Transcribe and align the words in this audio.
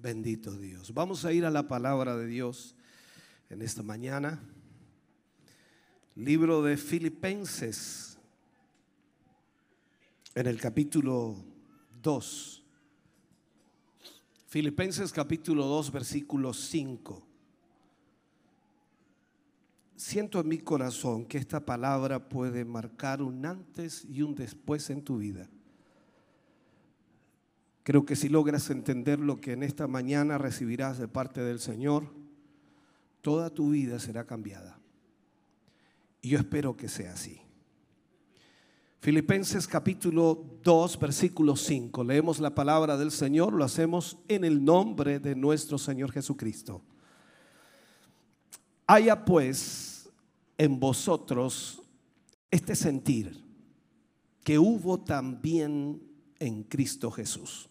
Bendito 0.00 0.56
Dios. 0.56 0.94
Vamos 0.94 1.24
a 1.24 1.32
ir 1.32 1.44
a 1.44 1.50
la 1.50 1.66
palabra 1.66 2.16
de 2.16 2.28
Dios 2.28 2.76
en 3.50 3.62
esta 3.62 3.82
mañana. 3.82 4.40
Libro 6.14 6.62
de 6.62 6.76
Filipenses, 6.76 8.16
en 10.36 10.46
el 10.46 10.60
capítulo 10.60 11.44
2. 12.00 12.62
Filipenses 14.46 15.12
capítulo 15.12 15.66
2, 15.66 15.90
versículo 15.90 16.54
5. 16.54 17.26
Siento 19.96 20.38
en 20.38 20.46
mi 20.46 20.58
corazón 20.58 21.26
que 21.26 21.38
esta 21.38 21.66
palabra 21.66 22.28
puede 22.28 22.64
marcar 22.64 23.20
un 23.20 23.44
antes 23.44 24.04
y 24.04 24.22
un 24.22 24.36
después 24.36 24.90
en 24.90 25.02
tu 25.02 25.18
vida. 25.18 25.50
Creo 27.88 28.04
que 28.04 28.16
si 28.16 28.28
logras 28.28 28.68
entender 28.68 29.18
lo 29.18 29.40
que 29.40 29.52
en 29.52 29.62
esta 29.62 29.86
mañana 29.86 30.36
recibirás 30.36 30.98
de 30.98 31.08
parte 31.08 31.40
del 31.40 31.58
Señor, 31.58 32.12
toda 33.22 33.48
tu 33.48 33.70
vida 33.70 33.98
será 33.98 34.26
cambiada. 34.26 34.78
Y 36.20 36.28
yo 36.28 36.38
espero 36.38 36.76
que 36.76 36.90
sea 36.90 37.14
así. 37.14 37.40
Filipenses 39.00 39.66
capítulo 39.66 40.58
2, 40.62 40.98
versículo 40.98 41.56
5. 41.56 42.04
Leemos 42.04 42.40
la 42.40 42.54
palabra 42.54 42.98
del 42.98 43.10
Señor, 43.10 43.54
lo 43.54 43.64
hacemos 43.64 44.18
en 44.28 44.44
el 44.44 44.62
nombre 44.62 45.18
de 45.18 45.34
nuestro 45.34 45.78
Señor 45.78 46.12
Jesucristo. 46.12 46.82
Haya 48.86 49.24
pues 49.24 50.10
en 50.58 50.78
vosotros 50.78 51.82
este 52.50 52.76
sentir 52.76 53.42
que 54.44 54.58
hubo 54.58 55.00
también 55.00 56.02
en 56.38 56.64
Cristo 56.64 57.10
Jesús 57.10 57.70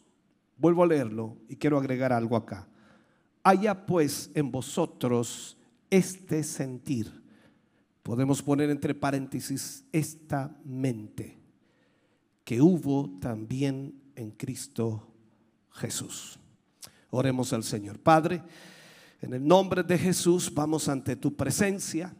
Vuelvo 0.57 0.83
a 0.83 0.87
leerlo 0.87 1.37
y 1.47 1.55
quiero 1.55 1.77
agregar 1.77 2.11
algo 2.11 2.35
acá. 2.35 2.67
Haya 3.43 3.85
pues 3.85 4.31
en 4.33 4.51
vosotros 4.51 5.57
este 5.89 6.43
sentir. 6.43 7.23
Podemos 8.03 8.41
poner 8.41 8.69
entre 8.69 8.95
paréntesis 8.95 9.85
esta 9.91 10.57
mente 10.63 11.37
que 12.43 12.61
hubo 12.61 13.09
también 13.19 14.01
en 14.15 14.31
Cristo 14.31 15.07
Jesús. 15.71 16.39
Oremos 17.09 17.53
al 17.53 17.63
Señor. 17.63 17.99
Padre, 17.99 18.41
en 19.21 19.33
el 19.33 19.45
nombre 19.45 19.83
de 19.83 19.97
Jesús 19.97 20.53
vamos 20.53 20.87
ante 20.87 21.15
tu 21.15 21.35
presencia, 21.35 22.15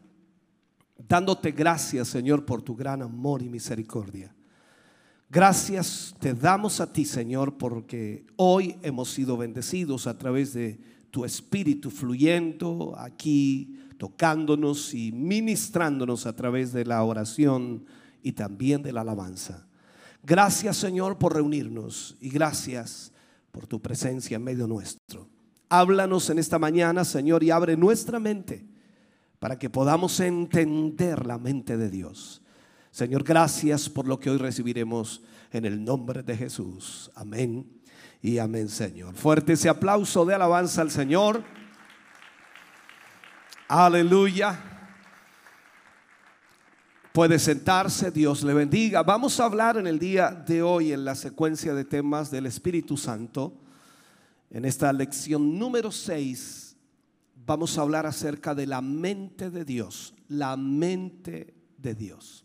dándote 0.96 1.52
gracias, 1.52 2.08
Señor, 2.08 2.44
por 2.44 2.62
tu 2.62 2.74
gran 2.76 3.02
amor 3.02 3.42
y 3.42 3.48
misericordia. 3.48 4.34
Gracias 5.30 6.14
te 6.20 6.32
damos 6.32 6.80
a 6.80 6.90
ti, 6.90 7.04
Señor, 7.04 7.58
porque 7.58 8.24
hoy 8.36 8.76
hemos 8.82 9.10
sido 9.12 9.36
bendecidos 9.36 10.06
a 10.06 10.16
través 10.16 10.54
de 10.54 10.80
tu 11.10 11.26
espíritu 11.26 11.90
fluyendo 11.90 12.94
aquí, 12.96 13.78
tocándonos 13.98 14.94
y 14.94 15.12
ministrándonos 15.12 16.24
a 16.24 16.34
través 16.34 16.72
de 16.72 16.86
la 16.86 17.02
oración 17.04 17.84
y 18.22 18.32
también 18.32 18.82
de 18.82 18.92
la 18.92 19.02
alabanza. 19.02 19.66
Gracias, 20.22 20.78
Señor, 20.78 21.18
por 21.18 21.34
reunirnos 21.34 22.16
y 22.22 22.30
gracias 22.30 23.12
por 23.52 23.66
tu 23.66 23.82
presencia 23.82 24.36
en 24.36 24.44
medio 24.44 24.66
nuestro. 24.66 25.28
Háblanos 25.68 26.30
en 26.30 26.38
esta 26.38 26.58
mañana, 26.58 27.04
Señor, 27.04 27.42
y 27.42 27.50
abre 27.50 27.76
nuestra 27.76 28.18
mente 28.18 28.64
para 29.38 29.58
que 29.58 29.68
podamos 29.68 30.20
entender 30.20 31.26
la 31.26 31.36
mente 31.36 31.76
de 31.76 31.90
Dios. 31.90 32.40
Señor, 32.90 33.22
gracias 33.22 33.88
por 33.88 34.06
lo 34.06 34.18
que 34.18 34.30
hoy 34.30 34.38
recibiremos 34.38 35.22
en 35.52 35.64
el 35.64 35.84
nombre 35.84 36.22
de 36.22 36.36
Jesús. 36.36 37.10
Amén 37.14 37.66
y 38.22 38.38
amén, 38.38 38.68
Señor. 38.68 39.14
Fuerte 39.14 39.52
ese 39.52 39.68
aplauso 39.68 40.24
de 40.24 40.34
alabanza 40.34 40.82
al 40.82 40.90
Señor. 40.90 41.42
Aleluya. 43.68 44.58
Puede 47.12 47.38
sentarse, 47.38 48.10
Dios 48.10 48.42
le 48.42 48.54
bendiga. 48.54 49.02
Vamos 49.02 49.38
a 49.40 49.44
hablar 49.44 49.76
en 49.76 49.86
el 49.86 49.98
día 49.98 50.30
de 50.30 50.62
hoy 50.62 50.92
en 50.92 51.04
la 51.04 51.14
secuencia 51.14 51.74
de 51.74 51.84
temas 51.84 52.30
del 52.30 52.46
Espíritu 52.46 52.96
Santo. 52.96 53.60
En 54.50 54.64
esta 54.64 54.92
lección 54.92 55.58
número 55.58 55.90
6 55.90 56.76
vamos 57.44 57.76
a 57.76 57.82
hablar 57.82 58.06
acerca 58.06 58.54
de 58.54 58.66
la 58.66 58.80
mente 58.80 59.50
de 59.50 59.64
Dios, 59.64 60.14
la 60.28 60.56
mente 60.56 61.54
de 61.76 61.94
Dios. 61.94 62.44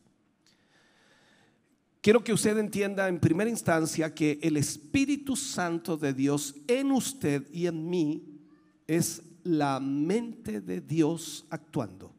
Quiero 2.04 2.22
que 2.22 2.34
usted 2.34 2.58
entienda 2.58 3.08
en 3.08 3.18
primera 3.18 3.50
instancia 3.50 4.14
que 4.14 4.38
el 4.42 4.58
Espíritu 4.58 5.38
Santo 5.38 5.96
de 5.96 6.14
Dios 6.14 6.54
en 6.68 6.92
usted 6.92 7.48
y 7.54 7.66
en 7.66 7.90
mí 7.90 8.42
es 8.86 9.22
la 9.46 9.80
mente 9.80 10.60
de 10.60 10.82
Dios 10.82 11.46
actuando. 11.50 12.14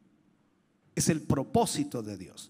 Es 0.95 1.07
el 1.09 1.21
propósito 1.21 2.01
de 2.01 2.17
Dios. 2.17 2.49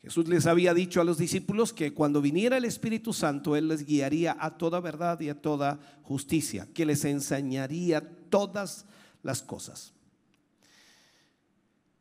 Jesús 0.00 0.26
les 0.28 0.46
había 0.46 0.72
dicho 0.72 1.02
a 1.02 1.04
los 1.04 1.18
discípulos 1.18 1.74
que 1.74 1.92
cuando 1.92 2.22
viniera 2.22 2.56
el 2.56 2.64
Espíritu 2.64 3.12
Santo, 3.12 3.54
Él 3.54 3.68
les 3.68 3.84
guiaría 3.84 4.34
a 4.40 4.56
toda 4.56 4.80
verdad 4.80 5.20
y 5.20 5.28
a 5.28 5.42
toda 5.42 5.78
justicia, 6.04 6.66
que 6.72 6.86
les 6.86 7.04
enseñaría 7.04 8.00
todas 8.30 8.86
las 9.22 9.42
cosas. 9.42 9.92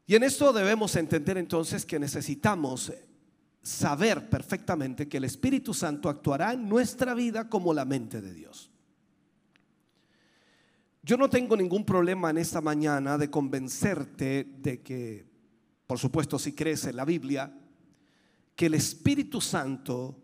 Y 0.07 0.15
en 0.15 0.23
esto 0.23 0.53
debemos 0.53 0.95
entender 0.95 1.37
entonces 1.37 1.85
que 1.85 1.99
necesitamos 1.99 2.93
saber 3.61 4.29
perfectamente 4.29 5.07
que 5.07 5.17
el 5.17 5.25
Espíritu 5.25 5.73
Santo 5.73 6.09
actuará 6.09 6.53
en 6.53 6.67
nuestra 6.67 7.13
vida 7.13 7.47
como 7.49 7.73
la 7.73 7.85
mente 7.85 8.21
de 8.21 8.33
Dios. 8.33 8.71
Yo 11.03 11.17
no 11.17 11.29
tengo 11.29 11.57
ningún 11.57 11.85
problema 11.85 12.29
en 12.29 12.37
esta 12.37 12.61
mañana 12.61 13.17
de 13.17 13.29
convencerte 13.29 14.47
de 14.57 14.81
que, 14.81 15.25
por 15.87 15.97
supuesto, 15.97 16.37
si 16.37 16.53
crees 16.53 16.85
en 16.85 16.95
la 16.95 17.05
Biblia, 17.05 17.51
que 18.55 18.67
el 18.67 18.75
Espíritu 18.75 19.41
Santo 19.41 20.15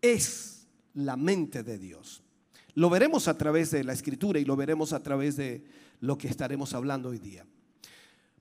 es 0.00 0.66
la 0.94 1.16
mente 1.16 1.62
de 1.62 1.78
Dios. 1.78 2.22
Lo 2.74 2.90
veremos 2.90 3.28
a 3.28 3.38
través 3.38 3.70
de 3.70 3.84
la 3.84 3.92
escritura 3.92 4.40
y 4.40 4.44
lo 4.44 4.56
veremos 4.56 4.92
a 4.92 5.02
través 5.02 5.36
de 5.36 5.64
lo 6.00 6.18
que 6.18 6.28
estaremos 6.28 6.74
hablando 6.74 7.10
hoy 7.10 7.18
día. 7.18 7.46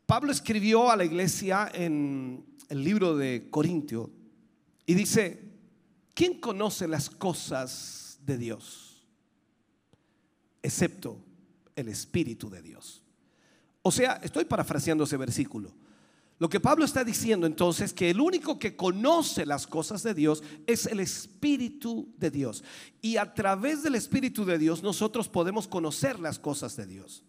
Pablo 0.06 0.32
escribió 0.32 0.90
a 0.92 0.96
la 0.96 1.06
iglesia 1.06 1.72
en 1.74 2.44
el 2.70 2.84
libro 2.84 3.16
de 3.16 3.48
Corintio 3.50 4.12
y 4.86 4.94
dice, 4.94 5.52
¿quién 6.14 6.40
conoce 6.40 6.88
las 6.88 7.10
cosas 7.10 8.20
de 8.26 8.38
Dios? 8.38 9.08
Excepto 10.62 11.24
el 11.76 11.90
Espíritu 11.90 12.50
de 12.50 12.62
Dios. 12.62 13.02
O 13.82 13.92
sea, 13.92 14.20
estoy 14.24 14.46
parafraseando 14.46 15.04
ese 15.04 15.18
versículo. 15.18 15.74
Lo 16.40 16.50
que 16.50 16.60
Pablo 16.60 16.84
está 16.84 17.04
diciendo 17.04 17.46
entonces 17.46 17.86
es 17.86 17.94
que 17.94 18.10
el 18.10 18.20
único 18.20 18.60
que 18.60 18.76
conoce 18.76 19.46
las 19.46 19.68
cosas 19.68 20.04
de 20.04 20.14
Dios 20.14 20.44
es 20.68 20.86
el 20.88 21.00
Espíritu 21.00 22.14
de 22.18 22.32
Dios. 22.32 22.64
Y 23.02 23.18
a 23.18 23.34
través 23.34 23.84
del 23.84 23.96
Espíritu 23.96 24.44
de 24.44 24.58
Dios 24.58 24.84
nosotros 24.84 25.30
podemos 25.30 25.68
conocer 25.68 26.20
las 26.20 26.40
cosas 26.40 26.76
de 26.76 26.86
Dios. 26.86 27.24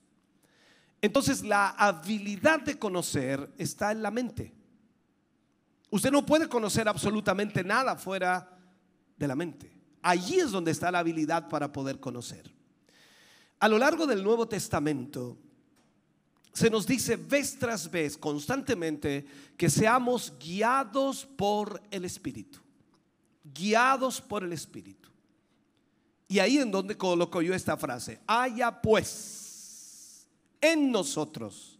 Entonces 1.03 1.42
la 1.42 1.71
habilidad 1.71 2.63
de 2.63 2.78
conocer 2.78 3.53
está 3.59 3.92
en 3.92 4.03
la 4.03 4.10
mente. 4.10 4.54
Usted 5.94 6.10
no 6.10 6.26
puede 6.26 6.48
conocer 6.48 6.88
absolutamente 6.88 7.62
nada 7.62 7.94
fuera 7.94 8.50
de 9.16 9.28
la 9.28 9.36
mente. 9.36 9.70
Allí 10.02 10.41
es 10.41 10.50
donde 10.50 10.72
está 10.72 10.91
la 10.91 10.98
habilidad 10.98 11.48
para 11.48 11.70
poder 11.70 12.00
conocer. 12.00 12.52
A 13.60 13.68
lo 13.68 13.78
largo 13.78 14.04
del 14.04 14.24
Nuevo 14.24 14.48
Testamento 14.48 15.38
se 16.52 16.68
nos 16.68 16.84
dice 16.84 17.14
vez 17.14 17.56
tras 17.60 17.88
vez 17.88 18.18
constantemente 18.18 19.24
que 19.56 19.70
seamos 19.70 20.32
guiados 20.36 21.24
por 21.24 21.80
el 21.92 22.04
Espíritu. 22.04 22.58
Guiados 23.44 24.20
por 24.20 24.42
el 24.42 24.52
Espíritu. 24.52 25.10
Y 26.26 26.41
ahí 26.41 26.58
en 26.58 26.72
donde 26.72 26.96
coloco 26.96 27.41
yo 27.41 27.54
esta 27.54 27.76
frase, 27.76 28.18
haya 28.26 28.82
pues 28.82 30.26
en 30.60 30.91
nosotros 30.91 31.78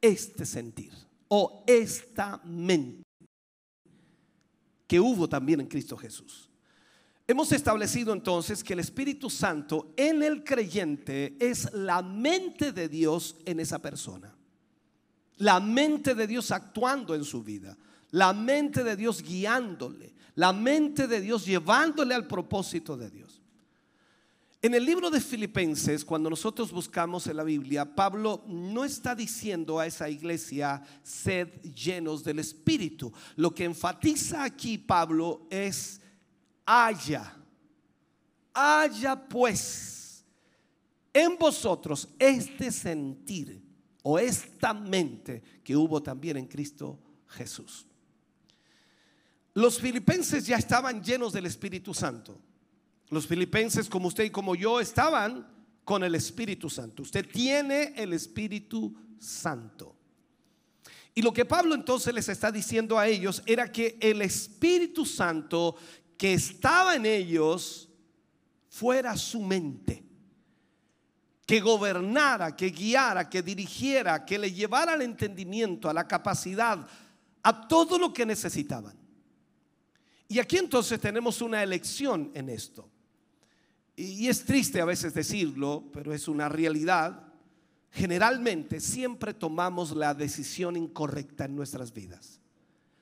este 0.00 0.44
sentir 0.44 0.92
o 1.28 1.62
esta 1.68 2.40
mente 2.42 3.04
que 4.90 4.98
hubo 4.98 5.28
también 5.28 5.60
en 5.60 5.68
Cristo 5.68 5.96
Jesús. 5.96 6.50
Hemos 7.28 7.52
establecido 7.52 8.12
entonces 8.12 8.64
que 8.64 8.72
el 8.72 8.80
Espíritu 8.80 9.30
Santo 9.30 9.94
en 9.96 10.20
el 10.24 10.42
creyente 10.42 11.36
es 11.38 11.72
la 11.72 12.02
mente 12.02 12.72
de 12.72 12.88
Dios 12.88 13.36
en 13.44 13.60
esa 13.60 13.78
persona. 13.78 14.34
La 15.36 15.60
mente 15.60 16.16
de 16.16 16.26
Dios 16.26 16.50
actuando 16.50 17.14
en 17.14 17.22
su 17.22 17.44
vida. 17.44 17.78
La 18.10 18.32
mente 18.32 18.82
de 18.82 18.96
Dios 18.96 19.22
guiándole. 19.22 20.12
La 20.34 20.52
mente 20.52 21.06
de 21.06 21.20
Dios 21.20 21.46
llevándole 21.46 22.12
al 22.12 22.26
propósito 22.26 22.96
de 22.96 23.10
Dios. 23.10 23.39
En 24.62 24.74
el 24.74 24.84
libro 24.84 25.08
de 25.08 25.22
Filipenses, 25.22 26.04
cuando 26.04 26.28
nosotros 26.28 26.70
buscamos 26.70 27.26
en 27.26 27.38
la 27.38 27.44
Biblia, 27.44 27.94
Pablo 27.94 28.44
no 28.46 28.84
está 28.84 29.14
diciendo 29.14 29.78
a 29.78 29.86
esa 29.86 30.10
iglesia, 30.10 30.82
sed 31.02 31.48
llenos 31.62 32.22
del 32.22 32.40
Espíritu. 32.40 33.10
Lo 33.36 33.54
que 33.54 33.64
enfatiza 33.64 34.44
aquí 34.44 34.76
Pablo 34.76 35.46
es 35.48 36.02
haya, 36.66 37.34
haya 38.52 39.28
pues 39.28 40.26
en 41.14 41.38
vosotros 41.38 42.08
este 42.18 42.70
sentir 42.70 43.62
o 44.02 44.18
esta 44.18 44.74
mente 44.74 45.42
que 45.64 45.74
hubo 45.74 46.02
también 46.02 46.36
en 46.36 46.46
Cristo 46.46 46.98
Jesús. 47.28 47.86
Los 49.54 49.80
filipenses 49.80 50.46
ya 50.46 50.56
estaban 50.56 51.02
llenos 51.02 51.32
del 51.32 51.46
Espíritu 51.46 51.94
Santo. 51.94 52.49
Los 53.10 53.26
filipenses, 53.26 53.88
como 53.88 54.08
usted 54.08 54.24
y 54.24 54.30
como 54.30 54.54
yo, 54.54 54.80
estaban 54.80 55.46
con 55.84 56.04
el 56.04 56.14
Espíritu 56.14 56.70
Santo. 56.70 57.02
Usted 57.02 57.28
tiene 57.28 57.92
el 57.96 58.12
Espíritu 58.12 58.94
Santo. 59.18 59.96
Y 61.14 61.22
lo 61.22 61.32
que 61.32 61.44
Pablo 61.44 61.74
entonces 61.74 62.14
les 62.14 62.28
está 62.28 62.52
diciendo 62.52 62.98
a 62.98 63.08
ellos 63.08 63.42
era 63.44 63.70
que 63.70 63.98
el 64.00 64.22
Espíritu 64.22 65.04
Santo 65.04 65.76
que 66.16 66.34
estaba 66.34 66.94
en 66.94 67.06
ellos 67.06 67.88
fuera 68.68 69.16
su 69.16 69.42
mente, 69.42 70.04
que 71.44 71.60
gobernara, 71.60 72.54
que 72.54 72.70
guiara, 72.70 73.28
que 73.28 73.42
dirigiera, 73.42 74.24
que 74.24 74.38
le 74.38 74.52
llevara 74.52 74.92
al 74.92 75.02
entendimiento, 75.02 75.90
a 75.90 75.94
la 75.94 76.06
capacidad, 76.06 76.86
a 77.42 77.66
todo 77.66 77.98
lo 77.98 78.12
que 78.12 78.24
necesitaban. 78.24 78.96
Y 80.28 80.38
aquí 80.38 80.58
entonces 80.58 81.00
tenemos 81.00 81.42
una 81.42 81.60
elección 81.60 82.30
en 82.34 82.50
esto. 82.50 82.88
Y 84.00 84.28
es 84.28 84.46
triste 84.46 84.80
a 84.80 84.86
veces 84.86 85.12
decirlo, 85.12 85.84
pero 85.92 86.14
es 86.14 86.26
una 86.26 86.48
realidad. 86.48 87.22
Generalmente 87.90 88.80
siempre 88.80 89.34
tomamos 89.34 89.90
la 89.90 90.14
decisión 90.14 90.74
incorrecta 90.74 91.44
en 91.44 91.54
nuestras 91.54 91.92
vidas. 91.92 92.40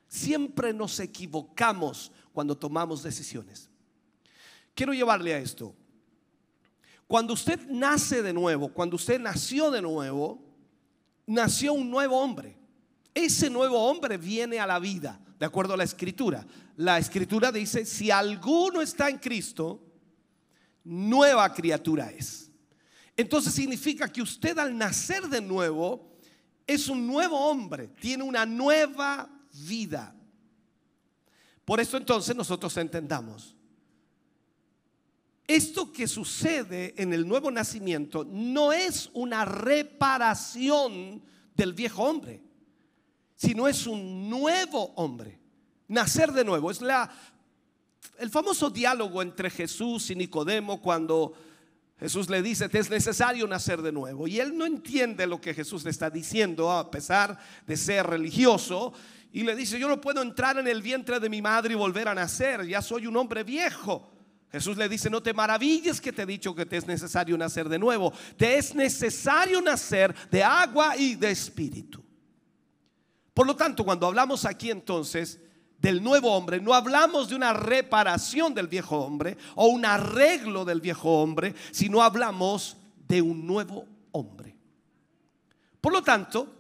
Siempre 0.09 0.73
nos 0.73 0.99
equivocamos 0.99 2.11
cuando 2.33 2.57
tomamos 2.57 3.05
decisiones. 3.05 3.71
Quiero 4.75 4.93
llevarle 4.93 5.35
a 5.35 5.39
esto. 5.39 5.73
Cuando 7.07 7.35
usted 7.35 7.61
nace 7.69 8.21
de 8.21 8.33
nuevo, 8.33 8.69
cuando 8.73 8.97
usted 8.97 9.21
nació 9.21 9.71
de 9.71 9.81
nuevo, 9.81 10.43
nació 11.27 11.75
un 11.75 11.91
nuevo 11.91 12.19
hombre. 12.19 12.57
Ese 13.15 13.49
nuevo 13.49 13.89
hombre 13.89 14.17
viene 14.17 14.59
a 14.59 14.67
la 14.67 14.81
vida, 14.81 15.21
de 15.39 15.47
acuerdo 15.47 15.75
a 15.75 15.77
la 15.77 15.85
escritura. 15.85 16.45
La 16.77 16.99
escritura 16.99 17.53
dice, 17.53 17.85
si 17.87 18.11
alguno 18.11 18.81
está 18.81 19.09
en 19.09 19.19
Cristo, 19.19 19.88
nueva 20.89 21.53
criatura 21.53 22.11
es. 22.11 22.51
Entonces 23.17 23.53
significa 23.53 24.11
que 24.11 24.23
usted 24.23 24.59
al 24.59 24.77
nacer 24.77 25.29
de 25.29 25.41
nuevo 25.41 26.17
es 26.67 26.89
un 26.89 27.07
nuevo 27.07 27.39
hombre, 27.39 27.89
tiene 28.01 28.25
una 28.25 28.47
nueva 28.47 29.29
vida. 29.53 30.15
Por 31.65 31.81
eso 31.81 31.97
entonces 31.97 32.35
nosotros 32.35 32.77
entendamos. 32.77 33.55
Esto 35.47 35.93
que 35.93 36.07
sucede 36.07 36.95
en 36.97 37.13
el 37.13 37.27
nuevo 37.27 37.51
nacimiento 37.51 38.25
no 38.25 38.73
es 38.73 39.11
una 39.15 39.45
reparación 39.45 41.23
del 41.55 41.73
viejo 41.73 42.05
hombre, 42.05 42.43
sino 43.35 43.67
es 43.67 43.87
un 43.87 44.29
nuevo 44.29 44.93
hombre. 44.97 45.39
Nacer 45.89 46.33
de 46.33 46.45
nuevo. 46.45 46.71
Es 46.71 46.83
la, 46.83 47.11
el 48.19 48.31
famoso 48.31 48.71
diálogo 48.71 49.23
entre 49.23 49.51
Jesús 49.51 50.11
y 50.11 50.17
Nicodemo 50.17 50.81
cuando 50.81 51.35
Jesús 51.99 52.29
le 52.29 52.43
dice, 52.43 52.69
te 52.69 52.79
es 52.79 52.91
necesario 52.91 53.47
nacer 53.47 53.83
de 53.83 53.93
nuevo. 53.93 54.29
Y 54.29 54.39
él 54.41 54.57
no 54.57 54.67
entiende 54.67 55.27
lo 55.27 55.41
que 55.41 55.55
Jesús 55.55 55.85
le 55.85 55.91
está 55.91 56.11
diciendo, 56.11 56.71
a 56.71 56.91
pesar 56.91 57.39
de 57.67 57.77
ser 57.77 58.07
religioso 58.07 58.93
y 59.33 59.43
le 59.43 59.55
dice, 59.55 59.79
yo 59.79 59.89
no 59.89 60.01
puedo 60.01 60.23
entrar 60.23 60.59
en 60.59 60.67
el 60.67 60.83
vientre 60.83 61.21
de 61.21 61.29
mi 61.29 61.43
madre 61.43 61.75
y 61.75 61.77
volver 61.77 62.09
a 62.09 62.15
nacer, 62.15 62.67
ya 62.67 62.81
soy 62.81 63.07
un 63.07 63.17
hombre 63.17 63.45
viejo. 63.45 64.11
Jesús 64.51 64.77
le 64.79 64.89
dice, 64.89 65.11
no 65.11 65.23
te 65.23 65.35
maravilles 65.35 66.01
que 66.01 66.13
te 66.13 66.23
he 66.23 66.27
dicho 66.27 66.55
que 66.55 66.65
te 66.65 66.79
es 66.79 66.87
necesario 66.87 67.37
nacer 67.37 67.69
de 67.69 67.79
nuevo, 67.79 68.13
te 68.37 68.57
es 68.57 68.75
necesario 68.75 69.61
nacer 69.61 70.15
de 70.31 70.43
agua 70.43 70.97
y 70.97 71.17
de 71.17 71.31
espíritu. 71.31 72.03
Por 73.35 73.47
lo 73.47 73.55
tanto, 73.55 73.85
cuando 73.85 74.07
hablamos 74.07 74.45
aquí 74.47 74.71
entonces 74.71 75.39
del 75.79 76.03
nuevo 76.03 76.33
hombre, 76.33 76.61
no 76.61 76.75
hablamos 76.75 77.29
de 77.29 77.37
una 77.37 77.53
reparación 77.53 78.53
del 78.53 78.67
viejo 78.67 78.99
hombre 78.99 79.37
o 79.55 79.69
un 79.69 79.85
arreglo 79.85 80.65
del 80.65 80.81
viejo 80.81 81.23
hombre, 81.23 81.55
sino 81.71 82.03
hablamos 82.03 82.77
de 83.07 83.23
un 83.23 83.47
nuevo 83.47 83.87
hombre. 84.13 84.57
Por 85.81 85.93
lo 85.93 86.03
tanto, 86.03 86.55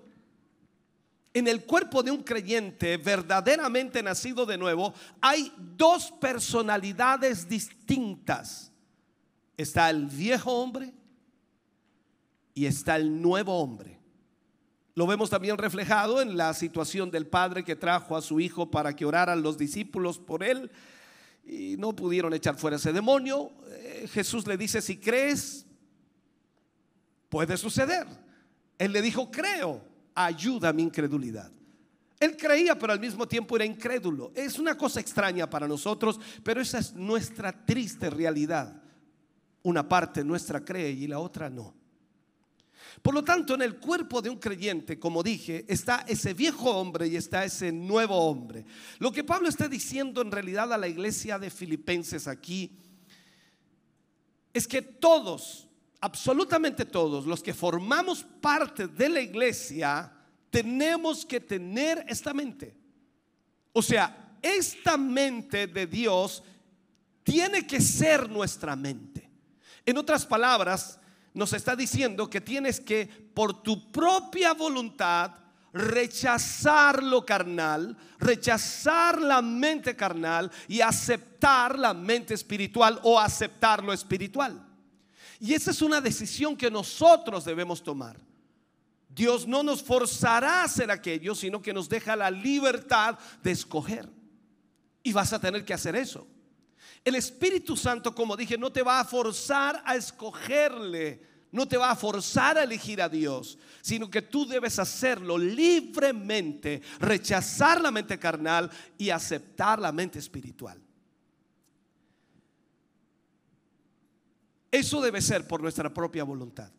en 1.34 1.48
el 1.48 1.64
cuerpo 1.64 2.02
de 2.02 2.10
un 2.10 2.22
creyente 2.22 2.96
verdaderamente 2.96 4.02
nacido 4.02 4.46
de 4.46 4.56
nuevo 4.56 4.94
hay 5.20 5.52
dos 5.76 6.10
personalidades 6.12 7.48
distintas. 7.48 8.72
Está 9.56 9.90
el 9.90 10.06
viejo 10.06 10.52
hombre 10.52 10.92
y 12.54 12.66
está 12.66 12.96
el 12.96 13.20
nuevo 13.20 13.58
hombre. 13.58 13.97
Lo 14.98 15.06
vemos 15.06 15.30
también 15.30 15.56
reflejado 15.56 16.20
en 16.20 16.36
la 16.36 16.52
situación 16.52 17.08
del 17.12 17.24
padre 17.24 17.62
que 17.62 17.76
trajo 17.76 18.16
a 18.16 18.20
su 18.20 18.40
hijo 18.40 18.68
para 18.68 18.96
que 18.96 19.04
oraran 19.04 19.44
los 19.44 19.56
discípulos 19.56 20.18
por 20.18 20.42
él 20.42 20.72
y 21.46 21.76
no 21.78 21.94
pudieron 21.94 22.34
echar 22.34 22.56
fuera 22.56 22.78
ese 22.78 22.92
demonio. 22.92 23.52
Eh, 23.68 24.08
Jesús 24.12 24.44
le 24.48 24.56
dice, 24.56 24.82
si 24.82 24.96
crees, 24.96 25.64
puede 27.28 27.56
suceder. 27.56 28.08
Él 28.76 28.90
le 28.90 29.00
dijo, 29.00 29.30
creo 29.30 29.84
ayuda 30.16 30.70
a 30.70 30.72
mi 30.72 30.82
incredulidad. 30.82 31.52
Él 32.18 32.36
creía, 32.36 32.76
pero 32.76 32.92
al 32.92 32.98
mismo 32.98 33.28
tiempo 33.28 33.54
era 33.54 33.64
incrédulo. 33.64 34.32
Es 34.34 34.58
una 34.58 34.76
cosa 34.76 34.98
extraña 34.98 35.48
para 35.48 35.68
nosotros, 35.68 36.18
pero 36.42 36.60
esa 36.60 36.80
es 36.80 36.92
nuestra 36.92 37.52
triste 37.64 38.10
realidad. 38.10 38.82
Una 39.62 39.88
parte 39.88 40.24
nuestra 40.24 40.64
cree 40.64 40.90
y 40.90 41.06
la 41.06 41.20
otra 41.20 41.48
no. 41.48 41.77
Por 43.02 43.14
lo 43.14 43.24
tanto, 43.24 43.54
en 43.54 43.62
el 43.62 43.78
cuerpo 43.78 44.20
de 44.20 44.30
un 44.30 44.38
creyente, 44.38 44.98
como 44.98 45.22
dije, 45.22 45.64
está 45.68 46.04
ese 46.08 46.34
viejo 46.34 46.70
hombre 46.70 47.08
y 47.08 47.16
está 47.16 47.44
ese 47.44 47.72
nuevo 47.72 48.16
hombre. 48.16 48.64
Lo 48.98 49.12
que 49.12 49.24
Pablo 49.24 49.48
está 49.48 49.68
diciendo 49.68 50.22
en 50.22 50.30
realidad 50.30 50.72
a 50.72 50.78
la 50.78 50.88
iglesia 50.88 51.38
de 51.38 51.50
Filipenses 51.50 52.26
aquí 52.26 52.72
es 54.52 54.66
que 54.66 54.82
todos 54.82 55.68
absolutamente 56.00 56.84
todos 56.84 57.26
los 57.26 57.42
que 57.42 57.54
formamos 57.54 58.22
parte 58.22 58.86
de 58.88 59.08
la 59.08 59.20
iglesia, 59.20 60.12
tenemos 60.50 61.26
que 61.26 61.40
tener 61.40 62.04
esta 62.08 62.32
mente. 62.32 62.74
O 63.72 63.82
sea, 63.82 64.36
esta 64.40 64.96
mente 64.96 65.66
de 65.66 65.86
Dios 65.86 66.42
tiene 67.22 67.66
que 67.66 67.80
ser 67.80 68.30
nuestra 68.30 68.76
mente. 68.76 69.28
En 69.84 69.98
otras 69.98 70.24
palabras, 70.24 71.00
nos 71.38 71.52
está 71.52 71.76
diciendo 71.76 72.28
que 72.28 72.40
tienes 72.40 72.80
que, 72.80 73.06
por 73.06 73.62
tu 73.62 73.92
propia 73.92 74.54
voluntad, 74.54 75.30
rechazar 75.72 77.00
lo 77.00 77.24
carnal, 77.24 77.96
rechazar 78.18 79.22
la 79.22 79.40
mente 79.40 79.94
carnal 79.94 80.50
y 80.66 80.80
aceptar 80.80 81.78
la 81.78 81.94
mente 81.94 82.34
espiritual 82.34 82.98
o 83.04 83.20
aceptar 83.20 83.84
lo 83.84 83.92
espiritual. 83.92 84.66
Y 85.38 85.54
esa 85.54 85.70
es 85.70 85.80
una 85.80 86.00
decisión 86.00 86.56
que 86.56 86.72
nosotros 86.72 87.44
debemos 87.44 87.84
tomar. 87.84 88.18
Dios 89.08 89.46
no 89.46 89.62
nos 89.62 89.80
forzará 89.80 90.62
a 90.62 90.64
hacer 90.64 90.90
aquello, 90.90 91.36
sino 91.36 91.62
que 91.62 91.72
nos 91.72 91.88
deja 91.88 92.16
la 92.16 92.32
libertad 92.32 93.16
de 93.44 93.52
escoger. 93.52 94.08
Y 95.04 95.12
vas 95.12 95.32
a 95.32 95.38
tener 95.40 95.64
que 95.64 95.74
hacer 95.74 95.94
eso. 95.94 96.26
El 97.04 97.14
Espíritu 97.14 97.76
Santo, 97.76 98.14
como 98.14 98.36
dije, 98.36 98.58
no 98.58 98.70
te 98.70 98.82
va 98.82 99.00
a 99.00 99.04
forzar 99.04 99.82
a 99.86 99.96
escogerle, 99.96 101.22
no 101.50 101.66
te 101.66 101.76
va 101.76 101.90
a 101.90 101.96
forzar 101.96 102.58
a 102.58 102.62
elegir 102.62 103.00
a 103.00 103.08
Dios, 103.08 103.58
sino 103.80 104.10
que 104.10 104.22
tú 104.22 104.46
debes 104.46 104.78
hacerlo 104.78 105.38
libremente, 105.38 106.82
rechazar 106.98 107.80
la 107.80 107.90
mente 107.90 108.18
carnal 108.18 108.70
y 108.96 109.10
aceptar 109.10 109.78
la 109.78 109.92
mente 109.92 110.18
espiritual. 110.18 110.80
Eso 114.70 115.00
debe 115.00 115.22
ser 115.22 115.46
por 115.46 115.62
nuestra 115.62 115.92
propia 115.92 116.24
voluntad, 116.24 116.70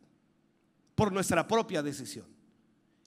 por 0.94 1.12
nuestra 1.12 1.48
propia 1.48 1.82
decisión. 1.82 2.39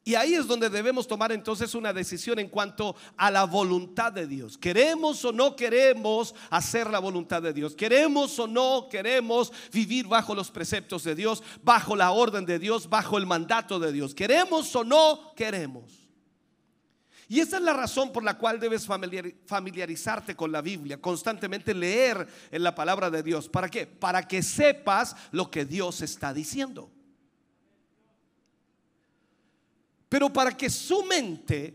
Y 0.05 0.17
ahí 0.17 0.35
es 0.35 0.49
donde 0.49 0.69
debemos 0.69 1.07
tomar 1.07 1.31
entonces 1.31 1.77
una 1.77 1.93
decisión 1.93 2.41
en 2.41 2.49
cuanto 2.49 2.97
a 3.17 3.31
la 3.31 3.45
voluntad 3.45 4.13
de 4.13 4.27
Dios. 4.27 4.59
¿Queremos 4.59 5.25
o 5.25 5.31
no 5.31 5.55
queremos 5.55 6.35
hacer 6.51 6.91
la 6.91 6.99
voluntad 6.99 7.41
de 7.41 7.53
Dios? 7.53 7.77
¿Queremos 7.77 8.37
o 8.41 8.49
no 8.49 8.89
queremos 8.91 9.53
vivir 9.73 10.09
bajo 10.09 10.35
los 10.35 10.51
preceptos 10.51 11.05
de 11.05 11.15
Dios, 11.15 11.43
bajo 11.63 11.95
la 11.95 12.11
orden 12.11 12.45
de 12.45 12.59
Dios, 12.59 12.89
bajo 12.89 13.17
el 13.17 13.27
mandato 13.27 13.79
de 13.79 13.93
Dios? 13.93 14.13
¿Queremos 14.13 14.75
o 14.75 14.83
no 14.83 15.33
queremos? 15.37 16.03
Y 17.29 17.41
esa 17.41 17.57
es 17.57 17.63
la 17.63 17.73
razón 17.73 18.13
por 18.13 18.25
la 18.25 18.37
cual 18.37 18.61
debes 18.61 18.87
familiarizarte 18.87 20.37
con 20.37 20.53
la 20.53 20.61
Biblia, 20.61 21.01
constantemente 21.01 21.73
leer 21.73 22.29
en 22.51 22.63
la 22.63 22.75
palabra 22.75 23.09
de 23.09 23.23
Dios. 23.23 23.49
¿Para 23.49 23.71
qué? 23.71 23.87
Para 23.87 24.29
que 24.29 24.43
sepas 24.43 25.17
lo 25.31 25.51
que 25.51 25.65
Dios 25.65 26.03
está 26.03 26.35
diciendo. 26.35 26.92
Pero 30.13 30.31
para 30.31 30.55
que 30.55 30.69
su 30.69 31.05
mente, 31.05 31.75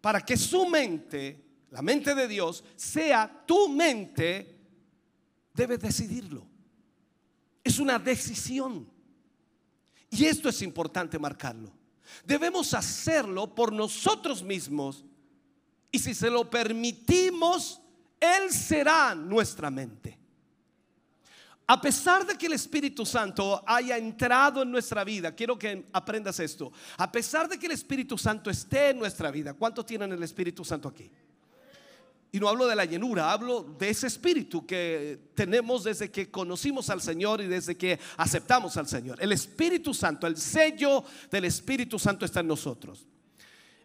para 0.00 0.20
que 0.20 0.36
su 0.36 0.64
mente, 0.64 1.44
la 1.72 1.82
mente 1.82 2.14
de 2.14 2.28
Dios, 2.28 2.62
sea 2.76 3.42
tu 3.44 3.68
mente, 3.68 4.60
debes 5.52 5.80
decidirlo. 5.80 6.46
Es 7.64 7.80
una 7.80 7.98
decisión. 7.98 8.88
Y 10.08 10.24
esto 10.26 10.48
es 10.48 10.62
importante 10.62 11.18
marcarlo. 11.18 11.72
Debemos 12.24 12.74
hacerlo 12.74 13.52
por 13.52 13.72
nosotros 13.72 14.40
mismos. 14.40 15.04
Y 15.90 15.98
si 15.98 16.14
se 16.14 16.30
lo 16.30 16.48
permitimos, 16.48 17.80
Él 18.20 18.52
será 18.52 19.16
nuestra 19.16 19.68
mente. 19.68 20.16
A 21.66 21.80
pesar 21.80 22.26
de 22.26 22.36
que 22.36 22.46
el 22.46 22.52
Espíritu 22.54 23.06
Santo 23.06 23.62
haya 23.66 23.96
entrado 23.96 24.62
en 24.62 24.70
nuestra 24.70 25.04
vida, 25.04 25.34
quiero 25.34 25.58
que 25.58 25.86
aprendas 25.92 26.40
esto. 26.40 26.72
A 26.96 27.10
pesar 27.10 27.48
de 27.48 27.58
que 27.58 27.66
el 27.66 27.72
Espíritu 27.72 28.18
Santo 28.18 28.50
esté 28.50 28.90
en 28.90 28.98
nuestra 28.98 29.30
vida, 29.30 29.54
¿cuántos 29.54 29.86
tienen 29.86 30.12
el 30.12 30.22
Espíritu 30.22 30.64
Santo 30.64 30.88
aquí? 30.88 31.10
Y 32.34 32.40
no 32.40 32.48
hablo 32.48 32.66
de 32.66 32.74
la 32.74 32.86
llenura, 32.86 33.30
hablo 33.30 33.62
de 33.62 33.90
ese 33.90 34.06
espíritu 34.06 34.64
que 34.64 35.18
tenemos 35.34 35.84
desde 35.84 36.10
que 36.10 36.30
conocimos 36.30 36.88
al 36.88 37.02
Señor 37.02 37.42
y 37.42 37.46
desde 37.46 37.76
que 37.76 38.00
aceptamos 38.16 38.78
al 38.78 38.88
Señor. 38.88 39.22
El 39.22 39.32
Espíritu 39.32 39.92
Santo, 39.92 40.26
el 40.26 40.38
sello 40.38 41.04
del 41.30 41.44
Espíritu 41.44 41.98
Santo 41.98 42.24
está 42.24 42.40
en 42.40 42.46
nosotros. 42.46 43.06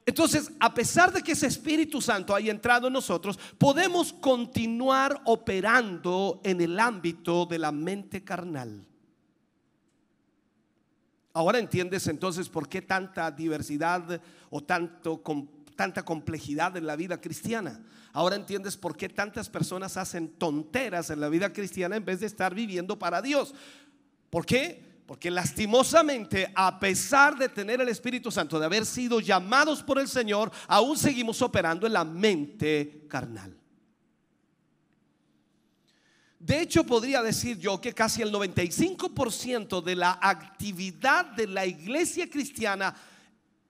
Entonces, 0.08 0.54
a 0.62 0.74
pesar 0.74 1.12
de 1.12 1.22
que 1.22 1.34
ese 1.34 1.48
Espíritu 1.48 2.02
Santo 2.02 2.34
haya 2.34 2.50
entrado 2.50 2.88
en 2.88 2.94
nosotros, 2.94 3.38
podemos 3.58 4.14
continuar 4.14 5.22
operando 5.26 6.40
en 6.46 6.62
el 6.62 6.80
ámbito 6.80 7.46
de 7.46 7.60
la 7.60 7.74
mente 7.74 8.24
carnal. 8.24 8.88
Ahora 11.34 11.60
entiendes 11.60 12.08
entonces 12.08 12.48
por 12.48 12.70
qué 12.70 12.82
tanta 12.82 13.30
diversidad 13.32 14.22
o 14.50 14.64
tanto, 14.64 15.22
tanta 15.76 16.06
complejidad 16.06 16.78
en 16.78 16.88
la 16.88 16.96
vida 16.96 17.20
cristiana. 17.20 17.84
Ahora 18.14 18.38
entiendes 18.38 18.78
por 18.78 18.96
qué 18.96 19.10
tantas 19.10 19.50
personas 19.50 19.98
hacen 19.98 20.30
tonteras 20.30 21.10
en 21.10 21.20
la 21.20 21.28
vida 21.28 21.52
cristiana 21.52 21.98
en 21.98 22.06
vez 22.06 22.22
de 22.22 22.28
estar 22.28 22.56
viviendo 22.56 22.98
para 22.98 23.22
Dios. 23.22 23.54
¿Por 24.30 24.46
qué? 24.46 24.87
Porque 25.08 25.32
lastimosamente, 25.32 26.52
a 26.54 26.78
pesar 26.78 27.38
de 27.38 27.48
tener 27.48 27.80
el 27.80 27.88
Espíritu 27.88 28.30
Santo, 28.30 28.60
de 28.60 28.66
haber 28.66 28.86
sido 28.86 29.22
llamados 29.22 29.82
por 29.82 30.00
el 30.00 30.10
Señor, 30.10 30.52
aún 30.68 30.98
seguimos 30.98 31.42
operando 31.42 31.88
en 31.88 31.94
la 31.94 32.04
mente 32.04 33.06
carnal. 33.08 33.58
De 36.38 36.62
hecho, 36.62 36.84
podría 36.84 37.24
decir 37.24 37.58
yo 37.58 37.80
que 37.80 37.94
casi 37.94 38.22
el 38.22 38.34
95% 38.34 39.82
de 39.82 39.96
la 39.96 40.20
actividad 40.22 41.26
de 41.28 41.48
la 41.48 41.66
iglesia 41.66 42.30
cristiana 42.30 42.94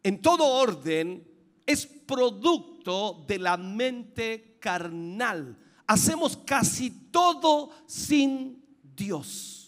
en 0.01 0.19
todo 0.19 0.43
orden 0.43 1.23
es 1.67 1.85
producto 1.85 3.23
de 3.27 3.37
la 3.37 3.57
mente 3.57 4.57
carnal. 4.59 5.55
Hacemos 5.85 6.35
casi 6.35 6.89
todo 7.11 7.69
sin 7.85 8.65
Dios 8.95 9.66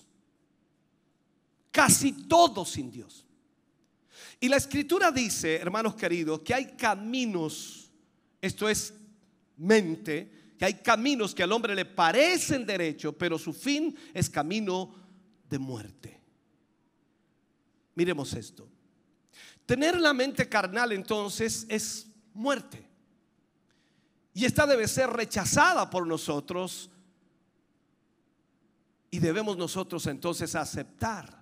casi 1.80 2.12
todo 2.12 2.66
sin 2.66 2.92
Dios. 2.92 3.26
Y 4.42 4.50
la 4.50 4.58
escritura 4.58 5.14
dice, 5.14 5.56
hermanos 5.56 5.96
queridos, 5.96 6.42
que 6.42 6.54
hay 6.54 6.76
caminos, 6.76 7.90
esto 8.42 8.68
es 8.68 8.94
mente, 9.56 10.56
que 10.58 10.66
hay 10.66 10.74
caminos 10.74 11.34
que 11.34 11.42
al 11.42 11.54
hombre 11.54 11.74
le 11.74 11.86
parecen 11.86 12.66
derecho, 12.66 13.18
pero 13.18 13.40
su 13.40 13.54
fin 13.54 13.96
es 14.14 14.30
camino 14.30 14.94
de 15.50 15.58
muerte. 15.58 16.22
Miremos 17.96 18.34
esto. 18.34 18.68
Tener 19.66 19.98
la 20.02 20.14
mente 20.14 20.50
carnal 20.50 20.92
entonces 20.92 21.66
es 21.70 22.08
muerte. 22.34 22.86
Y 24.34 24.44
esta 24.44 24.68
debe 24.68 24.86
ser 24.90 25.12
rechazada 25.12 25.90
por 25.90 26.06
nosotros 26.06 26.90
y 29.10 29.20
debemos 29.20 29.56
nosotros 29.56 30.06
entonces 30.08 30.56
aceptar 30.56 31.39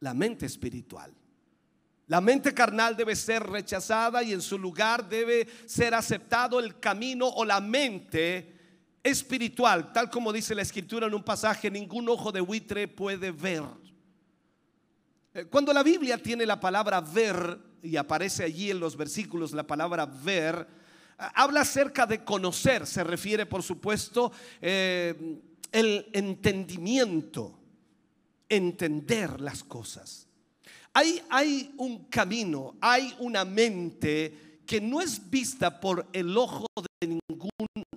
la 0.00 0.14
mente 0.14 0.46
espiritual. 0.46 1.14
La 2.06 2.20
mente 2.20 2.52
carnal 2.52 2.96
debe 2.96 3.14
ser 3.14 3.44
rechazada 3.44 4.22
y 4.22 4.32
en 4.32 4.42
su 4.42 4.58
lugar 4.58 5.08
debe 5.08 5.46
ser 5.66 5.94
aceptado 5.94 6.58
el 6.58 6.80
camino 6.80 7.28
o 7.28 7.44
la 7.44 7.60
mente 7.60 8.58
espiritual, 9.02 9.92
tal 9.92 10.10
como 10.10 10.32
dice 10.32 10.54
la 10.54 10.62
escritura 10.62 11.06
en 11.06 11.14
un 11.14 11.22
pasaje, 11.22 11.70
ningún 11.70 12.08
ojo 12.08 12.32
de 12.32 12.40
buitre 12.40 12.88
puede 12.88 13.30
ver. 13.30 13.62
Eh, 15.32 15.44
cuando 15.44 15.72
la 15.72 15.84
Biblia 15.84 16.18
tiene 16.18 16.44
la 16.44 16.58
palabra 16.58 17.00
ver 17.00 17.58
y 17.80 17.96
aparece 17.96 18.42
allí 18.42 18.70
en 18.70 18.80
los 18.80 18.96
versículos 18.96 19.52
la 19.52 19.66
palabra 19.66 20.04
ver, 20.04 20.66
habla 21.16 21.60
acerca 21.60 22.06
de 22.06 22.24
conocer, 22.24 22.86
se 22.86 23.04
refiere 23.04 23.46
por 23.46 23.62
supuesto 23.62 24.32
eh, 24.60 25.38
el 25.70 26.08
entendimiento 26.12 27.59
entender 28.50 29.40
las 29.40 29.64
cosas. 29.64 30.26
Hay, 30.92 31.22
hay 31.30 31.72
un 31.78 32.04
camino, 32.06 32.74
hay 32.80 33.14
una 33.20 33.44
mente 33.44 34.60
que 34.66 34.80
no 34.80 35.00
es 35.00 35.30
vista 35.30 35.80
por 35.80 36.06
el 36.12 36.36
ojo 36.36 36.66
de 37.00 37.06
ningún 37.06 37.50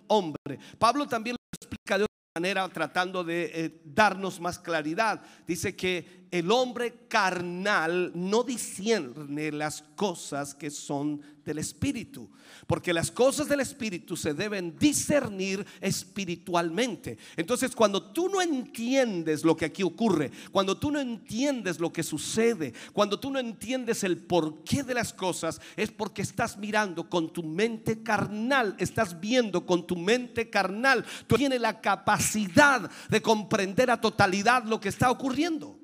hombre. 0.07 0.59
Pablo 0.77 1.07
también 1.07 1.35
lo 1.35 1.57
explica 1.59 1.97
de 1.97 2.03
otra 2.03 2.13
manera 2.35 2.69
tratando 2.69 3.23
de 3.23 3.51
eh, 3.53 3.81
darnos 3.83 4.39
más 4.39 4.59
claridad. 4.59 5.21
Dice 5.45 5.75
que 5.75 6.27
el 6.31 6.51
hombre 6.51 7.05
carnal 7.07 8.11
no 8.15 8.43
discierne 8.43 9.51
las 9.51 9.81
cosas 9.95 10.55
que 10.55 10.69
son 10.69 11.21
del 11.45 11.59
Espíritu. 11.59 12.29
Porque 12.67 12.93
las 12.93 13.11
cosas 13.11 13.49
del 13.49 13.59
Espíritu 13.59 14.15
se 14.15 14.33
deben 14.33 14.77
discernir 14.77 15.65
espiritualmente. 15.81 17.17
Entonces, 17.35 17.75
cuando 17.75 18.11
tú 18.11 18.29
no 18.29 18.41
entiendes 18.41 19.43
lo 19.43 19.57
que 19.57 19.65
aquí 19.65 19.83
ocurre, 19.83 20.31
cuando 20.51 20.77
tú 20.77 20.91
no 20.91 20.99
entiendes 20.99 21.79
lo 21.79 21.91
que 21.91 22.03
sucede, 22.03 22.73
cuando 22.93 23.19
tú 23.19 23.29
no 23.29 23.39
entiendes 23.39 24.03
el 24.03 24.17
porqué 24.17 24.83
de 24.83 24.93
las 24.93 25.13
cosas, 25.13 25.59
es 25.75 25.91
porque 25.91 26.21
estás 26.21 26.57
mirando 26.57 27.09
con 27.09 27.33
tu 27.33 27.43
mente 27.43 28.01
carnal, 28.01 28.75
estás 28.79 29.19
viendo 29.19 29.65
con 29.65 29.85
tu 29.85 29.95
mente 29.95 30.49
carnal. 30.49 31.05
Tú 31.27 31.35
tienes 31.35 31.59
la 31.59 31.81
capacidad 31.81 32.89
de 33.09 33.21
comprender 33.21 33.91
a 33.91 33.99
totalidad 33.99 34.63
lo 34.63 34.79
que 34.79 34.89
está 34.89 35.11
ocurriendo. 35.11 35.79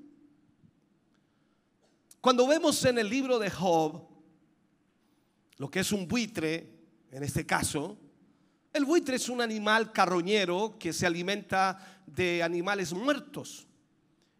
Cuando 2.21 2.45
vemos 2.47 2.83
en 2.83 2.97
el 2.97 3.09
libro 3.09 3.39
de 3.39 3.49
Job, 3.49 4.08
lo 5.59 5.69
que 5.69 5.81
es 5.81 5.91
un 5.91 6.07
buitre, 6.07 6.67
en 7.11 7.21
este 7.21 7.45
caso, 7.45 7.97
el 8.71 8.85
buitre 8.85 9.17
es 9.17 9.27
un 9.27 9.41
animal 9.41 9.91
carroñero 9.91 10.77
que 10.79 10.93
se 10.93 11.05
alimenta 11.05 12.01
de 12.07 12.41
animales 12.41 12.93
muertos. 12.93 13.67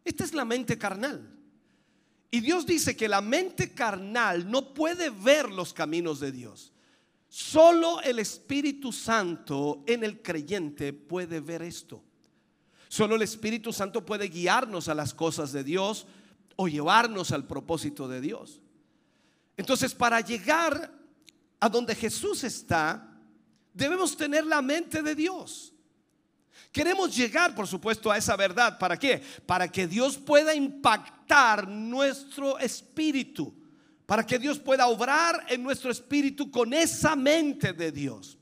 Esta 0.06 0.24
es 0.24 0.34
la 0.34 0.46
mente 0.46 0.78
carnal. 0.78 1.36
Y 2.32 2.40
Dios 2.40 2.66
dice 2.66 2.96
que 2.96 3.10
la 3.10 3.20
mente 3.22 3.74
carnal 3.74 4.50
no 4.50 4.74
puede 4.74 5.10
ver 5.10 5.52
los 5.52 5.74
caminos 5.74 6.22
de 6.22 6.32
Dios. 6.32 6.72
Solo 7.28 8.02
el 8.02 8.20
Espíritu 8.20 8.94
Santo 8.94 9.84
en 9.88 10.06
el 10.06 10.22
creyente 10.22 10.94
puede 10.94 11.42
ver 11.42 11.64
esto. 11.64 12.02
Solo 12.88 13.16
el 13.16 13.24
Espíritu 13.24 13.74
Santo 13.74 14.06
puede 14.06 14.30
guiarnos 14.30 14.88
a 14.88 14.96
las 14.96 15.14
cosas 15.14 15.52
de 15.52 15.66
Dios 15.66 16.08
o 16.56 16.70
llevarnos 16.70 17.32
al 17.32 17.46
propósito 17.46 18.08
de 18.08 18.22
Dios. 18.22 18.62
Entonces, 19.58 19.94
para 19.94 20.22
llegar 20.22 20.99
a 21.60 21.70
donde 21.70 21.96
Jesús 21.96 22.44
está, 22.44 23.10
debemos 23.74 24.16
tener 24.16 24.46
la 24.46 24.62
mente 24.62 25.02
de 25.02 25.16
Dios. 25.16 25.74
Queremos 26.72 27.16
llegar, 27.16 27.56
por 27.56 27.68
supuesto, 27.68 28.12
a 28.12 28.18
esa 28.18 28.36
verdad. 28.36 28.78
¿Para 28.78 28.98
qué? 28.98 29.24
Para 29.46 29.68
que 29.68 29.88
Dios 29.88 30.18
pueda 30.18 30.54
impactar 30.54 31.68
nuestro 31.68 32.60
espíritu. 32.60 33.54
Para 34.06 34.26
que 34.26 34.38
Dios 34.38 34.60
pueda 34.60 34.88
obrar 34.88 35.46
en 35.50 35.64
nuestro 35.64 35.92
espíritu 35.92 36.52
con 36.52 36.74
esa 36.74 37.16
mente 37.16 37.74
de 37.74 37.92
Dios. 37.92 38.38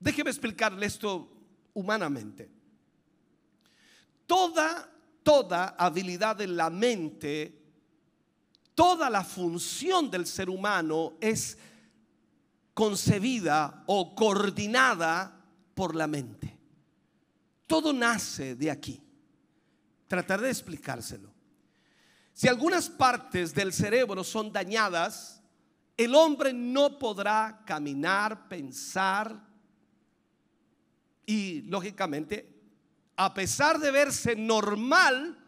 Déjeme 0.00 0.30
explicarle 0.30 0.86
esto 0.86 1.30
humanamente. 1.72 2.50
Toda, 4.26 4.90
toda 5.22 5.76
habilidad 5.78 6.40
en 6.40 6.56
la 6.56 6.70
mente 6.70 7.63
toda 8.74 9.08
la 9.10 9.24
función 9.24 10.10
del 10.10 10.26
ser 10.26 10.50
humano 10.50 11.14
es 11.20 11.58
concebida 12.74 13.84
o 13.86 14.14
coordinada 14.14 15.40
por 15.74 15.94
la 15.94 16.06
mente. 16.06 16.58
Todo 17.66 17.92
nace 17.92 18.54
de 18.54 18.70
aquí. 18.70 19.00
Trataré 20.06 20.44
de 20.44 20.50
explicárselo. 20.50 21.32
Si 22.32 22.48
algunas 22.48 22.90
partes 22.90 23.54
del 23.54 23.72
cerebro 23.72 24.24
son 24.24 24.52
dañadas, 24.52 25.40
el 25.96 26.14
hombre 26.14 26.52
no 26.52 26.98
podrá 26.98 27.62
caminar, 27.64 28.48
pensar 28.48 29.40
y, 31.24 31.62
lógicamente, 31.62 32.52
a 33.16 33.32
pesar 33.32 33.78
de 33.78 33.92
verse 33.92 34.34
normal 34.34 35.38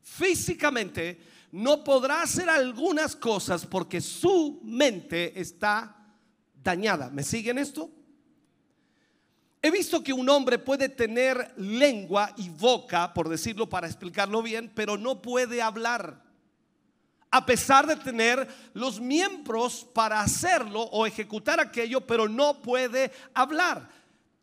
físicamente, 0.00 1.20
no 1.52 1.82
podrá 1.82 2.22
hacer 2.22 2.48
algunas 2.48 3.16
cosas 3.16 3.66
porque 3.66 4.00
su 4.00 4.60
mente 4.62 5.38
está 5.40 5.96
dañada. 6.62 7.10
¿Me 7.10 7.22
siguen 7.22 7.58
esto? 7.58 7.90
He 9.62 9.70
visto 9.70 10.02
que 10.02 10.12
un 10.12 10.28
hombre 10.28 10.58
puede 10.58 10.88
tener 10.88 11.52
lengua 11.56 12.32
y 12.36 12.48
boca, 12.48 13.12
por 13.12 13.28
decirlo 13.28 13.68
para 13.68 13.86
explicarlo 13.86 14.42
bien, 14.42 14.72
pero 14.74 14.96
no 14.96 15.20
puede 15.20 15.60
hablar. 15.60 16.22
A 17.30 17.44
pesar 17.44 17.86
de 17.86 17.96
tener 17.96 18.48
los 18.72 19.00
miembros 19.00 19.86
para 19.92 20.20
hacerlo 20.20 20.82
o 20.82 21.06
ejecutar 21.06 21.60
aquello, 21.60 22.00
pero 22.00 22.28
no 22.28 22.62
puede 22.62 23.12
hablar. 23.34 23.88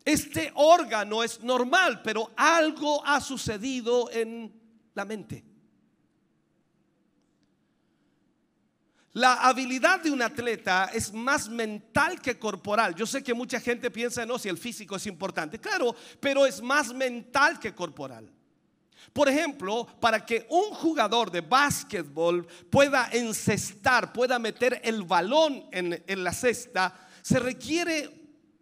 Este 0.04 0.52
órgano 0.54 1.22
es 1.22 1.42
normal, 1.42 2.00
pero 2.02 2.30
algo 2.36 3.04
ha 3.04 3.20
sucedido 3.20 4.10
en 4.10 4.52
la 4.94 5.04
mente. 5.04 5.47
La 9.18 9.34
habilidad 9.34 10.00
de 10.00 10.12
un 10.12 10.22
atleta 10.22 10.92
es 10.94 11.12
más 11.12 11.48
mental 11.48 12.20
que 12.20 12.38
corporal. 12.38 12.94
Yo 12.94 13.04
sé 13.04 13.20
que 13.20 13.34
mucha 13.34 13.58
gente 13.58 13.90
piensa, 13.90 14.24
no, 14.24 14.38
si 14.38 14.48
el 14.48 14.56
físico 14.56 14.94
es 14.94 15.08
importante. 15.08 15.58
Claro, 15.58 15.92
pero 16.20 16.46
es 16.46 16.62
más 16.62 16.94
mental 16.94 17.58
que 17.58 17.74
corporal. 17.74 18.30
Por 19.12 19.28
ejemplo, 19.28 19.88
para 19.98 20.24
que 20.24 20.46
un 20.48 20.70
jugador 20.70 21.32
de 21.32 21.40
básquetbol 21.40 22.46
pueda 22.70 23.08
encestar, 23.10 24.12
pueda 24.12 24.38
meter 24.38 24.80
el 24.84 25.02
balón 25.02 25.64
en, 25.72 26.00
en 26.06 26.22
la 26.22 26.32
cesta, 26.32 26.94
se 27.20 27.40
requiere 27.40 28.20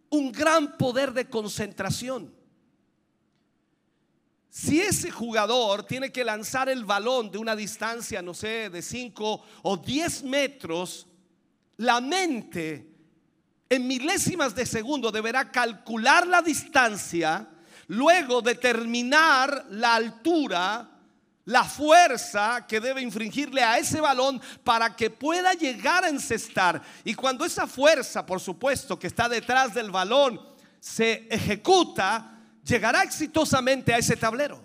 un 0.09 0.31
gran 0.31 0.75
poder 0.75 1.13
de 1.13 1.29
concentración. 1.29 2.33
Si 4.59 4.81
ese 4.81 5.11
jugador 5.11 5.83
tiene 5.83 6.11
que 6.11 6.23
lanzar 6.23 6.67
el 6.67 6.83
balón 6.83 7.29
de 7.29 7.37
una 7.37 7.55
distancia, 7.55 8.23
no 8.23 8.33
sé, 8.33 8.71
de 8.71 8.81
5 8.81 9.43
o 9.61 9.77
10 9.77 10.23
metros, 10.23 11.05
la 11.77 12.01
mente 12.01 12.89
en 13.69 13.85
milésimas 13.85 14.55
de 14.55 14.65
segundo 14.65 15.11
deberá 15.11 15.51
calcular 15.51 16.25
la 16.25 16.41
distancia, 16.41 17.47
luego 17.85 18.41
determinar 18.41 19.67
la 19.69 19.93
altura, 19.93 20.89
la 21.45 21.63
fuerza 21.63 22.65
que 22.67 22.79
debe 22.79 23.03
infringirle 23.03 23.61
a 23.61 23.77
ese 23.77 24.01
balón 24.01 24.41
para 24.63 24.95
que 24.95 25.11
pueda 25.11 25.53
llegar 25.53 26.03
a 26.03 26.09
encestar. 26.09 26.81
Y 27.03 27.13
cuando 27.13 27.45
esa 27.45 27.67
fuerza, 27.67 28.25
por 28.25 28.39
supuesto, 28.39 28.97
que 28.97 29.05
está 29.05 29.29
detrás 29.29 29.75
del 29.75 29.91
balón, 29.91 30.41
se 30.79 31.27
ejecuta, 31.29 32.36
llegará 32.67 33.03
exitosamente 33.03 33.93
a 33.93 33.97
ese 33.97 34.15
tablero. 34.15 34.61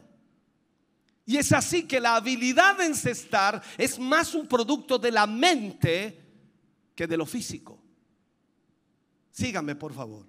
Y 1.25 1.37
es 1.37 1.52
así 1.52 1.87
que 1.87 2.00
la 2.00 2.16
habilidad 2.16 2.76
de 2.76 2.87
encestar 2.87 3.62
es 3.78 3.99
más 3.99 4.35
un 4.35 4.47
producto 4.47 4.99
de 4.99 5.12
la 5.12 5.26
mente 5.26 6.21
que 6.94 7.06
de 7.06 7.16
lo 7.16 7.25
físico. 7.25 7.80
Síganme, 9.30 9.76
por 9.76 9.94
favor. 9.94 10.26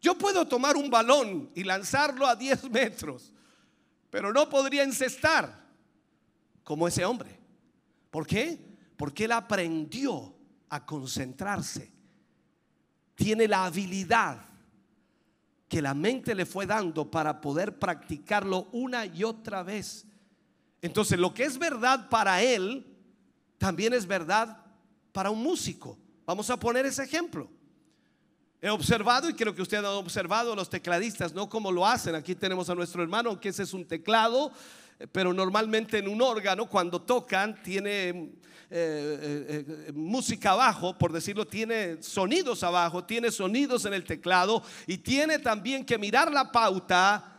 Yo 0.00 0.16
puedo 0.16 0.46
tomar 0.46 0.76
un 0.76 0.90
balón 0.90 1.50
y 1.54 1.64
lanzarlo 1.64 2.26
a 2.26 2.36
10 2.36 2.70
metros, 2.70 3.32
pero 4.10 4.32
no 4.32 4.48
podría 4.48 4.84
encestar 4.84 5.66
como 6.62 6.86
ese 6.86 7.04
hombre. 7.04 7.40
¿Por 8.10 8.26
qué? 8.26 8.60
Porque 8.96 9.24
él 9.24 9.32
aprendió 9.32 10.34
a 10.68 10.84
concentrarse. 10.84 11.92
Tiene 13.14 13.48
la 13.48 13.64
habilidad 13.64 14.45
que 15.68 15.82
la 15.82 15.94
mente 15.94 16.34
le 16.34 16.46
fue 16.46 16.66
dando 16.66 17.10
para 17.10 17.40
poder 17.40 17.78
practicarlo 17.78 18.68
una 18.72 19.06
y 19.06 19.24
otra 19.24 19.62
vez. 19.62 20.06
Entonces, 20.80 21.18
lo 21.18 21.34
que 21.34 21.44
es 21.44 21.58
verdad 21.58 22.08
para 22.08 22.42
él, 22.42 22.86
también 23.58 23.92
es 23.92 24.06
verdad 24.06 24.64
para 25.12 25.30
un 25.30 25.42
músico. 25.42 25.98
Vamos 26.24 26.48
a 26.50 26.58
poner 26.58 26.86
ese 26.86 27.02
ejemplo. 27.02 27.48
He 28.60 28.70
observado, 28.70 29.28
y 29.28 29.34
creo 29.34 29.54
que 29.54 29.62
usted 29.62 29.84
ha 29.84 29.90
observado 29.92 30.54
los 30.54 30.70
tecladistas, 30.70 31.34
no 31.34 31.48
como 31.48 31.70
lo 31.72 31.86
hacen. 31.86 32.14
Aquí 32.14 32.34
tenemos 32.34 32.70
a 32.70 32.74
nuestro 32.74 33.02
hermano, 33.02 33.40
que 33.40 33.50
ese 33.50 33.64
es 33.64 33.74
un 33.74 33.86
teclado, 33.86 34.52
pero 35.12 35.32
normalmente 35.32 35.98
en 35.98 36.08
un 36.08 36.22
órgano, 36.22 36.66
cuando 36.66 37.02
tocan, 37.02 37.62
tiene 37.62 38.08
eh, 38.08 38.28
eh, 38.68 39.64
eh, 39.68 39.92
música 39.92 40.50
abajo, 40.50 40.98
por 40.98 41.12
decirlo, 41.12 41.46
tiene 41.46 42.02
sonidos 42.02 42.64
abajo, 42.64 43.04
tiene 43.04 43.30
sonidos 43.30 43.84
en 43.84 43.94
el 43.94 44.04
teclado 44.04 44.62
y 44.88 44.98
tiene 44.98 45.38
también 45.38 45.84
que 45.84 45.98
mirar 45.98 46.32
la 46.32 46.50
pauta 46.50 47.32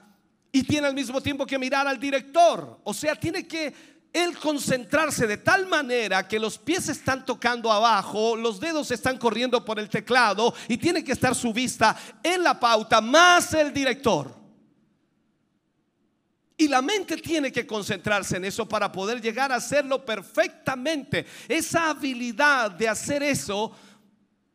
y 0.52 0.63
tiene 0.63 0.88
al 0.88 0.93
mismo 0.93 1.20
tiempo 1.20 1.46
que 1.46 1.60
mirar 1.60 1.86
al 1.86 2.00
director. 2.00 2.80
O 2.84 2.93
sea, 2.93 3.13
tiene 3.15 3.46
que 3.46 3.74
él 4.13 4.38
concentrarse 4.38 5.28
de 5.28 5.38
tal 5.38 5.67
manera 5.67 6.28
que 6.28 6.39
los 6.39 6.58
pies 6.58 6.88
están 6.88 7.26
tocando 7.26 7.72
abajo, 7.72 8.36
los 8.36 8.60
dedos 8.60 8.89
están 8.91 9.17
corriendo 9.17 9.65
por 9.65 9.80
el 9.80 9.89
teclado 9.89 10.54
y 10.70 10.78
tiene 10.78 11.04
que 11.04 11.12
estar 11.12 11.36
su 11.36 11.52
vista 11.52 11.98
en 12.24 12.41
la 12.41 12.60
pauta 12.60 13.02
más 13.02 13.54
el 13.54 13.74
director. 13.74 14.37
Y 16.60 16.67
la 16.67 16.82
mente 16.82 17.17
tiene 17.17 17.52
que 17.52 17.67
concentrarse 17.67 18.38
en 18.38 18.46
eso 18.46 18.67
para 18.67 18.91
poder 18.91 19.22
llegar 19.22 19.52
a 19.52 19.58
hacerlo 19.58 20.04
perfectamente. 20.04 21.24
Esa 21.48 21.91
habilidad 21.91 22.72
de 22.72 22.89
hacer 22.89 23.22
eso 23.22 23.72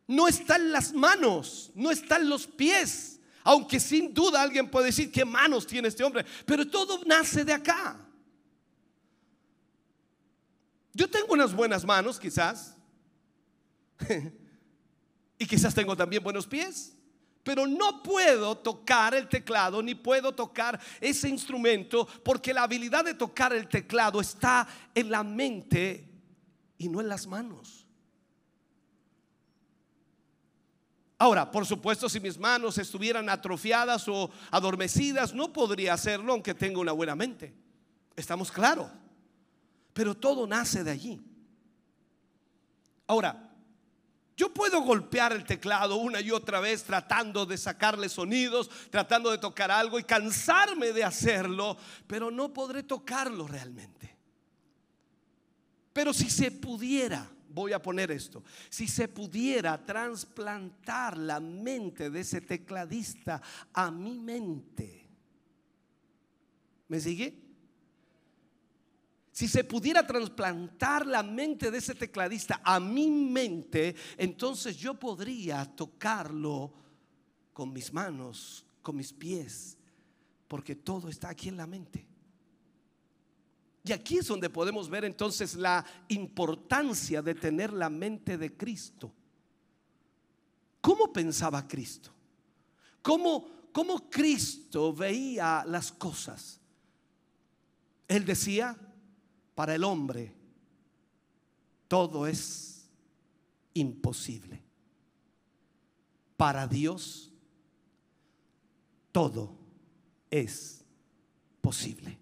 no 0.09 0.27
está 0.27 0.57
en 0.57 0.73
las 0.73 0.93
manos, 0.93 1.71
no 1.77 1.93
está 1.93 2.17
en 2.17 2.29
los 2.29 2.49
pies. 2.49 3.21
Aunque 3.45 3.79
sin 3.79 4.13
duda 4.13 4.43
alguien 4.43 4.69
puede 4.69 4.87
decir 4.87 5.13
qué 5.13 5.25
manos 5.25 5.65
tiene 5.65 5.89
este 5.89 6.03
hombre, 6.03 6.27
pero 6.45 6.69
todo 6.69 7.01
nace 7.07 7.45
de 7.45 7.53
acá. 7.53 8.05
Yo 10.93 11.09
tengo 11.09 11.33
unas 11.33 11.55
buenas 11.55 11.85
manos, 11.85 12.19
quizás. 12.19 12.77
y 15.39 15.47
quizás 15.47 15.73
tengo 15.73 15.97
también 15.97 16.23
buenos 16.23 16.49
pies 16.49 16.97
pero 17.43 17.67
no 17.67 18.03
puedo 18.03 18.57
tocar 18.59 19.15
el 19.15 19.29
teclado 19.29 19.83
ni 19.83 19.95
puedo 19.95 20.33
tocar 20.35 20.79
ese 21.01 21.29
instrumento 21.29 22.07
porque 22.23 22.55
la 22.55 22.63
habilidad 22.63 23.05
de 23.05 23.15
tocar 23.15 23.53
el 23.53 23.69
teclado 23.69 24.21
está 24.21 24.67
en 24.95 25.11
la 25.11 25.23
mente 25.23 26.09
y 26.79 26.89
no 26.89 27.01
en 27.01 27.09
las 27.09 27.27
manos. 27.27 27.87
Ahora, 31.19 31.53
por 31.53 31.65
supuesto, 31.65 32.09
si 32.09 32.19
mis 32.19 32.37
manos 32.37 32.79
estuvieran 32.79 33.29
atrofiadas 33.29 34.09
o 34.09 34.29
adormecidas, 34.51 35.33
no 35.33 35.53
podría 35.53 35.95
hacerlo 35.95 36.33
aunque 36.33 36.53
tenga 36.53 36.81
una 36.81 36.91
buena 36.91 37.15
mente. 37.15 37.55
Estamos 38.17 38.51
claros. 38.51 38.91
Pero 39.93 40.17
todo 40.17 40.49
nace 40.49 40.83
de 40.83 40.91
allí. 40.91 41.23
Ahora, 43.07 43.52
yo 44.37 44.53
puedo 44.53 44.81
golpear 44.83 45.33
el 45.33 45.45
teclado 45.45 45.97
una 45.97 46.21
y 46.21 46.31
otra 46.31 46.61
vez 46.61 46.85
tratando 46.85 47.45
de 47.45 47.59
sacarle 47.59 48.09
sonidos, 48.09 48.71
tratando 48.91 49.31
de 49.31 49.39
tocar 49.39 49.71
algo 49.71 49.99
y 49.99 50.05
cansarme 50.05 50.93
de 50.93 51.05
hacerlo, 51.05 51.77
pero 52.07 52.31
no 52.31 52.53
podré 52.53 52.83
tocarlo 52.83 53.47
realmente. 53.47 54.17
Pero 55.93 56.15
si 56.15 56.31
se 56.31 56.51
pudiera, 56.51 57.31
voy 57.49 57.75
a 57.75 57.83
poner 57.83 58.11
esto, 58.11 58.43
si 58.71 58.89
se 58.89 59.09
pudiera 59.09 59.85
trasplantar 59.85 61.19
la 61.19 61.39
mente 61.39 62.09
de 62.09 62.21
ese 62.21 62.41
tecladista 62.41 63.43
a 63.75 63.91
mi 63.91 64.19
mente, 64.19 65.11
¿me 66.89 66.99
sigue? 66.99 67.42
Si 69.33 69.49
se 69.49 69.65
pudiera 69.65 70.07
trasplantar 70.07 71.07
la 71.07 71.23
mente 71.23 71.71
de 71.71 71.79
ese 71.79 71.95
tecladista 71.95 72.61
a 72.63 72.79
mi 72.79 73.11
mente, 73.11 73.97
entonces 74.19 74.77
yo 74.77 74.95
podría 74.95 75.65
tocarlo 75.65 76.75
con 77.55 77.73
mis 77.73 77.91
manos, 77.95 78.67
con 78.83 78.97
mis 78.97 79.11
pies, 79.11 79.79
porque 80.47 80.77
todo 80.77 81.09
está 81.09 81.31
aquí 81.31 81.49
en 81.49 81.57
la 81.57 81.67
mente. 81.67 82.07
Y 83.85 83.93
aquí 83.93 84.19
es 84.19 84.27
donde 84.27 84.51
podemos 84.51 84.91
ver 84.91 85.07
entonces 85.07 85.55
la 85.55 85.85
importancia 86.09 87.23
de 87.23 87.35
tener 87.35 87.73
la 87.73 87.89
mente 87.89 88.37
de 88.37 88.55
Cristo. 88.55 89.11
¿Cómo 90.83 91.11
pensaba 91.11 91.67
Cristo? 91.67 92.11
¿Cómo, 93.01 93.49
cómo 93.73 94.11
Cristo 94.11 94.93
veía 94.93 95.65
las 95.67 95.91
cosas? 95.91 96.61
Él 98.07 98.25
decía, 98.27 98.77
para 99.55 99.75
el 99.75 99.85
hombre 99.85 100.35
todo 101.93 102.27
es 102.27 102.89
imposible. 103.75 104.63
Para 106.39 106.67
Dios, 106.67 107.31
todo 109.13 109.55
es 110.31 110.83
posible. 111.61 112.19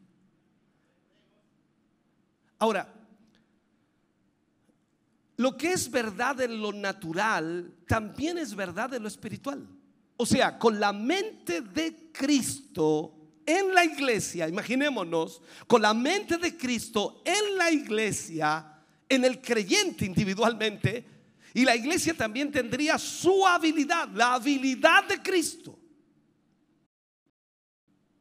Ahora, 2.58 2.92
lo 5.36 5.56
que 5.56 5.72
es 5.72 5.88
verdad 5.88 6.40
en 6.40 6.60
lo 6.60 6.72
natural 6.72 7.72
también 7.86 8.38
es 8.38 8.56
verdad 8.56 8.92
en 8.94 9.02
lo 9.02 9.08
espiritual. 9.08 9.68
O 10.16 10.26
sea, 10.26 10.58
con 10.58 10.80
la 10.80 10.92
mente 10.92 11.60
de 11.60 12.10
Cristo 12.12 13.19
en 13.50 13.74
la 13.74 13.84
iglesia, 13.84 14.48
imaginémonos, 14.48 15.42
con 15.66 15.82
la 15.82 15.92
mente 15.92 16.36
de 16.36 16.56
Cristo 16.56 17.22
en 17.24 17.58
la 17.58 17.70
iglesia, 17.70 18.82
en 19.08 19.24
el 19.24 19.40
creyente 19.40 20.04
individualmente, 20.04 21.04
y 21.52 21.64
la 21.64 21.74
iglesia 21.74 22.14
también 22.14 22.52
tendría 22.52 22.96
su 22.98 23.44
habilidad, 23.46 24.08
la 24.14 24.34
habilidad 24.34 25.04
de 25.04 25.20
Cristo. 25.20 25.76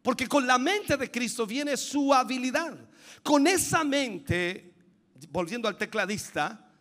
Porque 0.02 0.28
con 0.28 0.48
la 0.48 0.58
mente 0.58 0.98
de 0.98 1.12
Cristo 1.12 1.46
viene 1.46 1.78
su 1.78 2.12
habilidad. 2.12 2.76
Con 3.22 3.46
esa 3.46 3.84
mente, 3.84 4.74
volviendo 5.30 5.68
al 5.68 5.78
tecladista, 5.78 6.72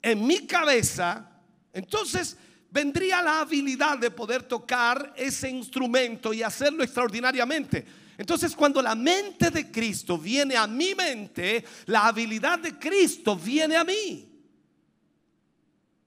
en 0.00 0.26
mi 0.26 0.46
cabeza, 0.46 1.42
entonces 1.72 2.38
vendría 2.74 3.22
la 3.22 3.40
habilidad 3.40 3.98
de 3.98 4.10
poder 4.10 4.42
tocar 4.42 5.14
ese 5.16 5.48
instrumento 5.48 6.34
y 6.34 6.42
hacerlo 6.42 6.82
extraordinariamente. 6.82 7.86
Entonces 8.18 8.56
cuando 8.56 8.82
la 8.82 8.96
mente 8.96 9.52
de 9.52 9.70
Cristo 9.70 10.18
viene 10.18 10.56
a 10.56 10.66
mi 10.66 10.92
mente, 10.92 11.64
la 11.86 12.08
habilidad 12.08 12.58
de 12.58 12.76
Cristo 12.76 13.36
viene 13.36 13.76
a 13.76 13.84
mí. 13.84 14.28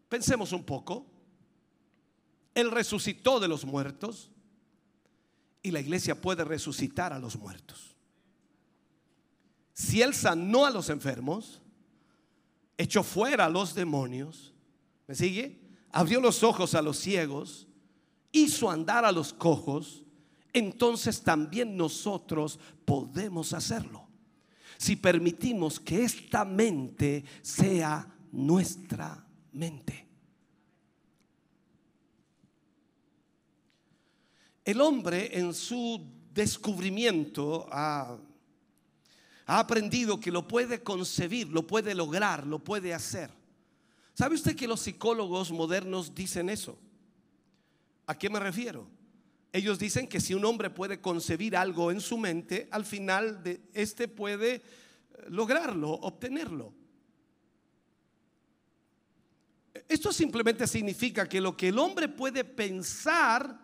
Pensemos 0.10 0.52
un 0.52 0.66
poco. 0.66 1.06
Él 2.54 2.70
resucitó 2.70 3.40
de 3.40 3.48
los 3.48 3.64
muertos 3.64 4.30
y 5.64 5.72
la 5.72 5.80
iglesia 5.80 6.20
puede 6.20 6.44
resucitar 6.44 7.14
a 7.14 7.20
los 7.20 7.38
muertos. 7.38 7.96
Si 9.74 10.02
Él 10.02 10.14
sanó 10.14 10.66
a 10.66 10.70
los 10.72 10.90
enfermos, 10.90 11.62
echó 12.78 13.04
fuera 13.04 13.46
a 13.46 13.50
los 13.50 13.74
demonios. 13.74 14.54
¿Me 15.08 15.16
sigue? 15.16 15.67
Abrió 15.92 16.20
los 16.22 16.44
ojos 16.44 16.76
a 16.76 16.82
los 16.82 16.98
ciegos, 16.98 17.68
hizo 18.32 18.70
andar 18.70 19.06
a 19.06 19.12
los 19.12 19.34
cojos, 19.34 20.04
entonces 20.54 21.22
también 21.22 21.78
nosotros 21.78 22.60
podemos 22.86 23.54
hacerlo. 23.54 24.08
Si 24.78 24.96
permitimos 24.96 25.80
que 25.80 26.04
esta 26.04 26.46
mente 26.46 27.24
sea 27.42 28.08
nuestra 28.32 29.26
mente. 29.52 30.08
El 34.64 34.82
hombre 34.82 35.38
en 35.38 35.54
su 35.54 36.06
descubrimiento 36.34 37.68
ha 37.72 38.20
aprendido 39.46 40.20
que 40.20 40.30
lo 40.30 40.48
puede 40.48 40.84
concebir, 40.84 41.48
lo 41.48 41.66
puede 41.66 41.96
lograr, 41.96 42.46
lo 42.46 42.60
puede 42.60 42.94
hacer. 42.94 43.37
¿Sabe 44.18 44.34
usted 44.34 44.56
que 44.56 44.68
los 44.68 44.80
psicólogos 44.80 45.52
modernos 45.52 46.16
dicen 46.16 46.50
eso? 46.50 46.80
¿A 48.08 48.18
qué 48.18 48.32
me 48.32 48.40
refiero? 48.40 48.88
Ellos 49.54 49.78
dicen 49.78 50.08
que 50.08 50.20
si 50.20 50.34
un 50.34 50.44
hombre 50.44 50.72
puede 50.72 51.00
concebir 51.00 51.56
algo 51.56 51.92
en 51.92 52.02
su 52.02 52.18
mente, 52.18 52.68
al 52.72 52.84
final 52.84 53.44
de 53.44 53.62
este 53.74 54.08
puede 54.08 54.56
eh, 54.56 54.62
lograrlo, 55.28 55.92
obtenerlo. 55.92 56.74
Esto 59.88 60.12
simplemente 60.12 60.66
significa 60.66 61.30
que 61.30 61.40
lo 61.40 61.56
que 61.56 61.68
el 61.68 61.78
hombre 61.78 62.10
puede 62.10 62.44
pensar, 62.44 63.60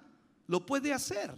lo 0.45 0.63
puede 0.63 0.93
hacer. 0.93 1.33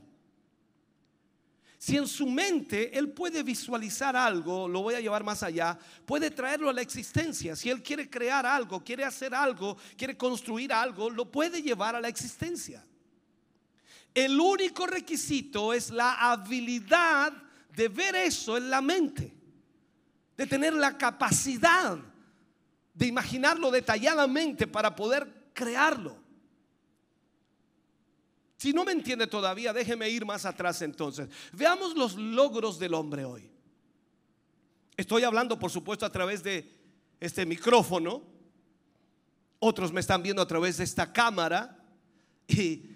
Si 1.77 1.97
en 1.97 2.07
su 2.07 2.25
mente 2.25 2.97
él 2.97 3.09
puede 3.09 3.43
visualizar 3.43 4.15
algo, 4.15 4.67
lo 4.67 4.81
voy 4.81 4.95
a 4.95 5.01
llevar 5.01 5.23
más 5.23 5.43
allá, 5.43 5.77
puede 6.05 6.31
traerlo 6.31 6.69
a 6.69 6.73
la 6.73 6.81
existencia. 6.81 7.55
Si 7.55 7.69
él 7.69 7.83
quiere 7.83 8.09
crear 8.09 8.45
algo, 8.45 8.83
quiere 8.83 9.03
hacer 9.03 9.35
algo, 9.35 9.77
quiere 9.97 10.17
construir 10.17 10.71
algo, 10.71 11.09
lo 11.09 11.29
puede 11.31 11.61
llevar 11.61 11.95
a 11.95 12.01
la 12.01 12.07
existencia. 12.07 12.83
El 14.13 14.39
único 14.39 14.87
requisito 14.87 15.73
es 15.73 15.91
la 15.91 16.31
habilidad 16.31 17.33
de 17.75 17.89
ver 17.89 18.15
eso 18.15 18.55
en 18.55 18.69
la 18.69 18.81
mente, 18.81 19.33
de 20.37 20.47
tener 20.47 20.73
la 20.73 20.97
capacidad 20.97 21.97
de 22.93 23.05
imaginarlo 23.05 23.69
detalladamente 23.69 24.67
para 24.67 24.95
poder 24.95 25.51
crearlo. 25.53 26.24
Si 28.65 28.73
no 28.73 28.83
me 28.83 28.93
entiende 28.93 29.27
todavía, 29.27 29.71
déjeme 29.73 30.09
ir 30.09 30.25
más 30.25 30.43
atrás 30.43 30.81
entonces. 30.81 31.29
Veamos 31.53 31.95
los 31.95 32.15
logros 32.15 32.79
del 32.79 32.95
hombre 32.95 33.23
hoy. 33.23 33.47
Estoy 34.97 35.21
hablando, 35.21 35.59
por 35.59 35.69
supuesto, 35.69 36.03
a 36.03 36.11
través 36.11 36.41
de 36.41 36.67
este 37.19 37.45
micrófono. 37.45 38.23
Otros 39.59 39.93
me 39.93 39.99
están 39.99 40.23
viendo 40.23 40.41
a 40.41 40.47
través 40.47 40.77
de 40.77 40.83
esta 40.83 41.13
cámara. 41.13 41.77
Y 42.47 42.89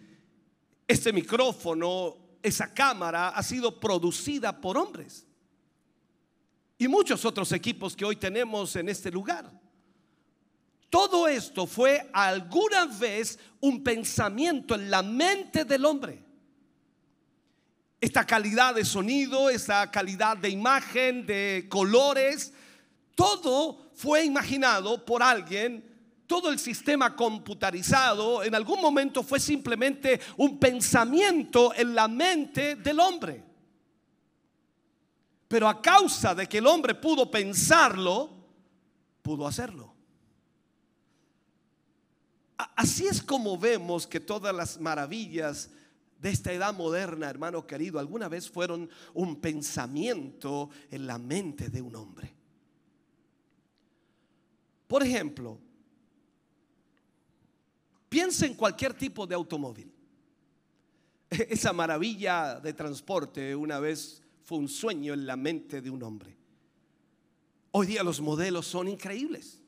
este 0.87 1.13
micrófono, 1.13 2.17
esa 2.41 2.73
cámara, 2.73 3.29
ha 3.29 3.43
sido 3.43 3.79
producida 3.79 4.59
por 4.59 4.75
hombres. 4.75 5.27
Y 6.79 6.87
muchos 6.87 7.23
otros 7.25 7.51
equipos 7.51 7.95
que 7.95 8.05
hoy 8.05 8.15
tenemos 8.15 8.75
en 8.75 8.89
este 8.89 9.11
lugar. 9.11 9.51
Todo 10.89 11.27
esto 11.27 11.67
fue 11.67 12.09
alguna 12.13 12.85
vez 12.85 13.37
un 13.59 13.83
pensamiento 13.83 14.73
en 14.75 14.89
la 14.89 15.03
mente 15.03 15.63
del 15.63 15.85
hombre. 15.85 16.23
Esta 18.01 18.25
calidad 18.25 18.73
de 18.73 18.85
sonido, 18.85 19.49
esta 19.49 19.91
calidad 19.91 20.37
de 20.37 20.49
imagen, 20.49 21.25
de 21.25 21.67
colores, 21.69 22.53
todo 23.13 23.91
fue 23.93 24.23
imaginado 24.23 25.05
por 25.05 25.21
alguien. 25.21 25.85
Todo 26.25 26.49
el 26.49 26.57
sistema 26.57 27.15
computarizado 27.15 28.43
en 28.43 28.55
algún 28.55 28.81
momento 28.81 29.21
fue 29.21 29.39
simplemente 29.39 30.19
un 30.37 30.57
pensamiento 30.57 31.73
en 31.75 31.93
la 31.93 32.07
mente 32.07 32.75
del 32.77 32.99
hombre. 32.99 33.43
Pero 35.47 35.67
a 35.67 35.81
causa 35.81 36.33
de 36.33 36.47
que 36.47 36.59
el 36.59 36.67
hombre 36.67 36.95
pudo 36.95 37.29
pensarlo, 37.29 38.29
pudo 39.21 39.45
hacerlo. 39.45 39.98
Así 42.59 43.07
es 43.07 43.21
como 43.21 43.57
vemos 43.57 44.05
que 44.05 44.19
todas 44.19 44.53
las 44.53 44.81
maravillas 44.81 45.69
de 46.19 46.29
esta 46.29 46.51
edad 46.51 46.73
moderna, 46.73 47.29
hermano 47.29 47.65
querido, 47.65 47.99
alguna 47.99 48.27
vez 48.27 48.49
fueron 48.49 48.89
un 49.13 49.39
pensamiento 49.39 50.69
en 50.91 51.07
la 51.07 51.17
mente 51.17 51.69
de 51.69 51.81
un 51.81 51.95
hombre. 51.95 52.35
Por 54.87 55.03
ejemplo, 55.03 55.57
piensa 58.09 58.45
en 58.45 58.55
cualquier 58.55 58.93
tipo 58.93 59.25
de 59.25 59.35
automóvil. 59.35 59.93
Esa 61.29 61.71
maravilla 61.71 62.59
de 62.59 62.73
transporte 62.73 63.55
una 63.55 63.79
vez 63.79 64.21
fue 64.43 64.57
un 64.57 64.67
sueño 64.67 65.13
en 65.13 65.25
la 65.25 65.37
mente 65.37 65.79
de 65.79 65.89
un 65.89 66.03
hombre. 66.03 66.35
Hoy 67.71 67.87
día 67.87 68.03
los 68.03 68.19
modelos 68.19 68.67
son 68.67 68.89
increíbles 68.89 69.59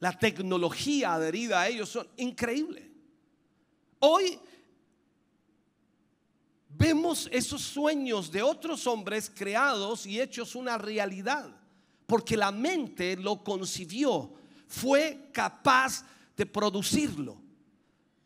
la 0.00 0.16
tecnología 0.16 1.14
adherida 1.14 1.60
a 1.60 1.68
ellos 1.68 1.88
son 1.88 2.08
increíbles. 2.16 2.84
Hoy 3.98 4.38
vemos 6.68 7.28
esos 7.32 7.62
sueños 7.62 8.30
de 8.30 8.42
otros 8.42 8.86
hombres 8.86 9.30
creados 9.34 10.06
y 10.06 10.20
hechos 10.20 10.54
una 10.54 10.78
realidad, 10.78 11.50
porque 12.06 12.36
la 12.36 12.52
mente 12.52 13.16
lo 13.16 13.42
concibió, 13.42 14.32
fue 14.68 15.30
capaz 15.32 16.04
de 16.36 16.46
producirlo. 16.46 17.40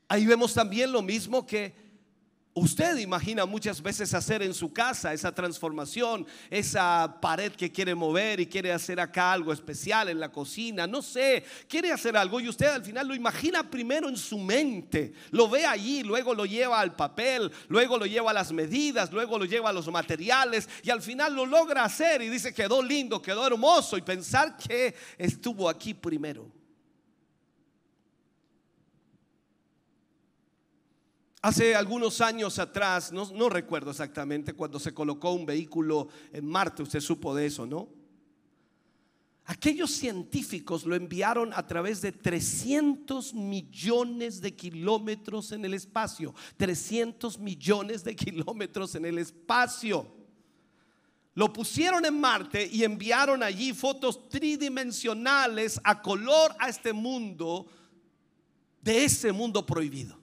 Ahí 0.08 0.26
vemos 0.26 0.52
también 0.52 0.92
lo 0.92 1.00
mismo 1.00 1.46
que 1.46 1.74
Usted 2.54 2.98
imagina 2.98 3.46
muchas 3.46 3.80
veces 3.80 4.12
hacer 4.12 4.42
en 4.42 4.52
su 4.52 4.74
casa 4.74 5.14
esa 5.14 5.34
transformación, 5.34 6.26
esa 6.50 7.16
pared 7.18 7.52
que 7.52 7.72
quiere 7.72 7.94
mover 7.94 8.40
y 8.40 8.46
quiere 8.46 8.70
hacer 8.70 9.00
acá 9.00 9.32
algo 9.32 9.54
especial 9.54 10.10
en 10.10 10.20
la 10.20 10.30
cocina, 10.30 10.86
no 10.86 11.00
sé, 11.00 11.44
quiere 11.66 11.90
hacer 11.90 12.14
algo 12.14 12.40
y 12.40 12.50
usted 12.50 12.66
al 12.66 12.84
final 12.84 13.08
lo 13.08 13.14
imagina 13.14 13.70
primero 13.70 14.06
en 14.06 14.18
su 14.18 14.36
mente, 14.36 15.14
lo 15.30 15.48
ve 15.48 15.64
allí, 15.64 16.02
luego 16.02 16.34
lo 16.34 16.44
lleva 16.44 16.78
al 16.78 16.94
papel, 16.94 17.50
luego 17.68 17.96
lo 17.96 18.04
lleva 18.04 18.32
a 18.32 18.34
las 18.34 18.52
medidas, 18.52 19.10
luego 19.10 19.38
lo 19.38 19.46
lleva 19.46 19.70
a 19.70 19.72
los 19.72 19.90
materiales 19.90 20.68
y 20.82 20.90
al 20.90 21.00
final 21.00 21.34
lo 21.34 21.46
logra 21.46 21.84
hacer 21.84 22.20
y 22.20 22.28
dice 22.28 22.52
quedó 22.52 22.82
lindo, 22.82 23.22
quedó 23.22 23.46
hermoso 23.46 23.96
y 23.96 24.02
pensar 24.02 24.58
que 24.58 24.94
estuvo 25.16 25.70
aquí 25.70 25.94
primero. 25.94 26.61
Hace 31.42 31.74
algunos 31.74 32.20
años 32.20 32.60
atrás, 32.60 33.10
no, 33.10 33.48
recuerdo 33.48 33.90
exactamente, 33.90 34.52
cuando 34.52 34.78
se 34.78 34.94
colocó 34.94 35.32
un 35.32 35.44
vehículo 35.44 36.06
en 36.32 36.46
Marte, 36.46 36.84
usted 36.84 37.00
supo 37.00 37.34
de 37.34 37.46
eso, 37.46 37.66
¿no? 37.66 37.88
Aquellos 39.46 39.90
científicos 39.90 40.86
lo 40.86 40.94
enviaron 40.94 41.52
a 41.52 41.66
través 41.66 42.00
de 42.00 42.12
300 42.12 43.34
millones 43.34 44.40
de 44.40 44.54
kilómetros 44.54 45.50
en 45.50 45.64
el 45.64 45.74
espacio. 45.74 46.32
300 46.56 47.40
millones 47.40 48.04
de 48.04 48.14
kilómetros 48.14 48.94
en 48.94 49.04
el 49.04 49.18
espacio. 49.18 50.06
Lo 51.34 51.52
pusieron 51.52 52.04
en 52.04 52.20
Marte 52.20 52.68
y 52.70 52.84
enviaron 52.84 53.42
allí 53.42 53.72
fotos 53.72 54.28
tridimensionales 54.28 55.80
a 55.82 56.00
color 56.00 56.54
a 56.60 56.68
este 56.68 56.92
mundo, 56.92 57.66
de 58.80 59.04
ese 59.04 59.32
mundo 59.32 59.66
prohibido. 59.66 60.21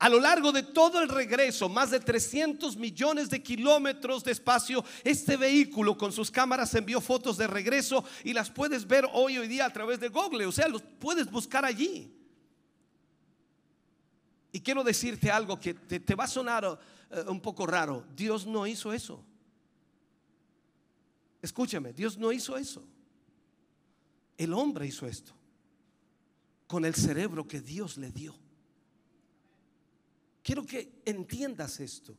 A 0.00 0.08
lo 0.08 0.20
largo 0.20 0.52
de 0.52 0.62
todo 0.62 1.02
el 1.02 1.08
regreso, 1.08 1.68
más 1.68 1.90
de 1.90 1.98
300 1.98 2.76
millones 2.76 3.28
de 3.30 3.42
kilómetros 3.42 4.22
de 4.22 4.30
espacio, 4.30 4.84
este 5.02 5.36
vehículo 5.36 5.98
con 5.98 6.12
sus 6.12 6.30
cámaras 6.30 6.72
envió 6.74 7.00
fotos 7.00 7.36
de 7.36 7.48
regreso 7.48 8.04
y 8.22 8.32
las 8.32 8.48
puedes 8.48 8.86
ver 8.86 9.08
hoy 9.12 9.38
hoy 9.38 9.48
día 9.48 9.66
a 9.66 9.72
través 9.72 9.98
de 9.98 10.08
Google, 10.08 10.46
o 10.46 10.52
sea, 10.52 10.68
los 10.68 10.82
puedes 10.82 11.28
buscar 11.28 11.64
allí. 11.64 12.14
Y 14.52 14.60
quiero 14.60 14.84
decirte 14.84 15.32
algo 15.32 15.58
que 15.58 15.74
te, 15.74 16.14
va 16.14 16.24
a 16.24 16.28
sonar 16.28 16.78
eh, 17.10 17.24
un 17.26 17.40
poco 17.40 17.66
raro. 17.66 18.04
Dios 18.14 18.46
no 18.46 18.68
hizo 18.68 18.92
eso. 18.92 19.24
Escúchame, 21.42 21.92
Dios 21.92 22.16
no 22.16 22.30
hizo 22.30 22.56
eso. 22.56 22.84
El 24.36 24.52
hombre 24.54 24.86
hizo 24.86 25.08
esto 25.08 25.32
con 26.68 26.84
el 26.84 26.94
cerebro 26.94 27.48
que 27.48 27.60
Dios 27.60 27.96
le 27.98 28.12
dio. 28.12 28.34
Quiero 30.42 30.64
que 30.64 31.02
entiendas 31.04 31.80
esto. 31.80 32.16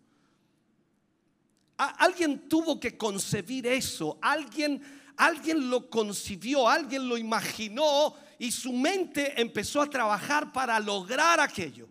alguien 1.77 2.49
tuvo 2.49 2.79
que 2.79 2.97
concebir 2.97 3.65
eso, 3.65 4.19
alguien, 4.21 4.81
alguien 5.15 5.69
lo 5.69 5.89
concibió, 5.89 6.67
alguien 6.67 7.07
lo 7.07 7.17
imaginó 7.17 8.15
y 8.37 8.51
su 8.51 8.73
mente 8.73 9.39
empezó 9.39 9.81
a 9.81 9.89
trabajar 9.89 10.51
para 10.51 10.79
lograr 10.79 11.39
aquello. 11.39 11.87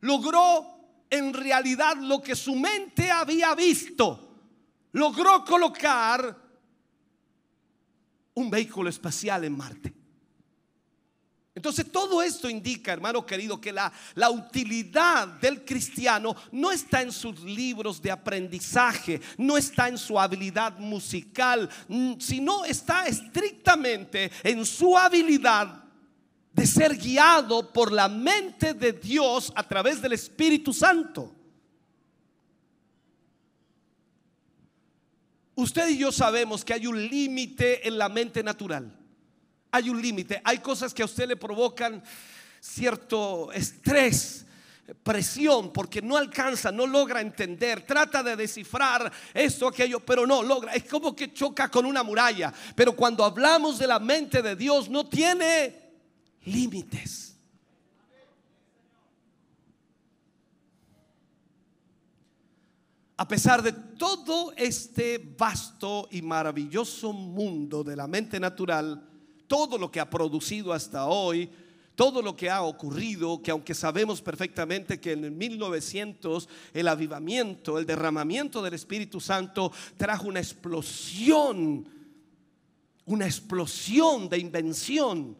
Logró 0.00 0.80
en 1.10 1.34
realidad 1.34 1.96
lo 1.96 2.22
que 2.22 2.36
su 2.36 2.54
mente 2.54 3.10
había 3.10 3.54
visto. 3.54 4.28
Logró 4.92 5.44
colocar 5.44 6.36
un 8.34 8.50
vehículo 8.50 8.88
espacial 8.88 9.44
en 9.44 9.56
Marte. 9.56 9.99
Entonces 11.60 11.92
todo 11.92 12.22
esto 12.22 12.48
indica, 12.48 12.90
hermano 12.90 13.26
querido, 13.26 13.60
que 13.60 13.70
la, 13.70 13.92
la, 14.14 14.30
utilidad 14.30 15.28
del 15.28 15.62
cristiano 15.62 16.34
no 16.52 16.72
está 16.72 17.02
en 17.02 17.12
sus 17.12 17.38
libros 17.40 18.00
de 18.00 18.10
aprendizaje, 18.10 19.20
no 19.36 19.58
está 19.58 19.86
en 19.86 19.98
su 19.98 20.18
habilidad 20.18 20.78
musical, 20.78 21.68
sino 22.18 22.64
está 22.64 23.06
estrictamente 23.06 24.32
en 24.42 24.64
su 24.64 24.96
habilidad 24.96 25.84
de 26.50 26.66
ser 26.66 26.96
guiado 26.96 27.70
por 27.70 27.92
la 27.92 28.08
mente 28.08 28.72
de 28.72 28.94
Dios 28.94 29.52
a 29.54 29.62
través 29.62 30.00
del 30.00 30.14
Espíritu 30.14 30.72
Santo. 30.72 31.30
Usted 35.56 35.90
y 35.90 35.98
yo 35.98 36.10
sabemos 36.10 36.64
que 36.64 36.72
hay 36.72 36.86
un 36.86 37.06
límite 37.06 37.86
en 37.86 37.98
la 37.98 38.08
mente 38.08 38.42
natural 38.42 38.96
hay 39.70 39.90
un 39.90 40.00
límite. 40.00 40.40
Hay 40.44 40.58
cosas 40.58 40.92
que 40.92 41.02
a 41.02 41.06
usted 41.06 41.28
le 41.28 41.36
provocan 41.36 42.02
cierto 42.60 43.50
estrés, 43.52 44.44
presión, 45.02 45.72
porque 45.72 46.02
no 46.02 46.16
alcanza, 46.16 46.72
no 46.72 46.86
logra 46.86 47.20
entender, 47.20 47.86
trata 47.86 48.22
de 48.22 48.36
descifrar 48.36 49.10
esto, 49.32 49.68
aquello, 49.68 50.00
pero 50.00 50.26
no 50.26 50.42
logra. 50.42 50.74
Es 50.74 50.84
como 50.84 51.14
que 51.14 51.32
choca 51.32 51.68
con 51.70 51.86
una 51.86 52.02
muralla. 52.02 52.52
Pero 52.74 52.94
cuando 52.94 53.24
hablamos 53.24 53.78
de 53.78 53.86
la 53.86 53.98
mente 53.98 54.42
de 54.42 54.56
Dios, 54.56 54.88
no 54.88 55.08
tiene 55.08 55.74
límites. 56.44 57.36
A 63.16 63.28
pesar 63.28 63.62
de 63.62 63.72
todo 63.72 64.54
este 64.56 65.18
vasto 65.18 66.08
y 66.10 66.22
maravilloso 66.22 67.12
mundo 67.12 67.84
de 67.84 67.94
la 67.94 68.06
mente 68.06 68.40
natural, 68.40 69.09
todo 69.50 69.78
lo 69.78 69.90
que 69.90 69.98
ha 69.98 70.08
producido 70.08 70.72
hasta 70.72 71.06
hoy, 71.06 71.50
todo 71.96 72.22
lo 72.22 72.36
que 72.36 72.48
ha 72.48 72.62
ocurrido, 72.62 73.42
que 73.42 73.50
aunque 73.50 73.74
sabemos 73.74 74.22
perfectamente 74.22 75.00
que 75.00 75.10
en 75.10 75.24
el 75.24 75.32
1900 75.32 76.48
el 76.72 76.86
avivamiento, 76.86 77.76
el 77.76 77.84
derramamiento 77.84 78.62
del 78.62 78.74
Espíritu 78.74 79.18
Santo 79.18 79.72
trajo 79.96 80.28
una 80.28 80.38
explosión, 80.38 81.84
una 83.06 83.26
explosión 83.26 84.28
de 84.28 84.38
invención 84.38 85.36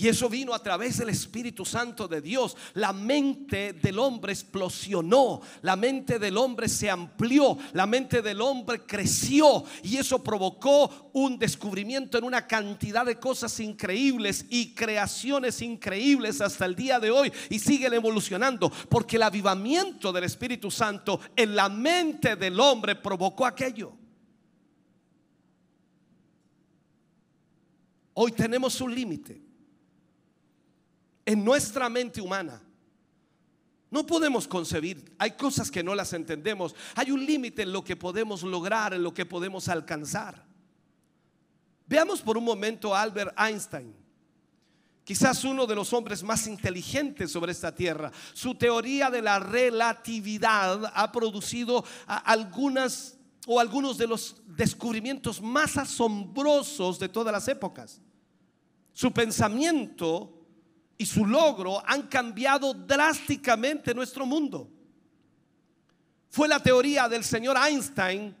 y 0.00 0.08
eso 0.08 0.30
vino 0.30 0.54
a 0.54 0.62
través 0.62 0.96
del 0.96 1.10
Espíritu 1.10 1.66
Santo 1.66 2.08
de 2.08 2.22
Dios. 2.22 2.56
La 2.72 2.94
mente 2.94 3.74
del 3.74 3.98
hombre 3.98 4.32
explosionó, 4.32 5.42
la 5.60 5.76
mente 5.76 6.18
del 6.18 6.38
hombre 6.38 6.70
se 6.70 6.88
amplió, 6.88 7.58
la 7.74 7.86
mente 7.86 8.22
del 8.22 8.40
hombre 8.40 8.86
creció 8.86 9.62
y 9.82 9.98
eso 9.98 10.24
provocó 10.24 11.10
un 11.12 11.38
descubrimiento 11.38 12.16
en 12.16 12.24
una 12.24 12.46
cantidad 12.46 13.04
de 13.04 13.16
cosas 13.16 13.60
increíbles 13.60 14.46
y 14.48 14.74
creaciones 14.74 15.60
increíbles 15.60 16.40
hasta 16.40 16.64
el 16.64 16.74
día 16.74 16.98
de 16.98 17.10
hoy 17.10 17.30
y 17.50 17.58
siguen 17.58 17.92
evolucionando 17.92 18.72
porque 18.88 19.16
el 19.16 19.24
avivamiento 19.24 20.12
del 20.12 20.24
Espíritu 20.24 20.70
Santo 20.70 21.20
en 21.36 21.54
la 21.54 21.68
mente 21.68 22.36
del 22.36 22.58
hombre 22.58 22.96
provocó 22.96 23.44
aquello. 23.44 23.92
Hoy 28.14 28.32
tenemos 28.32 28.80
un 28.80 28.94
límite 28.94 29.49
en 31.30 31.44
nuestra 31.44 31.88
mente 31.88 32.20
humana. 32.20 32.60
No 33.88 34.04
podemos 34.04 34.48
concebir, 34.48 35.14
hay 35.16 35.32
cosas 35.32 35.70
que 35.70 35.82
no 35.82 35.94
las 35.94 36.12
entendemos, 36.12 36.74
hay 36.96 37.12
un 37.12 37.24
límite 37.24 37.62
en 37.62 37.72
lo 37.72 37.84
que 37.84 37.94
podemos 37.94 38.42
lograr, 38.42 38.94
en 38.94 39.04
lo 39.04 39.14
que 39.14 39.24
podemos 39.24 39.68
alcanzar. 39.68 40.44
Veamos 41.86 42.20
por 42.20 42.36
un 42.36 42.42
momento 42.42 42.96
a 42.96 43.02
Albert 43.02 43.32
Einstein, 43.38 43.94
quizás 45.04 45.44
uno 45.44 45.66
de 45.66 45.76
los 45.76 45.92
hombres 45.92 46.24
más 46.24 46.48
inteligentes 46.48 47.30
sobre 47.30 47.52
esta 47.52 47.72
tierra. 47.72 48.10
Su 48.32 48.56
teoría 48.56 49.08
de 49.08 49.22
la 49.22 49.38
relatividad 49.38 50.90
ha 50.92 51.12
producido 51.12 51.84
algunas 52.06 53.16
o 53.46 53.60
algunos 53.60 53.98
de 53.98 54.08
los 54.08 54.42
descubrimientos 54.48 55.40
más 55.40 55.76
asombrosos 55.76 56.98
de 56.98 57.08
todas 57.08 57.32
las 57.32 57.46
épocas. 57.46 58.00
Su 58.92 59.12
pensamiento 59.12 60.39
y 61.00 61.06
su 61.06 61.24
logro 61.24 61.82
han 61.86 62.08
cambiado 62.08 62.74
drásticamente 62.74 63.94
nuestro 63.94 64.26
mundo. 64.26 64.70
Fue 66.28 66.46
la 66.46 66.62
teoría 66.62 67.08
del 67.08 67.24
señor 67.24 67.56
Einstein 67.56 68.36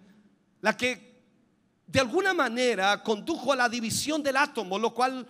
la 0.60 0.76
que 0.76 1.22
de 1.86 2.00
alguna 2.00 2.34
manera 2.34 3.02
condujo 3.02 3.54
a 3.54 3.56
la 3.56 3.66
división 3.66 4.22
del 4.22 4.36
átomo, 4.36 4.78
lo 4.78 4.92
cual, 4.92 5.26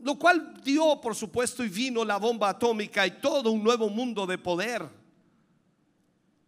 lo 0.00 0.18
cual 0.18 0.58
dio, 0.64 0.98
por 0.98 1.14
supuesto, 1.14 1.62
y 1.62 1.68
vino 1.68 2.06
la 2.06 2.16
bomba 2.16 2.48
atómica 2.48 3.06
y 3.06 3.20
todo 3.20 3.50
un 3.50 3.62
nuevo 3.62 3.90
mundo 3.90 4.26
de 4.26 4.38
poder. 4.38 4.88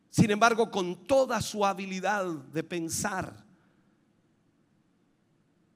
Sin 0.09 0.31
embargo, 0.31 0.71
con 0.71 1.05
toda 1.05 1.43
su 1.43 1.67
habilidad 1.67 2.25
de 2.25 2.65
pensar, 2.65 3.45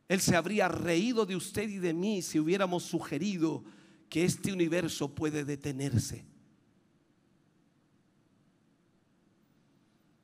él 0.09 0.23
se 0.23 0.35
habría 0.37 0.69
reído 0.69 1.27
de 1.27 1.37
usted 1.37 1.69
y 1.69 1.77
de 1.77 1.93
mí 1.93 2.23
si 2.23 2.41
hubiéramos 2.41 2.85
sugerido 2.85 3.63
que 4.13 4.27
este 4.27 4.53
universo 4.53 5.15
puede 5.15 5.43
detenerse. 5.43 6.23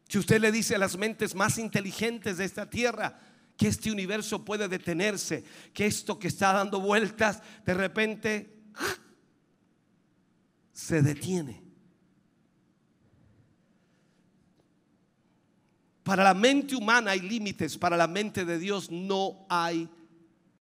Si 0.07 0.18
usted 0.18 0.42
le 0.42 0.53
dice 0.53 0.74
a 0.74 0.79
las 0.79 0.98
mentes 0.98 1.35
más 1.35 1.57
inteligentes 1.57 2.37
de 2.37 2.44
esta 2.44 2.68
tierra 2.68 3.18
que 3.57 3.68
este 3.68 3.90
universo 3.90 4.44
puede 4.44 4.68
detenerse, 4.68 5.42
que 5.72 5.87
esto 5.87 6.18
que 6.18 6.29
está 6.29 6.53
dando 6.53 6.83
vueltas 6.83 7.40
de 7.64 7.72
repente 7.72 8.61
se 10.70 11.01
detiene. 11.01 11.62
Para 16.03 16.24
la 16.24 16.35
mente 16.35 16.77
humana 16.77 17.12
hay 17.12 17.20
límites, 17.20 17.79
para 17.79 17.96
la 17.96 18.07
mente 18.07 18.44
de 18.44 18.59
Dios 18.59 18.90
no 18.90 19.46
hay 19.48 19.88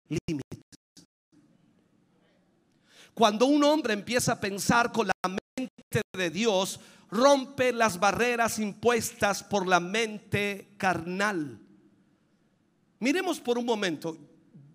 límites. 0.08 0.81
Cuando 3.14 3.46
un 3.46 3.62
hombre 3.64 3.92
empieza 3.92 4.32
a 4.32 4.40
pensar 4.40 4.90
con 4.90 5.06
la 5.06 5.36
mente 5.56 6.00
de 6.16 6.30
Dios, 6.30 6.80
rompe 7.10 7.72
las 7.72 8.00
barreras 8.00 8.58
impuestas 8.58 9.42
por 9.42 9.66
la 9.66 9.80
mente 9.80 10.74
carnal. 10.78 11.60
Miremos 13.00 13.40
por 13.40 13.58
un 13.58 13.66
momento, 13.66 14.16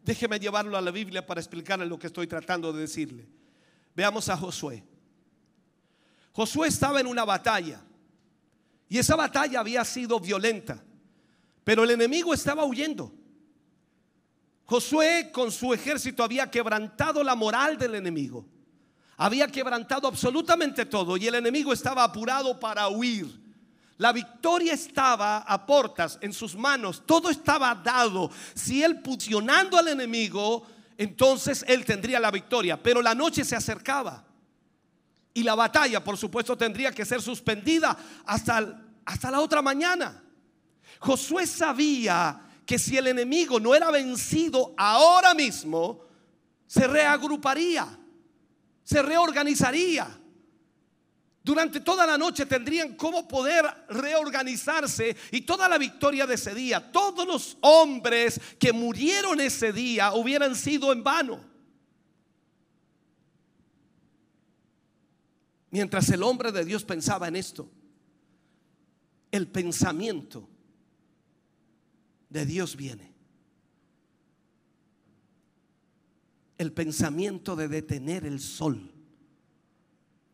déjeme 0.03 0.39
llevarlo 0.39 0.77
a 0.77 0.81
la 0.81 0.91
Biblia 0.91 1.25
para 1.25 1.41
explicarle 1.41 1.85
lo 1.85 1.97
que 1.97 2.07
estoy 2.07 2.27
tratando 2.27 2.71
de 2.71 2.81
decirle. 2.81 3.27
Veamos 3.95 4.29
a 4.29 4.37
Josué. 4.37 4.83
Josué 6.33 6.67
estaba 6.67 6.99
en 6.99 7.07
una 7.07 7.25
batalla 7.25 7.81
y 8.87 8.99
esa 8.99 9.15
batalla 9.15 9.59
había 9.59 9.83
sido 9.83 10.19
violenta, 10.19 10.83
pero 11.63 11.83
el 11.83 11.89
enemigo 11.89 12.33
estaba 12.33 12.63
huyendo. 12.65 13.11
Josué 14.67 15.29
con 15.31 15.49
su 15.49 15.73
ejército 15.73 16.21
había 16.23 16.51
quebrantado 16.51 17.23
la 17.23 17.35
moral 17.35 17.77
del 17.77 17.95
enemigo. 17.95 18.45
Había 19.15 19.47
quebrantado 19.47 20.09
absolutamente 20.09 20.85
todo 20.85 21.15
y 21.15 21.25
el 21.25 21.35
enemigo 21.35 21.71
estaba 21.71 22.03
apurado 22.03 22.59
para 22.59 22.89
huir. 22.89 23.47
La 23.97 24.11
victoria 24.11 24.73
estaba 24.73 25.37
a 25.37 25.65
portas, 25.65 26.19
en 26.21 26.33
sus 26.33 26.53
manos, 26.55 27.03
todo 27.05 27.29
estaba 27.29 27.73
dado. 27.75 28.29
Si 28.53 28.83
él 28.83 28.99
fusionando 29.03 29.77
al 29.77 29.87
enemigo, 29.87 30.67
entonces 30.97 31.63
él 31.65 31.85
tendría 31.85 32.19
la 32.19 32.29
victoria. 32.29 32.81
Pero 32.83 33.01
la 33.01 33.15
noche 33.15 33.45
se 33.45 33.55
acercaba 33.55 34.25
y 35.33 35.43
la 35.43 35.55
batalla, 35.55 36.03
por 36.03 36.17
supuesto, 36.17 36.57
tendría 36.57 36.91
que 36.91 37.05
ser 37.05 37.21
suspendida 37.21 37.97
hasta, 38.25 38.83
hasta 39.05 39.31
la 39.31 39.39
otra 39.39 39.61
mañana. 39.61 40.21
Josué 40.99 41.47
sabía 41.47 42.46
que 42.67 42.77
si 42.77 42.97
el 42.97 43.07
enemigo 43.07 43.61
no 43.61 43.73
era 43.73 43.89
vencido 43.89 44.73
ahora 44.77 45.33
mismo, 45.33 46.01
se 46.67 46.85
reagruparía, 46.85 47.97
se 48.83 49.01
reorganizaría. 49.01 50.19
Durante 51.41 51.79
toda 51.79 52.05
la 52.05 52.17
noche 52.17 52.45
tendrían 52.45 52.95
cómo 52.95 53.25
poder 53.25 53.65
reorganizarse 53.87 55.15
y 55.31 55.41
toda 55.41 55.69
la 55.69 55.77
victoria 55.77 56.27
de 56.27 56.35
ese 56.35 56.53
día, 56.53 56.91
todos 56.91 57.25
los 57.25 57.57
hombres 57.61 58.39
que 58.59 58.73
murieron 58.73 59.39
ese 59.39 59.71
día 59.71 60.11
hubieran 60.11 60.53
sido 60.53 60.91
en 60.91 61.05
vano. 61.05 61.39
Mientras 65.71 66.09
el 66.09 66.21
hombre 66.21 66.51
de 66.51 66.65
Dios 66.65 66.83
pensaba 66.83 67.29
en 67.29 67.37
esto, 67.37 67.69
el 69.31 69.47
pensamiento 69.47 70.49
de 72.29 72.45
Dios 72.45 72.75
viene. 72.75 73.13
El 76.57 76.73
pensamiento 76.73 77.55
de 77.55 77.67
detener 77.67 78.25
el 78.25 78.39
sol 78.39 78.91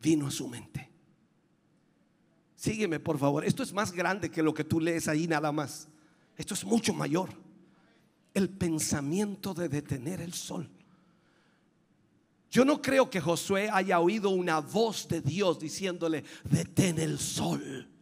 vino 0.00 0.26
a 0.26 0.30
su 0.30 0.48
mente. 0.48 0.90
Sígueme, 2.56 2.98
por 2.98 3.18
favor. 3.18 3.44
Esto 3.44 3.62
es 3.62 3.72
más 3.72 3.92
grande 3.92 4.30
que 4.30 4.42
lo 4.42 4.54
que 4.54 4.64
tú 4.64 4.80
lees 4.80 5.06
ahí 5.06 5.26
nada 5.26 5.52
más. 5.52 5.88
Esto 6.36 6.54
es 6.54 6.64
mucho 6.64 6.94
mayor. 6.94 7.30
El 8.32 8.48
pensamiento 8.48 9.52
de 9.52 9.68
detener 9.68 10.20
el 10.20 10.32
sol. 10.32 10.70
Yo 12.50 12.64
no 12.64 12.80
creo 12.80 13.10
que 13.10 13.20
Josué 13.20 13.68
haya 13.70 14.00
oído 14.00 14.30
una 14.30 14.60
voz 14.60 15.08
de 15.08 15.20
Dios 15.20 15.58
diciéndole, 15.58 16.24
detén 16.44 16.98
el 16.98 17.18
sol 17.18 17.93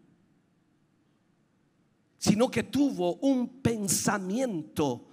sino 2.22 2.48
que 2.48 2.62
tuvo 2.62 3.16
un 3.16 3.61
pensamiento, 3.61 5.08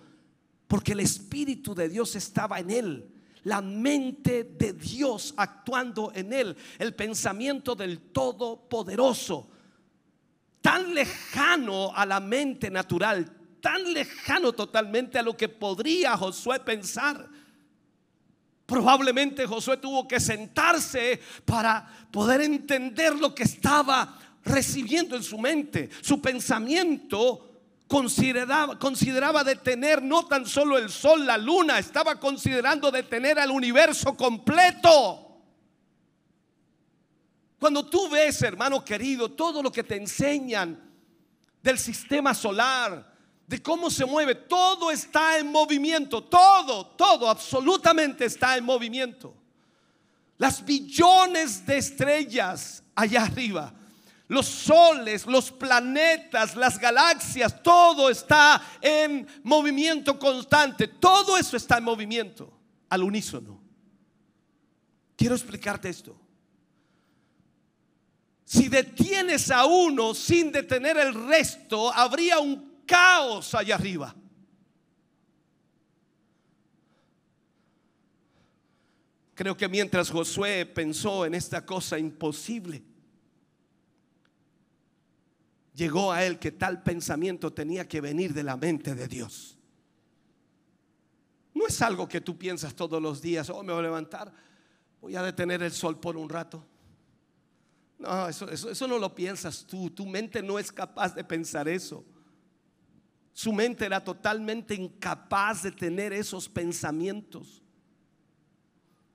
porque 0.68 0.92
el 0.92 1.00
Espíritu 1.00 1.74
de 1.74 1.90
Dios 1.90 2.16
estaba 2.16 2.60
en 2.60 2.70
él, 2.70 3.12
la 3.46 3.64
mente 3.64 4.44
de 4.44 4.74
Dios 4.74 5.34
actuando 5.36 6.12
en 6.14 6.32
él, 6.32 6.56
el 6.78 6.94
pensamiento 6.94 7.74
del 7.74 8.00
Todopoderoso, 8.12 9.50
tan 10.62 10.94
lejano 10.94 11.92
a 11.96 12.06
la 12.06 12.20
mente 12.20 12.70
natural, 12.70 13.28
tan 13.60 13.92
lejano 13.92 14.54
totalmente 14.54 15.18
a 15.18 15.24
lo 15.24 15.36
que 15.36 15.50
podría 15.50 16.16
Josué 16.16 16.60
pensar. 16.60 17.28
Probablemente 18.68 19.48
Josué 19.48 19.78
tuvo 19.78 20.08
que 20.08 20.20
sentarse 20.20 21.20
para 21.44 22.08
poder 22.12 22.42
entender 22.42 23.16
lo 23.16 23.34
que 23.34 23.42
estaba 23.42 24.16
recibiendo 24.44 25.16
en 25.16 25.24
su 25.24 25.38
mente. 25.38 25.90
Su 26.02 26.22
pensamiento 26.22 27.50
consideraba, 27.88 28.78
consideraba 28.78 29.44
detener 29.44 30.02
no 30.02 30.26
tan 30.26 30.46
solo 30.46 30.78
el 30.78 30.90
sol, 30.90 31.26
la 31.26 31.38
luna, 31.38 31.80
estaba 31.80 32.20
considerando 32.20 32.92
detener 32.92 33.40
al 33.40 33.52
universo 33.52 34.16
completo. 34.16 35.26
Cuando 37.60 37.86
tú 37.86 38.10
ves, 38.10 38.42
hermano 38.42 38.86
querido, 38.86 39.32
todo 39.32 39.62
lo 39.62 39.72
que 39.72 39.84
te 39.84 39.96
enseñan 39.96 40.80
del 41.62 41.78
sistema 41.78 42.34
solar, 42.34 43.14
de 43.46 43.62
cómo 43.62 43.90
se 43.90 44.06
mueve, 44.06 44.36
todo 44.36 44.92
está 44.92 45.38
en 45.40 45.52
movimiento, 45.52 46.24
todo, 46.24 46.86
todo, 46.86 47.28
absolutamente 47.28 48.26
está 48.26 48.56
en 48.56 48.64
movimiento. 48.64 49.36
Las 50.38 50.64
billones 50.64 51.66
de 51.66 51.78
estrellas 51.78 52.84
allá 52.96 53.24
arriba 53.24 53.74
los 54.30 54.46
soles, 54.46 55.26
los 55.26 55.52
planetas, 55.52 56.56
las 56.56 56.78
galaxias, 56.80 57.62
todo 57.64 58.12
está 58.12 58.62
en 58.80 59.28
movimiento 59.44 60.18
constante. 60.20 60.88
Todo 60.88 61.36
eso 61.36 61.58
está 61.58 61.80
en 61.80 61.84
movimiento 61.84 62.54
al 62.90 63.04
unísono. 63.04 63.60
Quiero 65.18 65.34
explicarte 65.34 65.90
esto. 65.90 66.16
Si 68.46 68.70
detienes 68.70 69.50
a 69.50 69.66
uno 69.66 70.14
sin 70.14 70.52
detener 70.52 70.98
el 70.98 71.28
resto, 71.28 71.92
habría 71.92 72.38
un 72.38 72.84
caos 72.86 73.56
allá 73.56 73.76
arriba. 73.76 74.16
Creo 79.34 79.58
que 79.58 79.68
mientras 79.68 80.12
Josué 80.12 80.68
pensó 80.68 81.26
en 81.26 81.34
esta 81.34 81.66
cosa 81.66 81.98
imposible, 81.98 82.84
llegó 85.80 86.12
a 86.12 86.26
él 86.26 86.40
que 86.40 86.52
tal 86.52 86.84
pensamiento 86.84 87.54
tenía 87.54 87.88
que 87.88 88.02
venir 88.02 88.34
de 88.34 88.44
la 88.44 88.58
mente 88.58 88.96
de 88.96 89.08
Dios. 89.08 89.58
No 91.54 91.66
es 91.68 91.82
algo 91.82 92.08
que 92.08 92.20
tú 92.20 92.38
piensas 92.38 92.76
todos 92.76 93.02
los 93.02 93.22
días, 93.22 93.50
oh, 93.50 93.64
me 93.64 93.72
voy 93.72 93.80
a 93.80 93.84
levantar, 93.84 94.34
voy 95.00 95.16
a 95.16 95.24
detener 95.24 95.64
el 95.64 95.72
sol 95.72 95.98
por 95.98 96.18
un 96.18 96.28
rato. 96.28 96.66
No, 97.98 98.28
eso, 98.28 98.50
eso, 98.50 98.88
no 98.88 98.98
lo 98.98 99.16
piensas 99.16 99.66
tú, 99.66 99.90
tu 99.90 100.06
mente 100.06 100.44
no 100.44 100.60
es 100.60 100.70
capaz 100.70 101.16
de 101.16 101.24
pensar 101.24 101.70
eso. 101.70 102.06
Su 103.32 103.54
mente 103.54 103.86
era 103.86 104.04
totalmente 104.04 104.76
incapaz 104.76 105.64
de 105.64 105.72
tener 105.72 106.12
esos 106.12 106.50
pensamientos. 106.50 107.64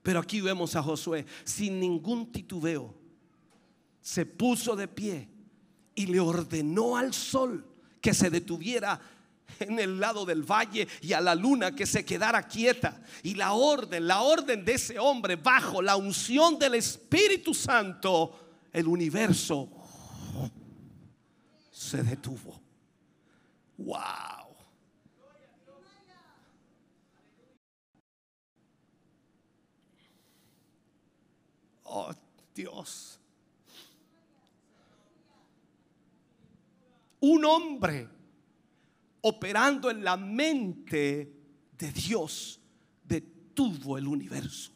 Pero 0.03 0.19
aquí 0.19 0.41
vemos 0.41 0.77
a 0.77 0.83
Josué 0.83 1.27
sin 1.45 1.79
ningún 1.79 2.33
titubeo. 2.33 2.95
Se 4.01 4.25
puso 4.25 4.77
de 4.77 4.89
pie 4.89 5.34
y 5.95 6.07
le 6.07 6.21
ordenó 6.21 6.97
al 6.97 7.15
sol 7.15 7.65
que 8.01 8.15
se 8.15 8.31
detuviera 8.31 9.01
en 9.61 9.79
el 9.79 10.01
lado 10.01 10.25
del 10.25 10.43
valle 10.43 10.89
y 11.01 11.13
a 11.13 11.21
la 11.21 11.35
luna 11.35 11.75
que 11.75 11.87
se 11.87 12.05
quedara 12.05 12.47
quieta. 12.47 13.01
Y 13.23 13.35
la 13.35 13.53
orden, 13.53 14.07
la 14.07 14.23
orden 14.23 14.65
de 14.65 14.75
ese 14.75 14.99
hombre 14.99 15.37
bajo 15.37 15.81
la 15.81 15.97
unción 15.97 16.59
del 16.59 16.75
Espíritu 16.75 17.55
Santo, 17.55 18.41
el 18.73 18.87
universo 18.87 19.69
se 21.71 22.03
detuvo. 22.03 22.61
Wow. 23.77 24.45
Oh, 31.85 32.13
Dios. 32.55 33.21
Un 37.25 37.45
hombre 37.45 38.09
operando 39.23 39.91
en 39.91 40.05
la 40.05 40.17
mente 40.17 41.33
de 41.79 41.93
Dios 41.93 42.61
detuvo 43.03 43.97
el 43.97 44.07
universo. 44.07 44.71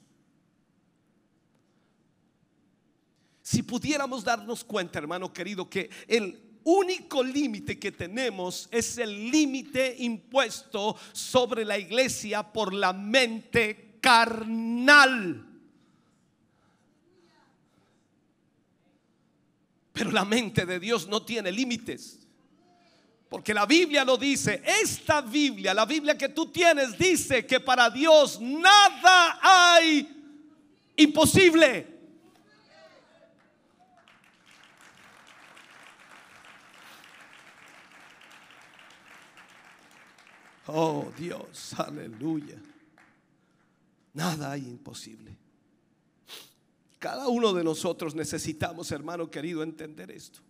Si 3.42 3.62
pudiéramos 3.62 4.24
darnos 4.24 4.64
cuenta, 4.64 4.98
hermano 4.98 5.32
querido, 5.32 5.68
que 5.68 5.90
el 6.06 6.60
único 6.64 7.22
límite 7.22 7.78
que 7.78 7.92
tenemos 7.92 8.68
es 8.70 8.96
el 8.98 9.30
límite 9.30 9.96
impuesto 9.98 10.96
sobre 11.12 11.64
la 11.64 11.78
iglesia 11.78 12.42
por 12.42 12.72
la 12.72 12.94
mente 12.94 13.98
carnal. 14.00 15.46
Pero 19.92 20.10
la 20.10 20.24
mente 20.24 20.64
de 20.64 20.80
Dios 20.80 21.08
no 21.08 21.22
tiene 21.24 21.52
límites. 21.52 22.27
Porque 23.28 23.52
la 23.52 23.66
Biblia 23.66 24.04
lo 24.04 24.16
dice, 24.16 24.62
esta 24.64 25.20
Biblia, 25.20 25.74
la 25.74 25.84
Biblia 25.84 26.16
que 26.16 26.30
tú 26.30 26.46
tienes, 26.46 26.96
dice 26.96 27.44
que 27.44 27.60
para 27.60 27.90
Dios 27.90 28.40
nada 28.40 29.38
hay 29.42 30.08
imposible. 30.96 31.98
Oh 40.68 41.10
Dios, 41.16 41.74
aleluya. 41.78 42.58
Nada 44.14 44.52
hay 44.52 44.62
imposible. 44.62 45.36
Cada 46.98 47.28
uno 47.28 47.52
de 47.52 47.62
nosotros 47.62 48.14
necesitamos, 48.14 48.90
hermano 48.90 49.30
querido, 49.30 49.62
entender 49.62 50.10
esto. 50.10 50.40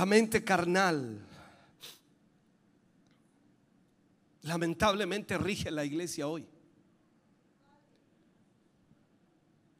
La 0.00 0.06
mente 0.06 0.42
carnal 0.42 1.20
lamentablemente 4.40 5.36
rige 5.36 5.70
la 5.70 5.84
iglesia 5.84 6.26
hoy. 6.26 6.48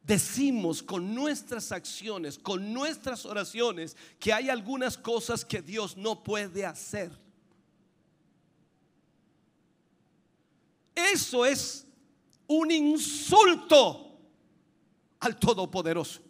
Decimos 0.02 0.82
con 0.82 1.14
nuestras 1.14 1.72
acciones, 1.72 2.38
con 2.38 2.70
nuestras 2.74 3.24
oraciones, 3.24 3.96
que 4.18 4.34
hay 4.34 4.50
algunas 4.50 4.98
cosas 4.98 5.42
que 5.42 5.62
Dios 5.62 5.96
no 5.96 6.22
puede 6.22 6.66
hacer. 6.66 7.10
Eso 10.94 11.46
es 11.46 11.86
un 12.46 12.70
insulto 12.70 14.18
al 15.20 15.38
Todopoderoso. 15.38 16.29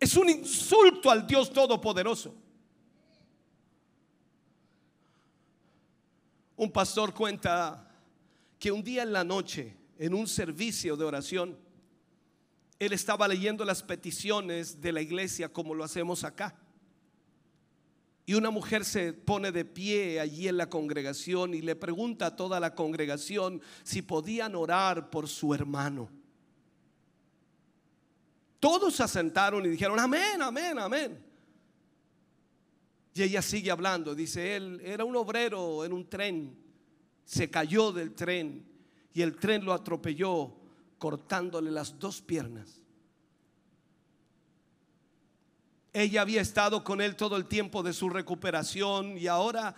Es 0.00 0.16
un 0.16 0.30
insulto 0.30 1.10
al 1.10 1.26
Dios 1.26 1.52
Todopoderoso. 1.52 2.34
Un 6.56 6.72
pastor 6.72 7.12
cuenta 7.12 7.86
que 8.58 8.72
un 8.72 8.82
día 8.82 9.02
en 9.02 9.12
la 9.12 9.24
noche, 9.24 9.76
en 9.98 10.14
un 10.14 10.26
servicio 10.26 10.96
de 10.96 11.04
oración, 11.04 11.58
él 12.78 12.94
estaba 12.94 13.28
leyendo 13.28 13.62
las 13.66 13.82
peticiones 13.82 14.80
de 14.80 14.92
la 14.92 15.02
iglesia 15.02 15.52
como 15.52 15.74
lo 15.74 15.84
hacemos 15.84 16.24
acá. 16.24 16.56
Y 18.24 18.34
una 18.34 18.50
mujer 18.50 18.86
se 18.86 19.12
pone 19.12 19.52
de 19.52 19.66
pie 19.66 20.18
allí 20.18 20.48
en 20.48 20.56
la 20.56 20.70
congregación 20.70 21.52
y 21.52 21.60
le 21.60 21.76
pregunta 21.76 22.26
a 22.26 22.36
toda 22.36 22.58
la 22.58 22.74
congregación 22.74 23.60
si 23.82 24.00
podían 24.00 24.54
orar 24.54 25.10
por 25.10 25.28
su 25.28 25.52
hermano. 25.52 26.19
Todos 28.60 28.94
se 28.94 29.02
asentaron 29.02 29.64
y 29.64 29.70
dijeron, 29.70 29.98
amén, 29.98 30.40
amén, 30.42 30.78
amén. 30.78 31.24
Y 33.14 33.22
ella 33.22 33.42
sigue 33.42 33.70
hablando, 33.70 34.14
dice, 34.14 34.54
él 34.54 34.80
era 34.84 35.04
un 35.04 35.16
obrero 35.16 35.84
en 35.84 35.92
un 35.92 36.08
tren, 36.08 36.56
se 37.24 37.50
cayó 37.50 37.90
del 37.90 38.14
tren 38.14 38.64
y 39.12 39.22
el 39.22 39.36
tren 39.36 39.64
lo 39.64 39.72
atropelló 39.72 40.54
cortándole 40.98 41.70
las 41.70 41.98
dos 41.98 42.20
piernas. 42.20 42.80
Ella 45.92 46.20
había 46.20 46.40
estado 46.40 46.84
con 46.84 47.00
él 47.00 47.16
todo 47.16 47.36
el 47.36 47.46
tiempo 47.46 47.82
de 47.82 47.92
su 47.92 48.10
recuperación 48.10 49.18
y 49.18 49.26
ahora 49.26 49.74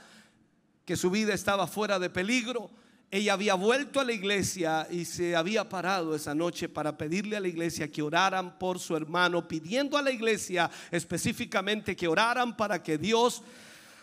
que 0.84 0.96
su 0.96 1.10
vida 1.10 1.32
estaba 1.32 1.66
fuera 1.66 1.98
de 1.98 2.10
peligro, 2.10 2.70
ella 3.14 3.34
había 3.34 3.54
vuelto 3.56 4.00
a 4.00 4.04
la 4.04 4.14
iglesia 4.14 4.88
y 4.90 5.04
se 5.04 5.36
había 5.36 5.68
parado 5.68 6.14
esa 6.14 6.34
noche 6.34 6.70
para 6.70 6.96
pedirle 6.96 7.36
a 7.36 7.40
la 7.40 7.48
iglesia 7.48 7.92
que 7.92 8.00
oraran 8.00 8.58
por 8.58 8.78
su 8.78 8.96
hermano, 8.96 9.46
pidiendo 9.46 9.98
a 9.98 10.02
la 10.02 10.10
iglesia 10.10 10.70
específicamente 10.90 11.94
que 11.94 12.08
oraran 12.08 12.56
para 12.56 12.82
que 12.82 12.96
Dios 12.96 13.42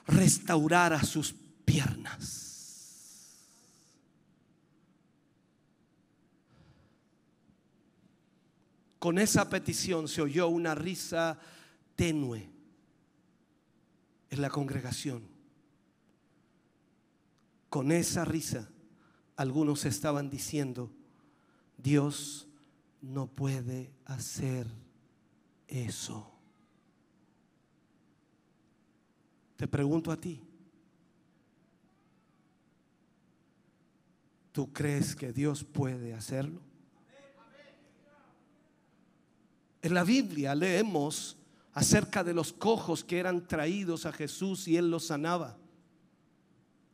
restaurara 0.06 1.04
sus 1.04 1.34
piernas. 1.66 3.26
Con 9.00 9.18
esa 9.18 9.50
petición 9.50 10.08
se 10.08 10.22
oyó 10.22 10.50
una 10.50 10.76
risa 10.76 11.40
tenue 11.96 12.48
en 14.30 14.40
la 14.40 14.52
congregación. 14.52 15.28
Con 17.70 17.92
esa 17.92 18.24
risa, 18.24 18.70
algunos 19.40 19.86
estaban 19.86 20.30
diciendo, 20.30 20.92
Dios 21.78 22.46
no 23.02 23.26
puede 23.26 23.90
hacer 24.04 24.68
eso. 25.66 26.30
Te 29.56 29.66
pregunto 29.66 30.12
a 30.12 30.18
ti, 30.18 30.42
¿tú 34.52 34.74
crees 34.74 35.16
que 35.16 35.32
Dios 35.32 35.64
puede 35.64 36.14
hacerlo? 36.14 36.60
En 39.82 39.94
la 39.94 40.04
Biblia 40.04 40.54
leemos 40.54 41.38
acerca 41.72 42.26
de 42.26 42.34
los 42.34 42.52
cojos 42.52 43.06
que 43.06 43.20
eran 43.20 43.48
traídos 43.48 44.06
a 44.06 44.12
Jesús 44.12 44.68
y 44.68 44.76
él 44.76 44.92
los 44.92 45.06
sanaba. 45.06 45.59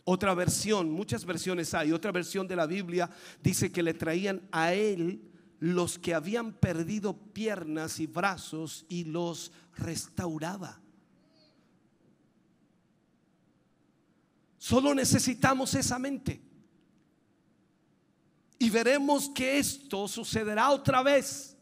Otra 0.08 0.36
versión, 0.36 0.92
muchas 0.92 1.26
versiones 1.26 1.74
hay, 1.74 1.92
otra 1.92 2.12
versión 2.12 2.48
de 2.48 2.56
la 2.56 2.68
Biblia 2.68 3.10
dice 3.42 3.72
que 3.72 3.82
le 3.82 3.96
traían 3.96 4.48
a 4.52 4.72
él 4.72 5.20
los 5.60 5.98
que 5.98 6.14
habían 6.14 6.54
perdido 6.54 7.18
piernas 7.34 8.00
y 8.00 8.06
brazos 8.06 8.86
y 8.88 9.06
los 9.06 9.52
restauraba. 9.76 10.80
Solo 14.60 14.94
necesitamos 14.94 15.74
esa 15.74 15.98
mente. 15.98 16.42
Y 18.60 18.70
veremos 18.70 19.30
que 19.30 19.58
esto 19.58 20.08
sucederá 20.08 20.70
otra 20.70 21.02
vez. 21.02 21.58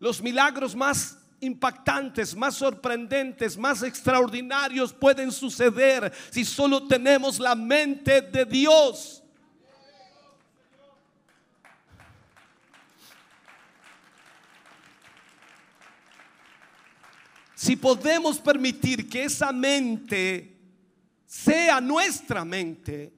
Los 0.00 0.20
milagros 0.20 0.74
más 0.74 1.18
impactantes, 1.40 2.34
más 2.34 2.54
sorprendentes, 2.54 3.56
más 3.56 3.82
extraordinarios 3.82 4.92
pueden 4.92 5.30
suceder 5.30 6.12
si 6.30 6.44
solo 6.44 6.86
tenemos 6.86 7.38
la 7.38 7.54
mente 7.54 8.22
de 8.22 8.44
Dios. 8.44 9.22
Si 17.54 17.74
podemos 17.74 18.38
permitir 18.38 19.08
que 19.08 19.24
esa 19.24 19.50
mente 19.50 20.56
sea 21.24 21.80
nuestra 21.80 22.44
mente, 22.44 23.12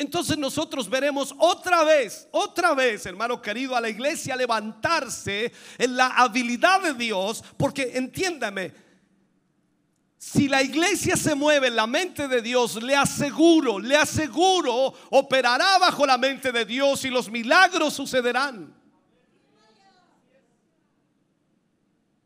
entonces 0.00 0.38
nosotros 0.38 0.88
veremos 0.88 1.34
otra 1.36 1.84
vez, 1.84 2.26
otra 2.30 2.72
vez, 2.72 3.04
hermano 3.04 3.42
querido, 3.42 3.76
a 3.76 3.82
la 3.82 3.90
iglesia 3.90 4.34
levantarse 4.34 5.52
en 5.76 5.94
la 5.94 6.06
habilidad 6.06 6.80
de 6.80 6.94
Dios, 6.94 7.44
porque 7.58 7.92
entiéndame, 7.92 8.72
si 10.16 10.48
la 10.48 10.62
iglesia 10.62 11.18
se 11.18 11.34
mueve 11.34 11.66
en 11.66 11.76
la 11.76 11.86
mente 11.86 12.28
de 12.28 12.40
Dios, 12.40 12.82
le 12.82 12.96
aseguro, 12.96 13.78
le 13.78 13.94
aseguro, 13.94 14.94
operará 15.10 15.76
bajo 15.76 16.06
la 16.06 16.16
mente 16.16 16.50
de 16.50 16.64
Dios 16.64 17.04
y 17.04 17.10
los 17.10 17.30
milagros 17.30 17.92
sucederán. 17.92 18.74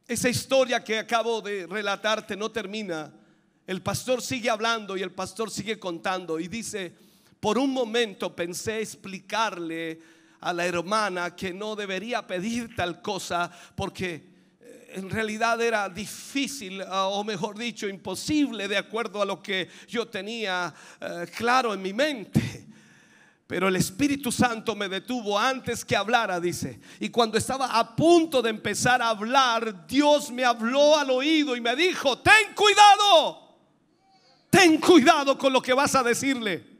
Esa 0.06 0.28
historia 0.28 0.84
que 0.84 1.00
acabo 1.00 1.40
de 1.40 1.66
relatarte 1.66 2.36
no 2.36 2.52
termina. 2.52 3.12
El 3.66 3.82
pastor 3.82 4.22
sigue 4.22 4.48
hablando 4.48 4.96
y 4.96 5.02
el 5.02 5.10
pastor 5.10 5.50
sigue 5.50 5.80
contando 5.80 6.38
y 6.38 6.46
dice, 6.46 6.94
por 7.44 7.58
un 7.58 7.74
momento 7.74 8.34
pensé 8.34 8.80
explicarle 8.80 10.00
a 10.40 10.50
la 10.54 10.64
hermana 10.64 11.36
que 11.36 11.52
no 11.52 11.76
debería 11.76 12.26
pedir 12.26 12.74
tal 12.74 13.02
cosa 13.02 13.50
porque 13.74 14.14
eh, 14.62 14.92
en 14.94 15.10
realidad 15.10 15.60
era 15.60 15.90
difícil, 15.90 16.80
ah, 16.80 17.08
o 17.08 17.22
mejor 17.22 17.58
dicho, 17.58 17.86
imposible 17.86 18.66
de 18.66 18.78
acuerdo 18.78 19.20
a 19.20 19.26
lo 19.26 19.42
que 19.42 19.68
yo 19.86 20.08
tenía 20.08 20.72
eh, 20.98 21.26
claro 21.36 21.74
en 21.74 21.82
mi 21.82 21.92
mente. 21.92 22.66
Pero 23.46 23.68
el 23.68 23.76
Espíritu 23.76 24.32
Santo 24.32 24.74
me 24.74 24.88
detuvo 24.88 25.38
antes 25.38 25.84
que 25.84 25.96
hablara, 25.96 26.40
dice. 26.40 26.80
Y 26.98 27.10
cuando 27.10 27.36
estaba 27.36 27.78
a 27.78 27.94
punto 27.94 28.40
de 28.40 28.48
empezar 28.48 29.02
a 29.02 29.10
hablar, 29.10 29.86
Dios 29.86 30.30
me 30.30 30.46
habló 30.46 30.96
al 30.96 31.10
oído 31.10 31.54
y 31.54 31.60
me 31.60 31.76
dijo, 31.76 32.20
ten 32.20 32.54
cuidado, 32.54 33.58
ten 34.48 34.80
cuidado 34.80 35.36
con 35.36 35.52
lo 35.52 35.60
que 35.60 35.74
vas 35.74 35.94
a 35.94 36.02
decirle 36.02 36.72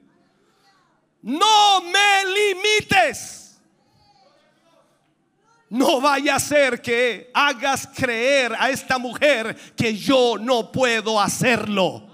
no 1.25 1.81
me 1.81 2.25
limites. 2.27 3.59
No 5.71 6.01
vaya 6.01 6.37
a 6.37 6.39
ser 6.39 6.83
que 6.83 7.31
hagas 7.33 7.87
creer 7.87 8.55
a 8.59 8.69
esta 8.69 8.99
mujer 8.99 9.57
que 9.75 9.97
yo 9.97 10.37
no 10.39 10.71
puedo 10.71 11.19
hacerlo. 11.19 12.11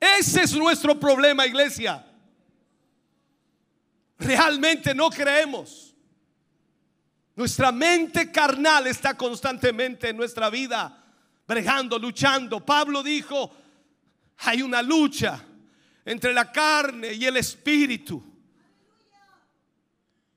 Ese 0.00 0.42
es 0.42 0.52
nuestro 0.54 0.98
problema, 0.98 1.46
iglesia. 1.46 2.04
Realmente 4.18 4.94
no 4.94 5.10
creemos. 5.10 5.94
Nuestra 7.36 7.70
mente 7.70 8.32
carnal 8.32 8.88
está 8.88 9.16
constantemente 9.16 10.08
en 10.08 10.16
nuestra 10.16 10.50
vida, 10.50 11.04
bregando, 11.46 11.98
luchando. 11.98 12.64
Pablo 12.66 13.02
dijo, 13.02 13.50
hay 14.42 14.62
una 14.62 14.82
lucha 14.82 15.44
entre 16.04 16.32
la 16.32 16.50
carne 16.50 17.12
y 17.12 17.24
el 17.24 17.36
espíritu. 17.36 18.22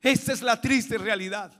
Esta 0.00 0.32
es 0.32 0.42
la 0.42 0.60
triste 0.60 0.98
realidad. 0.98 1.52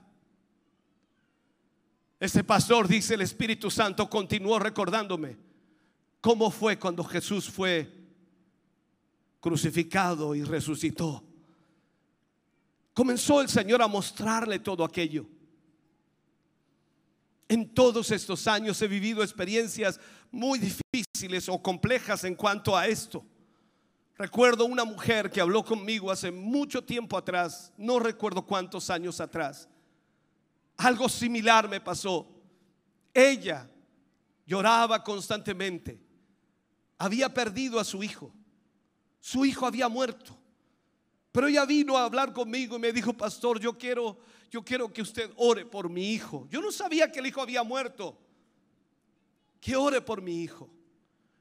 Ese 2.19 2.43
pastor 2.43 2.87
dice, 2.87 3.15
el 3.15 3.21
Espíritu 3.21 3.69
Santo 3.69 4.09
continuó 4.09 4.57
recordándome 4.57 5.37
cómo 6.21 6.49
fue 6.49 6.79
cuando 6.79 7.03
Jesús 7.03 7.49
fue 7.49 7.91
crucificado 9.39 10.33
y 10.33 10.43
resucitó. 10.43 11.23
Comenzó 12.93 13.41
el 13.41 13.49
Señor 13.49 13.81
a 13.81 13.87
mostrarle 13.87 14.59
todo 14.59 14.83
aquello. 14.83 15.27
En 17.47 17.73
todos 17.73 18.11
estos 18.11 18.47
años 18.47 18.81
he 18.81 18.87
vivido 18.87 19.21
experiencias 19.21 19.99
muy 20.31 20.59
difíciles 20.59 21.47
o 21.47 21.61
complejas 21.61 22.23
en 22.23 22.35
cuanto 22.35 22.75
a 22.75 22.87
esto. 22.87 23.23
Recuerdo 24.17 24.65
una 24.65 24.85
mujer 24.85 25.29
que 25.29 25.41
habló 25.41 25.63
conmigo 25.63 26.09
hace 26.09 26.31
mucho 26.31 26.83
tiempo 26.83 27.17
atrás, 27.17 27.73
no 27.77 27.99
recuerdo 27.99 28.45
cuántos 28.45 28.89
años 28.89 29.19
atrás. 29.19 29.67
Algo 30.77 31.09
similar 31.09 31.69
me 31.69 31.81
pasó. 31.81 32.27
Ella 33.13 33.69
lloraba 34.45 35.03
constantemente. 35.03 35.99
Había 36.97 37.33
perdido 37.33 37.79
a 37.79 37.83
su 37.83 38.03
hijo. 38.03 38.33
Su 39.19 39.45
hijo 39.45 39.65
había 39.65 39.89
muerto. 39.89 40.37
Pero 41.31 41.47
ella 41.47 41.65
vino 41.65 41.97
a 41.97 42.05
hablar 42.05 42.31
conmigo 42.31 42.77
y 42.77 42.79
me 42.79 42.93
dijo, 42.93 43.11
pastor, 43.11 43.59
yo 43.59 43.77
quiero, 43.77 44.17
yo 44.55 44.63
quiero 44.63 44.93
que 44.93 45.01
usted 45.01 45.29
ore 45.35 45.65
por 45.65 45.89
mi 45.89 46.13
hijo. 46.13 46.47
Yo 46.49 46.61
no 46.61 46.71
sabía 46.71 47.11
que 47.11 47.19
el 47.19 47.27
hijo 47.27 47.41
había 47.41 47.61
muerto. 47.61 48.17
Que 49.59 49.75
ore 49.75 49.99
por 49.99 50.21
mi 50.21 50.43
hijo. 50.43 50.69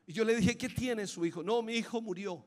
Y 0.05 0.13
yo 0.13 0.25
le 0.25 0.35
dije, 0.35 0.59
¿qué 0.59 0.69
tiene 0.69 1.07
su 1.07 1.25
hijo? 1.25 1.41
No, 1.41 1.63
mi 1.63 1.75
hijo 1.75 2.01
murió. 2.01 2.45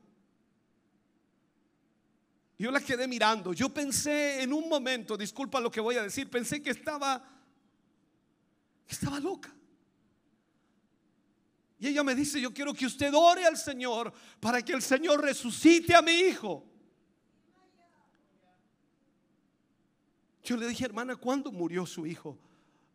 Yo 2.58 2.70
la 2.70 2.82
quedé 2.82 3.08
mirando. 3.08 3.54
Yo 3.54 3.70
pensé 3.70 4.42
en 4.42 4.52
un 4.52 4.68
momento, 4.68 5.16
disculpa 5.16 5.58
lo 5.58 5.70
que 5.70 5.80
voy 5.80 5.96
a 5.96 6.02
decir, 6.02 6.28
pensé 6.28 6.62
que 6.62 6.68
estaba, 6.68 7.26
estaba 8.86 9.18
loca. 9.20 9.50
Y 11.78 11.86
ella 11.86 12.04
me 12.04 12.14
dice, 12.14 12.42
yo 12.42 12.52
quiero 12.52 12.74
que 12.74 12.84
usted 12.84 13.14
ore 13.14 13.46
al 13.46 13.56
Señor 13.56 14.12
para 14.38 14.60
que 14.60 14.74
el 14.74 14.82
Señor 14.82 15.22
resucite 15.22 15.94
a 15.94 16.02
mi 16.02 16.12
hijo. 16.12 16.67
Yo 20.48 20.56
le 20.56 20.66
dije, 20.66 20.86
hermana, 20.86 21.14
¿cuándo 21.14 21.52
murió 21.52 21.84
su 21.84 22.06
hijo? 22.06 22.38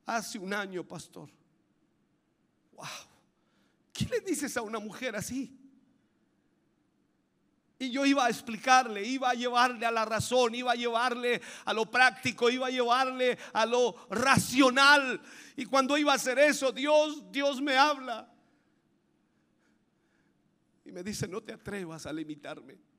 Hace 0.08 0.39
un 0.39 0.51
año, 0.56 0.84
pastor. 0.84 1.30
Wow. 2.72 2.88
¿Qué 3.93 4.06
le 4.06 4.22
dices 4.22 4.58
a 4.58 4.64
una 4.64 4.80
mujer 4.80 5.16
así? 5.16 5.56
Y 7.78 7.91
yo 7.91 8.08
iba 8.08 8.26
a 8.26 8.30
explicarle, 8.30 9.06
iba 9.06 9.30
a 9.30 9.36
llevarle 9.36 9.86
a 9.86 9.91
la 9.91 10.04
razón, 10.04 10.56
iba 10.56 10.72
a 10.72 10.76
llevarle 10.76 11.43
a 11.64 11.74
lo 11.74 11.86
práctico, 11.86 12.49
iba 12.49 12.66
a 12.66 12.72
llevarle 12.72 13.38
a 13.54 13.68
lo 13.68 13.97
racional. 14.10 15.22
Y 15.56 15.66
cuando 15.66 15.95
iba 15.95 16.12
a 16.12 16.16
hacer 16.16 16.39
eso, 16.39 16.72
Dios, 16.72 17.32
Dios 17.32 17.62
me 17.62 17.78
habla. 17.78 18.34
Y 20.86 20.91
me 20.91 21.04
dice, 21.04 21.28
no 21.28 21.39
te 21.39 21.54
atrevas 21.54 22.08
a 22.08 22.14
limitarme. 22.14 22.92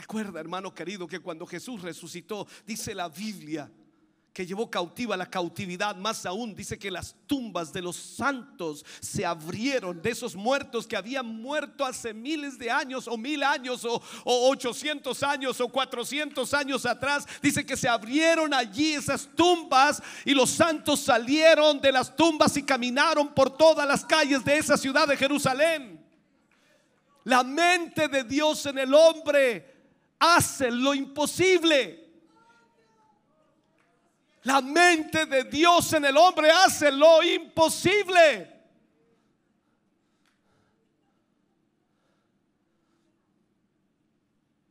Recuerda, 0.00 0.40
hermano 0.40 0.72
querido, 0.72 1.06
que 1.06 1.20
cuando 1.20 1.44
Jesús 1.44 1.82
resucitó, 1.82 2.46
dice 2.64 2.94
la 2.94 3.10
Biblia, 3.10 3.70
que 4.32 4.46
llevó 4.46 4.70
cautiva 4.70 5.14
la 5.14 5.28
cautividad, 5.28 5.94
más 5.94 6.24
aún 6.24 6.54
dice 6.54 6.78
que 6.78 6.90
las 6.90 7.14
tumbas 7.26 7.70
de 7.70 7.82
los 7.82 7.96
santos 7.96 8.82
se 9.00 9.26
abrieron, 9.26 10.00
de 10.00 10.08
esos 10.08 10.34
muertos 10.34 10.86
que 10.86 10.96
habían 10.96 11.26
muerto 11.26 11.84
hace 11.84 12.14
miles 12.14 12.58
de 12.58 12.70
años 12.70 13.08
o 13.08 13.18
mil 13.18 13.42
años 13.42 13.84
o, 13.84 14.00
o 14.24 14.48
800 14.48 15.22
años 15.22 15.60
o 15.60 15.68
400 15.68 16.54
años 16.54 16.86
atrás, 16.86 17.26
dice 17.42 17.66
que 17.66 17.76
se 17.76 17.86
abrieron 17.86 18.54
allí 18.54 18.94
esas 18.94 19.28
tumbas 19.36 20.02
y 20.24 20.32
los 20.32 20.48
santos 20.48 21.00
salieron 21.00 21.78
de 21.78 21.92
las 21.92 22.16
tumbas 22.16 22.56
y 22.56 22.62
caminaron 22.62 23.34
por 23.34 23.54
todas 23.54 23.86
las 23.86 24.06
calles 24.06 24.42
de 24.46 24.56
esa 24.56 24.78
ciudad 24.78 25.06
de 25.06 25.18
Jerusalén. 25.18 26.02
La 27.24 27.44
mente 27.44 28.08
de 28.08 28.24
Dios 28.24 28.64
en 28.64 28.78
el 28.78 28.94
hombre 28.94 29.79
hace 30.20 30.70
lo 30.70 30.94
imposible. 30.94 32.08
La 34.42 34.60
mente 34.60 35.26
de 35.26 35.44
Dios 35.44 35.92
en 35.94 36.04
el 36.04 36.16
hombre 36.16 36.50
hace 36.50 36.92
lo 36.92 37.22
imposible. 37.22 38.58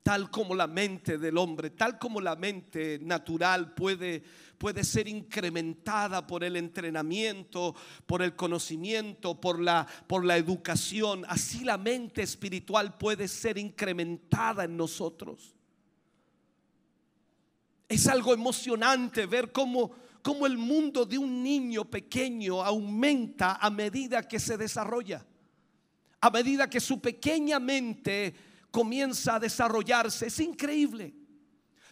Tal 0.02 0.32
como 0.32 0.56
la 0.56 0.66
mente 0.66 1.20
del 1.20 1.38
hombre, 1.38 1.70
tal 1.72 2.00
como 2.00 2.20
la 2.20 2.36
mente 2.36 2.98
natural 3.00 3.76
puede, 3.76 4.24
puede 4.60 4.84
ser 4.84 5.08
incrementada 5.08 6.28
por 6.28 6.44
el 6.44 6.58
entrenamiento, 6.58 7.74
por 8.06 8.22
el 8.22 8.36
conocimiento, 8.36 9.40
por 9.40 9.60
la, 9.60 9.88
por 10.06 10.26
la 10.26 10.38
educación, 10.38 11.26
así 11.28 11.64
la 11.64 11.78
mente 11.78 12.22
espiritual 12.22 12.98
puede 12.98 13.28
ser 13.30 13.58
incrementada 13.58 14.66
en 14.66 14.76
nosotros. 14.76 15.56
Es 17.88 18.06
algo 18.08 18.34
emocionante 18.34 19.26
ver 19.26 19.52
cómo, 19.52 19.92
cómo 20.22 20.46
el 20.46 20.58
mundo 20.58 21.06
de 21.06 21.18
un 21.18 21.42
niño 21.42 21.86
pequeño 21.86 22.62
aumenta 22.62 23.56
a 23.56 23.70
medida 23.70 24.28
que 24.28 24.40
se 24.40 24.58
desarrolla. 24.58 25.26
A 26.22 26.30
medida 26.30 26.70
que 26.70 26.82
su 26.82 27.00
pequeña 27.00 27.60
mente 27.60 28.36
comienza 28.70 29.36
a 29.36 29.40
desarrollarse. 29.40 30.28
Es 30.28 30.40
increíble. 30.42 31.16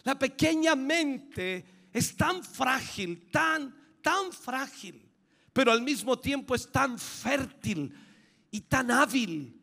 La 0.04 0.18
pequeña 0.18 0.76
mente 0.76 1.77
es 1.98 2.16
tan 2.16 2.42
frágil, 2.42 3.30
tan, 3.30 3.74
tan 4.02 4.32
frágil, 4.32 5.08
pero 5.52 5.72
al 5.72 5.82
mismo 5.82 6.18
tiempo 6.18 6.54
es 6.54 6.70
tan 6.70 6.98
fértil 6.98 7.94
y 8.50 8.60
tan 8.62 8.90
hábil. 8.90 9.54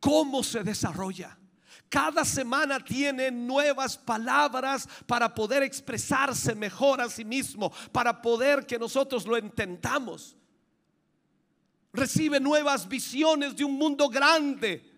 ¿Cómo 0.00 0.42
se 0.42 0.62
desarrolla? 0.62 1.36
Cada 1.88 2.24
semana 2.24 2.82
tiene 2.82 3.30
nuevas 3.30 3.98
palabras 3.98 4.88
para 5.06 5.34
poder 5.34 5.64
expresarse 5.64 6.54
mejor 6.54 7.00
a 7.00 7.10
sí 7.10 7.24
mismo, 7.24 7.72
para 7.90 8.22
poder 8.22 8.64
que 8.64 8.78
nosotros 8.78 9.26
lo 9.26 9.36
entendamos. 9.36 10.36
Recibe 11.92 12.38
nuevas 12.38 12.88
visiones 12.88 13.56
de 13.56 13.64
un 13.64 13.74
mundo 13.74 14.08
grande. 14.08 14.88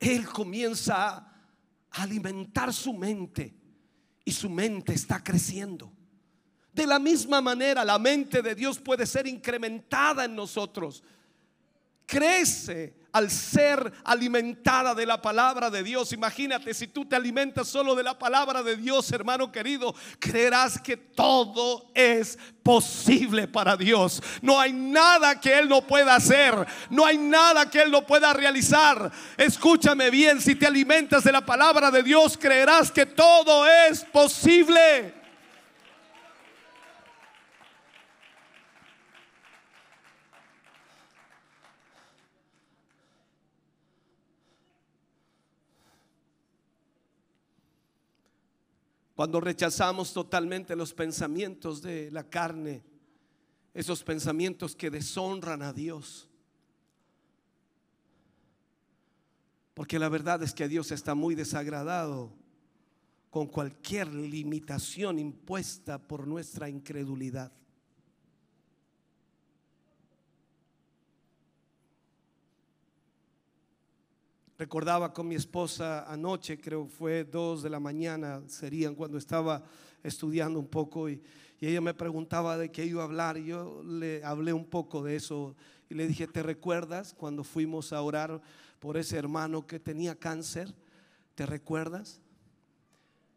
Él 0.00 0.26
comienza 0.26 1.18
a 1.18 1.29
alimentar 1.90 2.72
su 2.72 2.92
mente 2.92 3.54
y 4.24 4.32
su 4.32 4.48
mente 4.48 4.92
está 4.92 5.22
creciendo. 5.22 5.92
De 6.72 6.86
la 6.86 6.98
misma 6.98 7.40
manera, 7.40 7.84
la 7.84 7.98
mente 7.98 8.42
de 8.42 8.54
Dios 8.54 8.78
puede 8.78 9.06
ser 9.06 9.26
incrementada 9.26 10.24
en 10.24 10.36
nosotros 10.36 11.02
crece 12.10 12.92
al 13.12 13.30
ser 13.30 13.92
alimentada 14.04 14.94
de 14.94 15.06
la 15.06 15.20
palabra 15.20 15.70
de 15.70 15.82
Dios. 15.82 16.12
Imagínate 16.12 16.74
si 16.74 16.86
tú 16.86 17.04
te 17.04 17.16
alimentas 17.16 17.68
solo 17.68 17.94
de 17.94 18.02
la 18.02 18.18
palabra 18.18 18.62
de 18.62 18.76
Dios, 18.76 19.10
hermano 19.12 19.50
querido, 19.50 19.94
creerás 20.18 20.80
que 20.80 20.96
todo 20.96 21.90
es 21.94 22.38
posible 22.62 23.48
para 23.48 23.76
Dios. 23.76 24.22
No 24.42 24.60
hay 24.60 24.72
nada 24.72 25.40
que 25.40 25.58
Él 25.58 25.68
no 25.68 25.86
pueda 25.86 26.14
hacer, 26.14 26.54
no 26.90 27.04
hay 27.04 27.18
nada 27.18 27.68
que 27.68 27.82
Él 27.82 27.90
no 27.90 28.06
pueda 28.06 28.32
realizar. 28.32 29.10
Escúchame 29.36 30.10
bien, 30.10 30.40
si 30.40 30.54
te 30.54 30.66
alimentas 30.66 31.24
de 31.24 31.32
la 31.32 31.44
palabra 31.44 31.90
de 31.90 32.02
Dios, 32.02 32.38
creerás 32.38 32.90
que 32.90 33.06
todo 33.06 33.66
es 33.66 34.04
posible. 34.04 35.19
Cuando 49.20 49.38
rechazamos 49.38 50.14
totalmente 50.14 50.74
los 50.74 50.94
pensamientos 50.94 51.82
de 51.82 52.10
la 52.10 52.24
carne, 52.30 52.82
esos 53.74 54.02
pensamientos 54.02 54.74
que 54.74 54.88
deshonran 54.88 55.60
a 55.60 55.74
Dios. 55.74 56.26
Porque 59.74 59.98
la 59.98 60.08
verdad 60.08 60.42
es 60.42 60.54
que 60.54 60.68
Dios 60.68 60.90
está 60.90 61.14
muy 61.14 61.34
desagradado 61.34 62.32
con 63.28 63.46
cualquier 63.46 64.08
limitación 64.08 65.18
impuesta 65.18 65.98
por 65.98 66.26
nuestra 66.26 66.70
incredulidad. 66.70 67.52
Recordaba 74.60 75.10
con 75.14 75.26
mi 75.26 75.36
esposa 75.36 76.04
anoche, 76.06 76.60
creo 76.60 76.84
fue 76.84 77.24
dos 77.24 77.62
de 77.62 77.70
la 77.70 77.80
mañana, 77.80 78.42
serían 78.46 78.94
cuando 78.94 79.16
estaba 79.16 79.64
estudiando 80.02 80.58
un 80.58 80.66
poco 80.66 81.08
y, 81.08 81.22
ella 81.62 81.80
me 81.80 81.94
preguntaba 81.94 82.58
de 82.58 82.70
qué 82.70 82.84
iba 82.84 83.00
a 83.00 83.06
hablar 83.06 83.38
y 83.38 83.46
yo 83.46 83.82
le 83.82 84.22
hablé 84.22 84.52
un 84.52 84.66
poco 84.66 85.02
de 85.02 85.16
eso 85.16 85.56
y 85.88 85.94
le 85.94 86.06
dije, 86.06 86.26
¿te 86.26 86.42
recuerdas 86.42 87.14
cuando 87.14 87.42
fuimos 87.42 87.94
a 87.94 88.02
orar 88.02 88.42
por 88.80 88.98
ese 88.98 89.16
hermano 89.16 89.66
que 89.66 89.80
tenía 89.80 90.14
cáncer? 90.14 90.74
¿Te 91.34 91.46
recuerdas? 91.46 92.20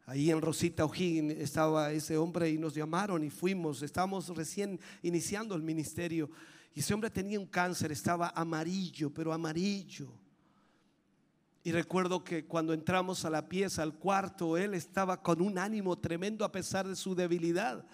Ahí 0.05 0.29
en 0.29 0.41
Rosita 0.41 0.83
O'Higgins 0.83 1.35
estaba 1.35 1.93
ese 1.93 2.17
hombre 2.17 2.49
y 2.49 2.57
nos 2.57 2.75
llamaron 2.75 3.23
y 3.23 3.29
fuimos, 3.29 3.81
estábamos 3.81 4.27
recién 4.35 4.77
iniciando 5.01 5.55
el 5.55 5.63
ministerio 5.63 6.29
y 6.73 6.81
ese 6.81 6.93
hombre 6.93 7.09
tenía 7.09 7.39
un 7.39 7.47
cáncer, 7.47 7.93
estaba 7.93 8.33
amarillo, 8.35 9.09
pero 9.09 9.31
amarillo 9.31 10.22
Y 11.63 11.71
recuerdo 11.71 12.25
que 12.25 12.45
cuando 12.45 12.73
entramos 12.73 13.23
a 13.23 13.29
la 13.29 13.47
pieza, 13.47 13.83
al 13.83 13.93
cuarto, 13.93 14.57
él 14.57 14.73
estaba 14.73 15.23
con 15.23 15.41
un 15.41 15.57
ánimo 15.57 15.97
tremendo 15.97 16.43
a 16.43 16.51
pesar 16.51 16.85
de 16.85 16.95
su 16.95 17.15
debilidad. 17.15 17.85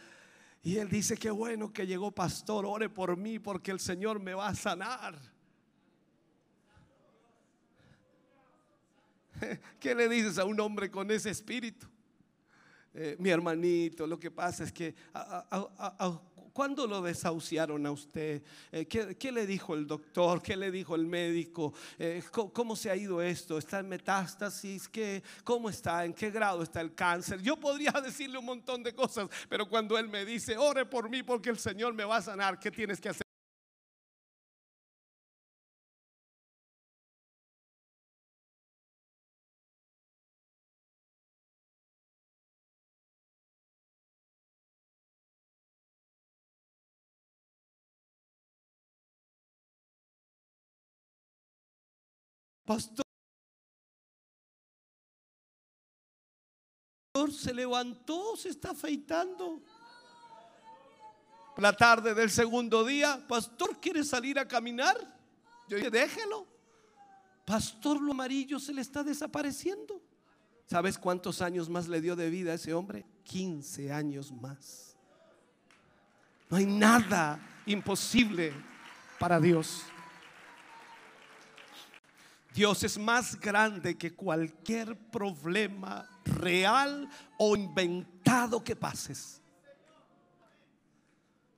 Y 0.63 0.78
él 0.78 0.89
dice, 0.89 1.15
qué 1.15 1.30
bueno 1.30 1.72
que 1.72 1.86
llegó 1.86 2.11
pastor, 2.11 2.65
ore 2.65 2.89
por 2.89 3.15
mí 3.15 3.38
porque 3.38 3.70
el 3.70 3.80
Señor 3.80 4.20
me 4.20 4.34
va 4.34 4.47
a 4.47 4.55
sanar. 4.55 5.20
¿Qué 9.80 9.93
le 9.93 10.09
dices 10.09 10.39
a 10.39 10.45
un 10.45 10.59
hombre 10.59 10.89
con 10.89 11.11
ese 11.11 11.30
espíritu? 11.30 11.88
Eh, 12.93 13.15
mi 13.20 13.30
hermanito, 13.30 14.07
lo 14.07 14.20
que 14.20 14.32
pasa 14.32 14.63
es 14.63 14.72
que 14.72 14.95
¿Cuándo 16.54 16.88
lo 16.88 17.02
desahuciaron 17.02 17.86
a 17.86 17.91
usted? 17.91 18.43
Eh, 18.72 18.86
¿qué, 18.86 19.32
le 19.32 19.45
dijo 19.45 19.74
el 19.74 19.88
doctor? 19.88 20.41
¿Qué 20.41 20.56
le 20.56 20.72
dijo 20.72 20.95
el 20.95 21.06
médico? 21.06 21.74
Eh, 21.97 22.24
¿cómo, 22.32 22.76
se 22.76 22.89
ha 22.89 22.95
ido 22.95 23.22
esto? 23.22 23.58
¿Está 23.58 23.80
en 23.80 23.89
metástasis? 23.89 24.88
¿Qué, 24.88 25.24
¿Cómo 25.43 25.70
está? 25.70 26.06
¿En 26.06 26.14
qué 26.14 26.32
grado 26.32 26.64
está 26.64 26.82
el 26.82 26.93
cáncer? 26.93 27.41
Yo 27.41 27.58
podría 27.58 27.91
decirle 28.04 28.38
un 28.38 28.45
montón 28.45 28.84
de 28.84 28.93
cosas, 28.93 29.30
pero 29.47 29.68
cuando 29.68 29.97
él 29.97 30.10
me 30.10 30.26
dice, 30.26 30.58
ore 30.58 30.86
por 30.86 31.10
mí 31.10 31.24
porque 31.24 31.50
el 31.50 31.60
Señor 31.60 31.93
me 31.93 32.04
va 32.04 32.18
a 32.18 32.22
sanar, 32.22 32.60
¿qué 32.60 32.72
tienes 32.72 33.00
que 33.00 33.10
hacer? 33.10 33.28
Pastor 52.70 53.03
se 57.32 57.51
levantó, 57.51 58.36
se 58.38 58.49
está 58.49 58.70
afeitando. 58.70 59.59
La 61.57 61.76
tarde 61.76 62.13
del 62.13 62.30
segundo 62.30 62.86
día, 62.86 63.26
pastor, 63.28 63.80
¿quiere 63.80 64.03
salir 64.03 64.38
a 64.38 64.47
caminar? 64.47 64.95
Yo 65.67 65.78
dije, 65.78 65.89
déjelo. 65.89 66.45
Pastor, 67.43 67.99
lo 67.99 68.11
amarillo 68.11 68.59
se 68.59 68.72
le 68.72 68.82
está 68.82 69.03
desapareciendo. 69.03 69.99
¿Sabes 70.67 70.99
cuántos 70.99 71.41
años 71.41 71.70
más 71.70 71.88
le 71.88 72.01
dio 72.01 72.15
de 72.15 72.30
vida 72.30 72.51
a 72.51 72.55
ese 72.55 72.76
hombre? 72.76 73.03
15 73.24 73.91
años 73.91 74.32
más. 74.32 74.95
No 76.51 76.57
hay 76.57 76.67
nada 76.67 77.39
imposible 77.65 78.53
para 79.17 79.39
Dios. 79.39 79.86
Dios 82.60 82.84
es 82.84 82.97
más 82.97 83.39
grande 83.39 83.97
que 83.97 84.14
cualquier 84.14 84.93
problema 84.93 86.05
real 86.26 87.07
o 87.38 87.55
inventado 87.55 88.62
que 88.62 88.76
pases. 88.76 89.41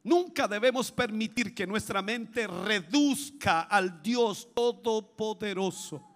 Nunca 0.03 0.47
debemos 0.47 0.91
permitir 0.91 1.55
que 1.55 1.65
nuestra 1.65 2.03
mente 2.03 2.45
reduzca 2.45 3.61
al 3.61 4.03
Dios 4.03 4.47
Todopoderoso. 4.53 6.07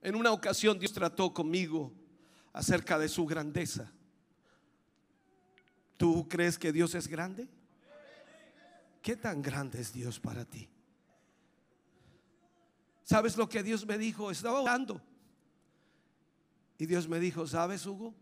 En 0.00 0.14
una 0.14 0.30
ocasión 0.30 0.78
Dios 0.78 0.92
trató 0.92 1.34
conmigo 1.34 1.92
acerca 2.52 3.00
de 3.00 3.08
su 3.08 3.26
grandeza. 3.26 3.90
¿Tú 5.96 6.28
crees 6.28 6.56
que 6.56 6.70
Dios 6.70 6.94
es 6.94 7.08
grande? 7.08 7.48
¿Qué 9.02 9.16
tan 9.16 9.40
grande 9.40 9.80
es 9.80 9.92
Dios 9.92 10.20
para 10.20 10.44
ti? 10.44 10.68
¿Sabes 13.02 13.36
lo 13.36 13.48
que 13.48 13.62
Dios 13.62 13.86
me 13.86 13.98
dijo? 13.98 14.30
Estaba 14.30 14.60
orando. 14.60 15.00
Y 16.78 16.86
Dios 16.86 17.08
me 17.08 17.18
dijo, 17.18 17.46
¿sabes, 17.46 17.84
Hugo? 17.84 18.14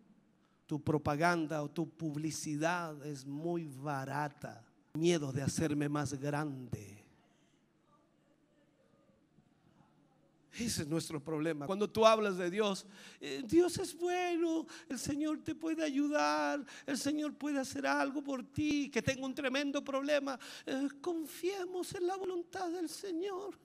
Tu 0.66 0.82
propaganda 0.82 1.62
o 1.62 1.70
tu 1.70 1.88
publicidad 1.90 3.04
es 3.06 3.24
muy 3.26 3.68
barata. 3.68 4.64
Miedo 4.94 5.32
de 5.32 5.42
hacerme 5.42 5.88
más 5.88 6.14
grande. 6.14 6.97
Ese 10.59 10.82
es 10.82 10.88
nuestro 10.88 11.22
problema. 11.22 11.66
Cuando 11.66 11.88
tú 11.88 12.04
hablas 12.04 12.36
de 12.36 12.50
Dios, 12.50 12.84
eh, 13.20 13.42
Dios 13.46 13.78
es 13.78 13.96
bueno, 13.96 14.66
el 14.88 14.98
Señor 14.98 15.38
te 15.44 15.54
puede 15.54 15.84
ayudar, 15.84 16.64
el 16.84 16.98
Señor 16.98 17.34
puede 17.34 17.61
hacer 17.61 17.86
algo 17.86 18.22
por 18.22 18.42
ti, 18.42 18.90
que 18.90 19.00
tengo 19.00 19.24
un 19.24 19.34
tremendo 19.34 19.84
problema. 19.84 20.36
Eh, 20.66 20.88
confiemos 21.00 21.94
en 21.94 22.09
la 22.09 22.16
voluntad 22.16 22.70
del 22.70 22.88
Señor. 22.88 23.56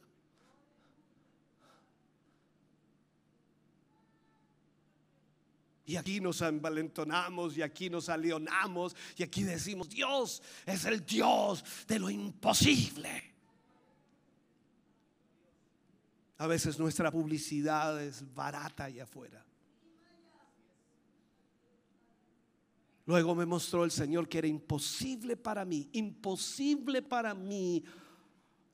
Y 5.85 5.95
aquí 5.95 6.21
nos 6.21 6.41
envalentonamos 6.41 7.57
y 7.57 7.63
aquí 7.63 7.89
nos 7.89 8.07
alionamos 8.07 8.95
y 9.17 9.23
aquí 9.23 9.43
decimos, 9.43 9.89
Dios 9.89 10.43
es 10.67 10.85
el 10.85 11.03
Dios 11.03 11.65
de 11.87 11.97
lo 11.97 12.09
imposible. 12.11 13.32
A 16.37 16.47
veces 16.47 16.79
nuestra 16.79 17.11
publicidad 17.11 18.01
es 18.01 18.33
barata 18.33 18.85
allá 18.85 19.03
afuera. 19.03 19.45
Luego 23.05 23.35
me 23.35 23.45
mostró 23.45 23.83
el 23.83 23.91
Señor 23.91 24.29
que 24.29 24.37
era 24.37 24.47
imposible 24.47 25.35
para 25.35 25.65
mí, 25.65 25.89
imposible 25.91 27.01
para 27.01 27.33
mí 27.33 27.83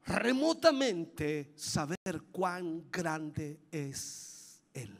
remotamente 0.05 1.51
saber 1.55 2.23
cuán 2.31 2.89
grande 2.91 3.59
es 3.71 4.61
Él. 4.73 4.97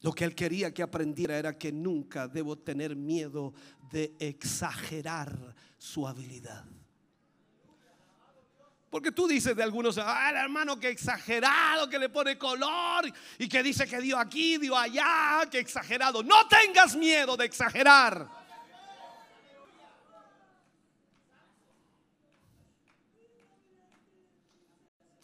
Lo 0.00 0.12
que 0.12 0.24
Él 0.24 0.34
quería 0.34 0.74
que 0.74 0.82
aprendiera 0.82 1.38
era 1.38 1.56
que 1.56 1.72
nunca 1.72 2.28
debo 2.28 2.58
tener 2.58 2.96
miedo 2.96 3.54
de 3.90 4.14
exagerar 4.18 5.54
su 5.78 6.06
habilidad. 6.06 6.66
Porque 8.92 9.10
tú 9.10 9.26
dices 9.26 9.56
de 9.56 9.62
algunos, 9.62 9.96
ah, 9.96 10.28
el 10.28 10.36
hermano 10.36 10.78
que 10.78 10.90
exagerado, 10.90 11.88
que 11.88 11.98
le 11.98 12.10
pone 12.10 12.36
color 12.36 13.10
y 13.38 13.48
que 13.48 13.62
dice 13.62 13.86
que 13.86 13.98
dio 14.02 14.18
aquí, 14.18 14.58
dio 14.58 14.76
allá, 14.76 15.48
que 15.50 15.60
exagerado. 15.60 16.22
No 16.22 16.46
tengas 16.46 16.94
miedo 16.94 17.34
de 17.34 17.46
exagerar. 17.46 18.28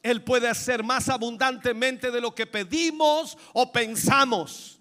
Él 0.03 0.25
puede 0.25 0.49
hacer 0.49 0.83
más 0.83 1.11
abundantemente 1.11 2.11
de 2.11 2.23
lo 2.23 2.35
que 2.35 2.47
pedimos 2.47 3.37
o 3.53 3.71
pensamos. 3.71 4.78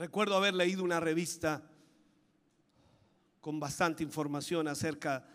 Recuerdo 0.00 0.34
haber 0.34 0.54
leído 0.54 0.82
una 0.82 0.98
revista 0.98 1.62
con 3.38 3.60
bastante 3.60 4.02
información 4.02 4.66
acerca 4.66 5.28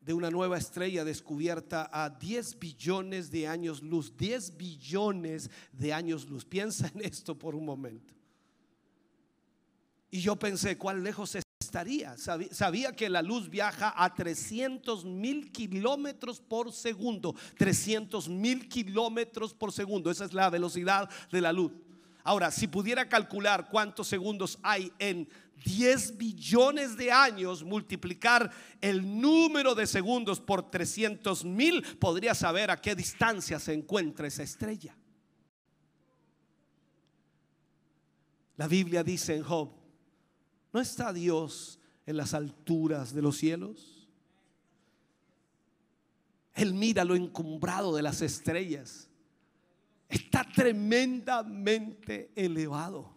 de 0.00 0.14
una 0.14 0.30
nueva 0.30 0.56
estrella 0.56 1.04
descubierta 1.04 1.90
a 1.92 2.08
10 2.08 2.60
billones 2.60 3.28
de 3.28 3.48
años 3.48 3.82
luz. 3.82 4.16
10 4.16 4.56
billones 4.56 5.50
de 5.72 5.92
años 5.92 6.28
luz. 6.28 6.44
Piensa 6.48 6.92
en 6.94 7.04
esto 7.04 7.36
por 7.36 7.56
un 7.56 7.64
momento. 7.64 8.14
Y 10.12 10.20
yo 10.20 10.36
pensé, 10.36 10.78
¿cuán 10.78 11.02
lejos 11.02 11.36
estaría? 11.58 12.16
Sabía, 12.16 12.92
que 12.92 13.10
la 13.10 13.20
luz 13.20 13.50
viaja 13.50 13.92
a 13.96 14.14
300 14.14 15.04
mil 15.04 15.50
kilómetros 15.50 16.38
por 16.38 16.72
segundo. 16.72 17.34
300 17.58 18.28
mil 18.28 18.68
kilómetros 18.68 19.52
por 19.52 19.72
segundo. 19.72 20.08
Esa 20.08 20.24
es 20.24 20.32
la 20.32 20.50
velocidad 20.50 21.10
de 21.32 21.40
la 21.40 21.52
luz. 21.52 21.72
Ahora, 22.26 22.50
si 22.50 22.66
pudiera 22.66 23.08
calcular 23.08 23.68
cuántos 23.70 24.08
segundos 24.08 24.58
hay 24.64 24.92
en 24.98 25.28
10 25.64 26.18
billones 26.18 26.96
de 26.96 27.12
años, 27.12 27.62
multiplicar 27.62 28.50
el 28.80 29.20
número 29.20 29.76
de 29.76 29.86
segundos 29.86 30.40
por 30.40 30.68
300 30.68 31.44
mil, 31.44 31.84
podría 32.00 32.34
saber 32.34 32.72
a 32.72 32.80
qué 32.80 32.96
distancia 32.96 33.60
se 33.60 33.74
encuentra 33.74 34.26
esa 34.26 34.42
estrella. 34.42 34.98
La 38.56 38.66
Biblia 38.66 39.04
dice 39.04 39.36
en 39.36 39.44
Job, 39.44 39.70
¿no 40.72 40.80
está 40.80 41.12
Dios 41.12 41.78
en 42.06 42.16
las 42.16 42.34
alturas 42.34 43.14
de 43.14 43.22
los 43.22 43.36
cielos? 43.36 44.08
Él 46.54 46.74
mira 46.74 47.04
lo 47.04 47.14
encumbrado 47.14 47.94
de 47.94 48.02
las 48.02 48.20
estrellas 48.20 49.05
está 50.08 50.44
tremendamente 50.44 52.30
elevado. 52.34 53.14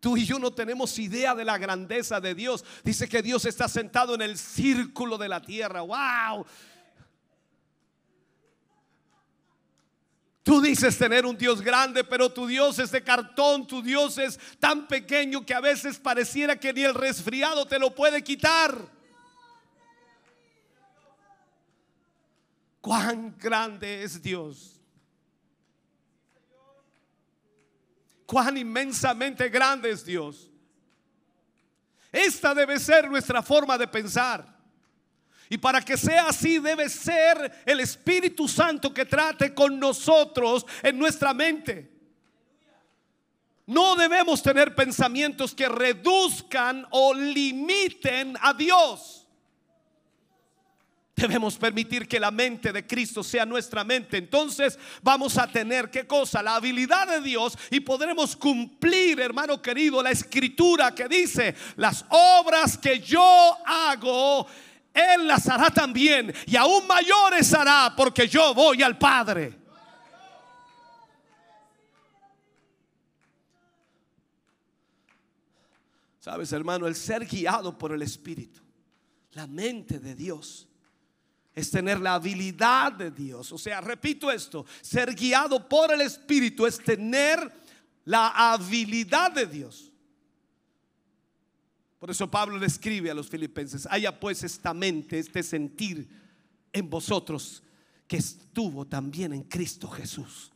Tú 0.00 0.16
y 0.16 0.24
yo 0.24 0.38
no 0.38 0.52
tenemos 0.52 0.98
idea 0.98 1.34
de 1.34 1.44
la 1.44 1.58
grandeza 1.58 2.20
de 2.20 2.34
Dios. 2.34 2.64
Dice 2.84 3.08
que 3.08 3.22
Dios 3.22 3.44
está 3.44 3.68
sentado 3.68 4.14
en 4.14 4.22
el 4.22 4.38
círculo 4.38 5.18
de 5.18 5.28
la 5.28 5.42
tierra. 5.42 5.80
¡Wow! 5.80 6.46
Tú 10.46 10.60
dices 10.60 10.96
tener 10.96 11.26
un 11.26 11.36
Dios 11.36 11.60
grande, 11.60 12.04
pero 12.04 12.30
tu 12.30 12.46
Dios 12.46 12.78
es 12.78 12.92
de 12.92 13.02
cartón, 13.02 13.66
tu 13.66 13.82
Dios 13.82 14.16
es 14.18 14.38
tan 14.60 14.86
pequeño 14.86 15.44
que 15.44 15.54
a 15.54 15.60
veces 15.60 15.98
pareciera 15.98 16.54
que 16.54 16.72
ni 16.72 16.84
el 16.84 16.94
resfriado 16.94 17.66
te 17.66 17.80
lo 17.80 17.92
puede 17.92 18.22
quitar. 18.22 18.95
Cuán 22.86 23.36
grande 23.36 24.04
es 24.04 24.22
Dios. 24.22 24.80
Cuán 28.24 28.56
inmensamente 28.56 29.48
grande 29.48 29.90
es 29.90 30.04
Dios. 30.04 30.48
Esta 32.12 32.54
debe 32.54 32.78
ser 32.78 33.10
nuestra 33.10 33.42
forma 33.42 33.76
de 33.76 33.88
pensar. 33.88 34.46
Y 35.48 35.58
para 35.58 35.82
que 35.82 35.96
sea 35.96 36.28
así 36.28 36.60
debe 36.60 36.88
ser 36.88 37.60
el 37.66 37.80
Espíritu 37.80 38.46
Santo 38.46 38.94
que 38.94 39.04
trate 39.04 39.52
con 39.52 39.80
nosotros 39.80 40.64
en 40.80 40.96
nuestra 40.96 41.34
mente. 41.34 41.90
No 43.66 43.96
debemos 43.96 44.40
tener 44.44 44.76
pensamientos 44.76 45.52
que 45.56 45.68
reduzcan 45.68 46.86
o 46.90 47.12
limiten 47.12 48.36
a 48.40 48.54
Dios. 48.54 49.25
Debemos 51.16 51.56
permitir 51.56 52.06
que 52.06 52.20
la 52.20 52.30
mente 52.30 52.74
de 52.74 52.86
Cristo 52.86 53.24
sea 53.24 53.46
nuestra 53.46 53.82
mente. 53.84 54.18
Entonces 54.18 54.78
vamos 55.02 55.38
a 55.38 55.46
tener, 55.46 55.90
¿qué 55.90 56.06
cosa? 56.06 56.42
La 56.42 56.56
habilidad 56.56 57.08
de 57.08 57.22
Dios 57.22 57.56
y 57.70 57.80
podremos 57.80 58.36
cumplir, 58.36 59.18
hermano 59.20 59.62
querido, 59.62 60.02
la 60.02 60.10
escritura 60.10 60.94
que 60.94 61.08
dice, 61.08 61.54
las 61.76 62.04
obras 62.10 62.76
que 62.76 63.00
yo 63.00 63.56
hago 63.64 64.46
él 64.96 65.26
las 65.26 65.46
hará 65.48 65.70
también 65.70 66.34
y 66.46 66.56
aún 66.56 66.86
mayores 66.86 67.52
hará 67.52 67.92
porque 67.94 68.26
yo 68.26 68.54
voy 68.54 68.82
al 68.82 68.96
Padre. 68.96 69.58
Sabes, 76.18 76.50
hermano, 76.52 76.86
el 76.86 76.94
ser 76.96 77.26
guiado 77.26 77.76
por 77.76 77.92
el 77.92 78.02
Espíritu, 78.02 78.60
la 79.32 79.46
mente 79.46 79.98
de 79.98 80.14
Dios, 80.14 80.66
es 81.56 81.70
tener 81.70 81.98
la 81.98 82.14
habilidad 82.14 82.92
de 82.92 83.10
Dios. 83.10 83.50
O 83.50 83.56
sea, 83.56 83.80
repito 83.80 84.30
esto, 84.30 84.66
ser 84.82 85.14
guiado 85.14 85.66
por 85.66 85.90
el 85.90 86.02
Espíritu 86.02 86.66
es 86.66 86.78
tener 86.78 87.50
la 88.04 88.52
habilidad 88.52 89.32
de 89.32 89.46
Dios. 89.46 89.90
Por 91.98 92.10
eso 92.10 92.30
Pablo 92.30 92.58
le 92.58 92.66
escribe 92.66 93.10
a 93.10 93.14
los 93.14 93.30
filipenses, 93.30 93.88
haya 93.90 94.20
pues 94.20 94.44
esta 94.44 94.74
mente, 94.74 95.18
este 95.18 95.42
sentir 95.42 96.06
en 96.74 96.90
vosotros 96.90 97.62
que 98.06 98.18
estuvo 98.18 98.84
también 98.84 99.32
en 99.32 99.42
Cristo 99.42 99.88
Jesús. 99.88 100.52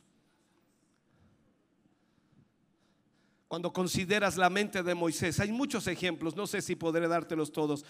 Cuando 3.51 3.72
consideras 3.72 4.36
la 4.36 4.48
mente 4.48 4.84
de 4.84 4.94
Moisés, 4.94 5.40
hay 5.40 5.51
muchos 5.51 5.88
ejemplos, 5.88 6.36
no 6.36 6.46
sé 6.46 6.62
si 6.62 6.76
podré 6.76 7.09
dártelos 7.09 7.51
todos. 7.51 7.84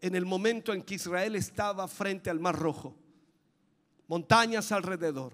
En 0.00 0.14
el 0.14 0.24
momento 0.24 0.72
en 0.72 0.82
que 0.82 0.94
Israel 0.94 1.34
estaba 1.34 1.88
frente 1.88 2.30
al 2.30 2.38
Mar 2.38 2.56
Rojo, 2.56 2.96
montañas 4.06 4.70
alrededor, 4.70 5.32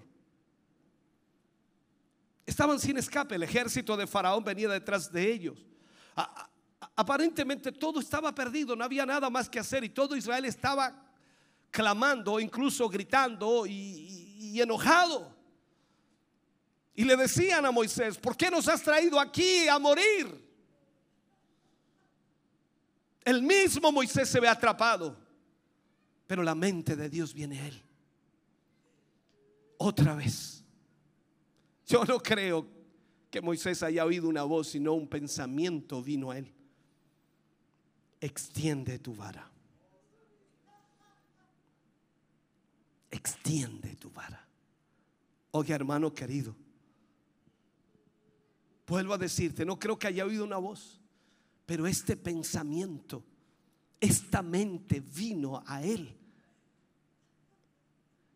estaban 2.46 2.80
sin 2.80 2.96
escape, 2.96 3.34
el 3.34 3.42
ejército 3.42 3.94
de 3.94 4.06
Faraón 4.06 4.42
venía 4.42 4.70
detrás 4.70 5.12
de 5.12 5.30
ellos 5.30 5.66
aparentemente 6.98 7.70
todo 7.70 8.00
estaba 8.00 8.34
perdido, 8.34 8.74
no 8.74 8.82
había 8.82 9.06
nada 9.06 9.30
más 9.30 9.48
que 9.48 9.60
hacer 9.60 9.84
y 9.84 9.88
todo 9.88 10.16
Israel 10.16 10.44
estaba 10.44 10.92
clamando, 11.70 12.40
incluso 12.40 12.88
gritando 12.88 13.66
y, 13.66 14.60
enojado. 14.60 15.37
Y 16.98 17.04
le 17.04 17.16
decían 17.16 17.64
a 17.64 17.70
Moisés, 17.70 18.18
¿por 18.18 18.36
qué 18.36 18.50
nos 18.50 18.66
has 18.66 18.82
traído 18.82 19.20
aquí 19.20 19.68
a 19.68 19.78
morir? 19.78 20.26
El 23.24 23.40
mismo 23.40 23.92
Moisés 23.92 24.28
se 24.28 24.40
ve 24.40 24.48
atrapado, 24.48 25.16
pero 26.26 26.42
la 26.42 26.56
mente 26.56 26.96
de 26.96 27.08
Dios 27.08 27.32
viene 27.32 27.60
a 27.60 27.68
él. 27.68 27.82
Otra 29.76 30.16
vez. 30.16 30.64
Yo 31.86 32.04
no 32.04 32.18
creo 32.18 32.66
que 33.30 33.40
Moisés 33.40 33.84
haya 33.84 34.04
oído 34.04 34.28
una 34.28 34.42
voz, 34.42 34.68
sino 34.68 34.94
un 34.94 35.08
pensamiento 35.08 36.02
vino 36.02 36.32
a 36.32 36.38
él 36.38 36.52
extiende 38.20 38.98
tu 38.98 39.14
vara. 39.14 39.48
Extiende 43.10 43.94
tu 43.96 44.10
vara. 44.10 44.44
Oye, 45.52 45.72
hermano 45.72 46.12
querido, 46.12 46.54
vuelvo 48.88 49.14
a 49.14 49.18
decirte, 49.18 49.64
no 49.64 49.78
creo 49.78 49.98
que 49.98 50.06
haya 50.06 50.24
oído 50.24 50.44
una 50.44 50.56
voz, 50.56 50.98
pero 51.66 51.86
este 51.86 52.16
pensamiento, 52.16 53.22
esta 54.00 54.42
mente 54.42 55.00
vino 55.00 55.62
a 55.66 55.82
él. 55.82 56.16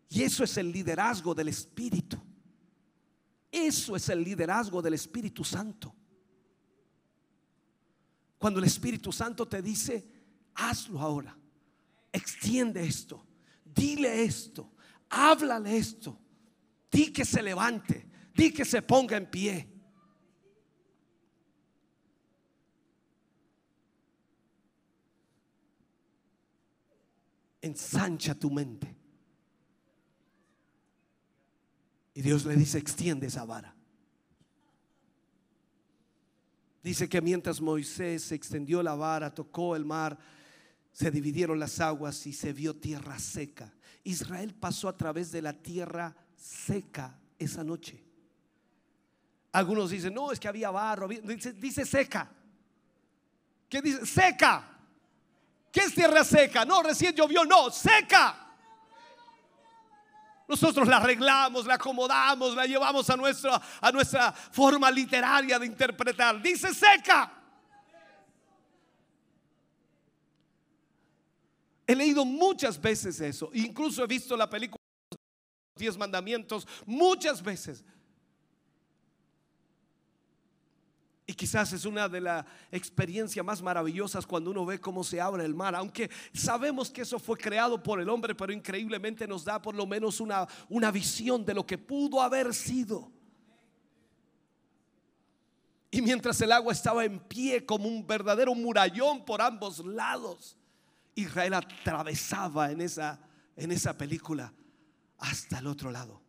Y 0.09 0.21
eso 0.21 0.43
es 0.43 0.55
el 0.57 0.71
liderazgo 0.71 1.33
del 1.33 1.47
Espíritu. 1.47 2.21
Eso 3.51 3.95
es 3.95 4.07
el 4.09 4.23
liderazgo 4.23 4.81
del 4.81 4.93
Espíritu 4.93 5.43
Santo. 5.43 5.93
Cuando 8.37 8.59
el 8.59 8.65
Espíritu 8.65 9.11
Santo 9.11 9.47
te 9.47 9.61
dice, 9.61 10.07
hazlo 10.53 10.99
ahora, 10.99 11.35
extiende 12.11 12.85
esto, 12.85 13.25
dile 13.65 14.23
esto, 14.23 14.71
háblale 15.09 15.77
esto, 15.77 16.19
di 16.91 17.11
que 17.11 17.25
se 17.25 17.41
levante, 17.41 18.07
di 18.35 18.51
que 18.51 18.65
se 18.65 18.83
ponga 18.83 19.17
en 19.17 19.31
pie. 19.31 19.72
Ensancha 27.63 28.35
tu 28.35 28.51
mente. 28.51 28.93
Y 32.13 32.21
Dios 32.21 32.45
le 32.45 32.57
dice, 32.57 32.77
extiende 32.77 33.27
esa 33.27 33.45
vara. 33.45 33.73
Dice 36.83 37.07
que 37.07 37.21
mientras 37.21 37.61
Moisés 37.61 38.33
extendió 38.33 38.83
la 38.83 38.95
vara, 38.95 39.33
tocó 39.33 39.77
el 39.77 39.85
mar, 39.85 40.19
se 40.91 41.09
dividieron 41.09 41.57
las 41.57 41.79
aguas 41.79 42.27
y 42.27 42.33
se 42.33 42.51
vio 42.51 42.75
tierra 42.75 43.17
seca. 43.17 43.73
Israel 44.03 44.53
pasó 44.53 44.89
a 44.89 44.97
través 44.97 45.31
de 45.31 45.41
la 45.41 45.53
tierra 45.53 46.13
seca 46.35 47.17
esa 47.39 47.63
noche. 47.63 48.03
Algunos 49.53 49.89
dicen, 49.91 50.13
no, 50.13 50.33
es 50.33 50.39
que 50.39 50.49
había 50.49 50.69
barro, 50.69 51.07
dice, 51.07 51.85
seca. 51.85 52.29
¿Qué 53.69 53.81
dice? 53.81 54.05
Seca. 54.05 54.72
¿Qué 55.73 55.79
es 55.79 55.95
tierra 55.95 56.23
seca? 56.23 56.63
No, 56.63 56.83
recién 56.83 57.15
llovió, 57.15 57.43
no, 57.45 57.71
seca. 57.71 58.37
Nosotros 60.47 60.87
la 60.87 60.97
arreglamos, 60.97 61.65
la 61.65 61.73
acomodamos, 61.73 62.53
la 62.53 62.67
llevamos 62.67 63.09
a 63.09 63.17
nuestra, 63.17 63.59
a 63.81 63.91
nuestra 63.91 64.31
forma 64.31 64.91
literaria 64.91 65.57
de 65.57 65.65
interpretar. 65.65 66.39
Dice 66.43 66.75
seca. 66.75 67.33
He 71.87 71.95
leído 71.95 72.23
muchas 72.23 72.79
veces 72.79 73.19
eso. 73.19 73.49
Incluso 73.53 74.03
he 74.03 74.07
visto 74.07 74.37
la 74.37 74.47
película 74.47 74.77
Los 75.09 75.79
Diez 75.79 75.97
Mandamientos 75.97 76.67
muchas 76.85 77.41
veces. 77.41 77.83
Y 81.25 81.33
quizás 81.33 81.71
es 81.71 81.85
una 81.85 82.09
de 82.09 82.19
las 82.19 82.45
experiencias 82.69 83.45
más 83.45 83.61
maravillosas 83.61 84.27
cuando 84.27 84.51
uno 84.51 84.65
ve 84.65 84.79
cómo 84.79 85.03
se 85.03 85.21
abre 85.21 85.45
el 85.45 85.55
mar, 85.55 85.73
aunque 85.73 86.09
sabemos 86.33 86.89
que 86.89 87.03
eso 87.03 87.17
fue 87.17 87.37
creado 87.37 87.81
por 87.81 88.01
el 88.01 88.09
hombre, 88.09 88.35
pero 88.35 88.51
increíblemente 88.51 89.25
nos 89.25 89.45
da 89.45 89.61
por 89.61 89.73
lo 89.73 89.85
menos 89.85 90.19
una, 90.19 90.47
una 90.67 90.91
visión 90.91 91.45
de 91.45 91.53
lo 91.53 91.65
que 91.65 91.77
pudo 91.77 92.21
haber 92.21 92.53
sido. 92.53 93.09
Y 95.93 96.01
mientras 96.01 96.41
el 96.41 96.51
agua 96.51 96.73
estaba 96.73 97.05
en 97.05 97.19
pie 97.19 97.65
como 97.65 97.87
un 97.87 98.05
verdadero 98.05 98.53
murallón 98.55 99.23
por 99.23 99.41
ambos 99.41 99.77
lados, 99.85 100.57
Israel 101.13 101.53
atravesaba 101.53 102.71
en 102.71 102.81
esa, 102.81 103.19
en 103.55 103.71
esa 103.71 103.95
película 103.95 104.51
hasta 105.19 105.59
el 105.59 105.67
otro 105.67 105.91
lado. 105.91 106.22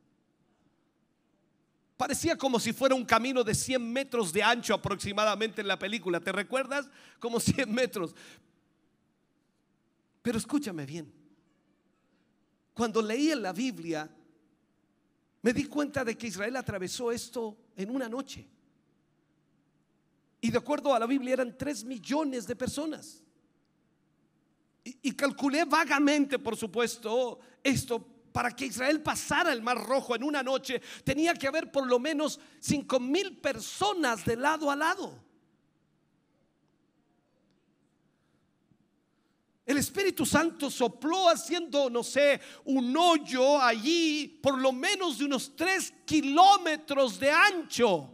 Parecía 2.04 2.36
como 2.36 2.60
si 2.60 2.74
fuera 2.74 2.94
un 2.94 3.06
camino 3.06 3.42
de 3.42 3.54
100 3.54 3.90
metros 3.90 4.30
de 4.30 4.42
ancho 4.42 4.74
aproximadamente 4.74 5.62
en 5.62 5.66
la 5.66 5.78
película. 5.78 6.20
¿Te 6.20 6.32
recuerdas? 6.32 6.86
Como 7.18 7.40
100 7.40 7.72
metros. 7.72 8.14
Pero 10.20 10.36
escúchame 10.36 10.84
bien. 10.84 11.10
Cuando 12.74 13.00
leí 13.00 13.30
en 13.30 13.40
la 13.40 13.54
Biblia, 13.54 14.14
me 15.40 15.54
di 15.54 15.64
cuenta 15.64 16.04
de 16.04 16.14
que 16.14 16.26
Israel 16.26 16.56
atravesó 16.56 17.10
esto 17.10 17.56
en 17.74 17.88
una 17.88 18.06
noche. 18.06 18.46
Y 20.42 20.50
de 20.50 20.58
acuerdo 20.58 20.94
a 20.94 20.98
la 20.98 21.06
Biblia 21.06 21.32
eran 21.32 21.56
3 21.56 21.84
millones 21.84 22.46
de 22.46 22.54
personas. 22.54 23.22
Y, 24.84 25.08
y 25.08 25.12
calculé 25.12 25.64
vagamente, 25.64 26.38
por 26.38 26.54
supuesto, 26.54 27.40
esto 27.62 28.13
para 28.34 28.50
que 28.50 28.66
Israel 28.66 29.00
pasara 29.00 29.52
el 29.52 29.62
Mar 29.62 29.78
Rojo 29.78 30.16
en 30.16 30.24
una 30.24 30.42
noche, 30.42 30.82
tenía 31.04 31.34
que 31.34 31.46
haber 31.46 31.70
por 31.70 31.86
lo 31.86 32.00
menos 32.00 32.40
cinco 32.58 32.98
mil 32.98 33.38
personas 33.38 34.24
de 34.24 34.34
lado 34.34 34.72
a 34.72 34.74
lado. 34.74 35.22
El 39.64 39.78
Espíritu 39.78 40.26
Santo 40.26 40.68
sopló 40.68 41.28
haciendo, 41.28 41.88
no 41.88 42.02
sé, 42.02 42.40
un 42.64 42.96
hoyo 42.96 43.60
allí 43.62 44.40
por 44.42 44.58
lo 44.58 44.72
menos 44.72 45.18
de 45.18 45.26
unos 45.26 45.54
tres 45.54 45.94
kilómetros 46.04 47.20
de 47.20 47.30
ancho. 47.30 48.10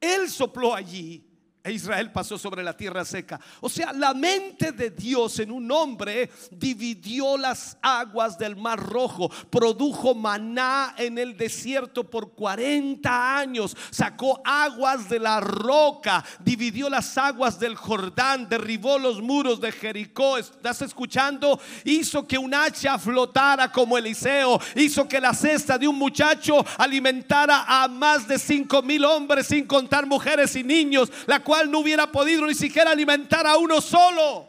Él 0.00 0.30
sopló 0.30 0.74
allí 0.74 1.29
e 1.62 1.72
Israel 1.72 2.10
pasó 2.10 2.38
sobre 2.38 2.62
la 2.62 2.74
tierra 2.74 3.04
seca. 3.04 3.38
O 3.60 3.68
sea, 3.68 3.92
la 3.92 4.14
mente 4.14 4.72
de 4.72 4.90
Dios 4.90 5.38
en 5.40 5.50
un 5.50 5.70
hombre 5.70 6.30
dividió 6.50 7.36
las 7.36 7.76
aguas 7.82 8.38
del 8.38 8.56
mar 8.56 8.80
rojo, 8.80 9.30
produjo 9.50 10.14
maná 10.14 10.94
en 10.96 11.18
el 11.18 11.36
desierto 11.36 12.08
por 12.08 12.32
40 12.32 13.38
años, 13.38 13.76
sacó 13.90 14.40
aguas 14.42 15.08
de 15.10 15.18
la 15.18 15.40
roca, 15.40 16.24
dividió 16.42 16.88
las 16.88 17.18
aguas 17.18 17.60
del 17.60 17.74
Jordán, 17.74 18.48
derribó 18.48 18.98
los 18.98 19.20
muros 19.20 19.60
de 19.60 19.70
Jericó. 19.70 20.38
¿Estás 20.38 20.80
escuchando? 20.80 21.60
Hizo 21.84 22.26
que 22.26 22.38
un 22.38 22.54
hacha 22.54 22.98
flotara 22.98 23.70
como 23.70 23.98
Eliseo, 23.98 24.58
hizo 24.76 25.06
que 25.06 25.20
la 25.20 25.34
cesta 25.34 25.76
de 25.76 25.86
un 25.86 25.96
muchacho 25.96 26.64
alimentara 26.78 27.64
a 27.66 27.86
más 27.86 28.26
de 28.26 28.38
5 28.38 28.80
mil 28.80 29.04
hombres 29.04 29.46
sin 29.48 29.66
contar 29.66 30.06
mujeres 30.06 30.56
y 30.56 30.64
niños. 30.64 31.10
La 31.26 31.42
no 31.70 31.80
hubiera 31.80 32.10
podido 32.10 32.46
ni 32.46 32.54
siquiera 32.54 32.90
alimentar 32.90 33.46
a 33.46 33.56
uno 33.56 33.80
solo. 33.80 34.48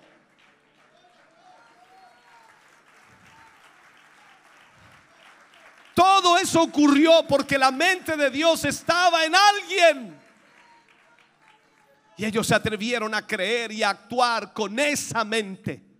Todo 5.93 6.37
eso 6.37 6.61
ocurrió 6.61 7.25
porque 7.27 7.57
la 7.57 7.71
mente 7.71 8.15
de 8.15 8.29
Dios 8.29 8.65
estaba 8.65 9.25
en 9.25 9.35
alguien. 9.35 10.21
Y 12.17 12.25
ellos 12.25 12.47
se 12.47 12.55
atrevieron 12.55 13.13
a 13.13 13.25
creer 13.25 13.71
y 13.71 13.83
a 13.83 13.89
actuar 13.89 14.53
con 14.53 14.79
esa 14.79 15.23
mente. 15.23 15.90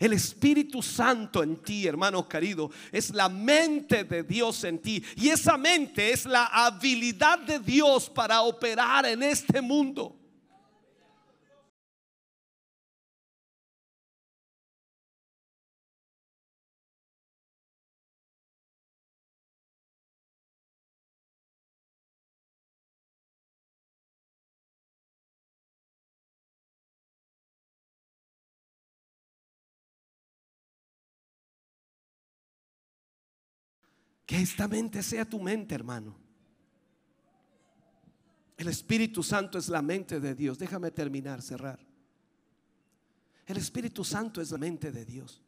El 0.00 0.14
Espíritu 0.14 0.82
Santo 0.82 1.42
en 1.42 1.58
ti, 1.58 1.86
hermano 1.86 2.26
querido, 2.26 2.70
es 2.90 3.10
la 3.10 3.28
mente 3.28 4.04
de 4.04 4.22
Dios 4.22 4.64
en 4.64 4.78
ti. 4.78 5.04
Y 5.16 5.28
esa 5.28 5.58
mente 5.58 6.10
es 6.10 6.24
la 6.24 6.46
habilidad 6.46 7.38
de 7.40 7.58
Dios 7.58 8.08
para 8.08 8.40
operar 8.40 9.04
en 9.04 9.22
este 9.22 9.60
mundo. 9.60 10.19
Que 34.30 34.40
esta 34.40 34.68
mente 34.68 35.02
sea 35.02 35.24
tu 35.24 35.40
mente, 35.40 35.74
hermano. 35.74 36.16
El 38.56 38.68
Espíritu 38.68 39.24
Santo 39.24 39.58
es 39.58 39.68
la 39.68 39.82
mente 39.82 40.20
de 40.20 40.36
Dios. 40.36 40.56
Déjame 40.56 40.92
terminar, 40.92 41.42
cerrar. 41.42 41.80
El 43.44 43.56
Espíritu 43.56 44.04
Santo 44.04 44.40
es 44.40 44.52
la 44.52 44.58
mente 44.58 44.92
de 44.92 45.04
Dios. 45.04 45.42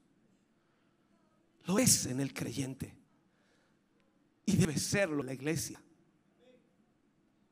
Lo 1.65 1.79
es 1.79 2.07
en 2.07 2.19
el 2.19 2.35
creyente. 2.35 2.93
Y 4.47 4.57
debe 4.57 4.77
serlo 4.77 5.21
en 5.21 5.27
la 5.27 5.35
iglesia. 5.35 5.81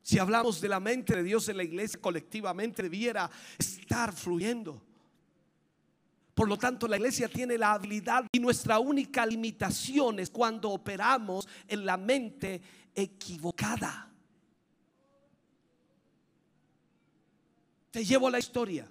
Si 0.01 0.19
hablamos 0.19 0.59
de 0.59 0.67
la 0.67 0.81
mente 0.81 1.15
de 1.15 1.23
Dios 1.23 1.47
en 1.47 1.55
la 1.55 1.63
iglesia, 1.63 2.01
colectivamente 2.01 2.83
debiera 2.83 3.31
estar 3.57 4.11
fluyendo. 4.11 4.85
Por 6.41 6.49
lo 6.49 6.57
tanto, 6.57 6.87
la 6.87 6.97
iglesia 6.97 7.29
tiene 7.29 7.55
la 7.55 7.73
habilidad 7.73 8.25
y 8.31 8.39
nuestra 8.39 8.79
única 8.79 9.23
limitación 9.27 10.17
es 10.17 10.31
cuando 10.31 10.71
operamos 10.71 11.47
en 11.67 11.85
la 11.85 11.97
mente 11.97 12.59
equivocada. 12.95 14.11
Te 17.91 18.03
llevo 18.03 18.27
a 18.27 18.31
la 18.31 18.39
historia 18.39 18.89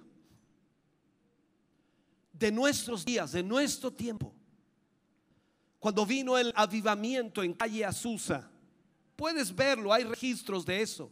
de 2.31 2.51
nuestros 2.53 3.03
días, 3.03 3.33
de 3.33 3.43
nuestro 3.43 3.91
tiempo. 3.91 4.33
Cuando 5.77 6.05
vino 6.05 6.37
el 6.37 6.53
avivamiento 6.55 7.43
en 7.43 7.53
calle 7.53 7.83
Azusa, 7.83 8.49
puedes 9.17 9.53
verlo, 9.53 9.91
hay 9.91 10.05
registros 10.05 10.65
de 10.65 10.81
eso, 10.81 11.11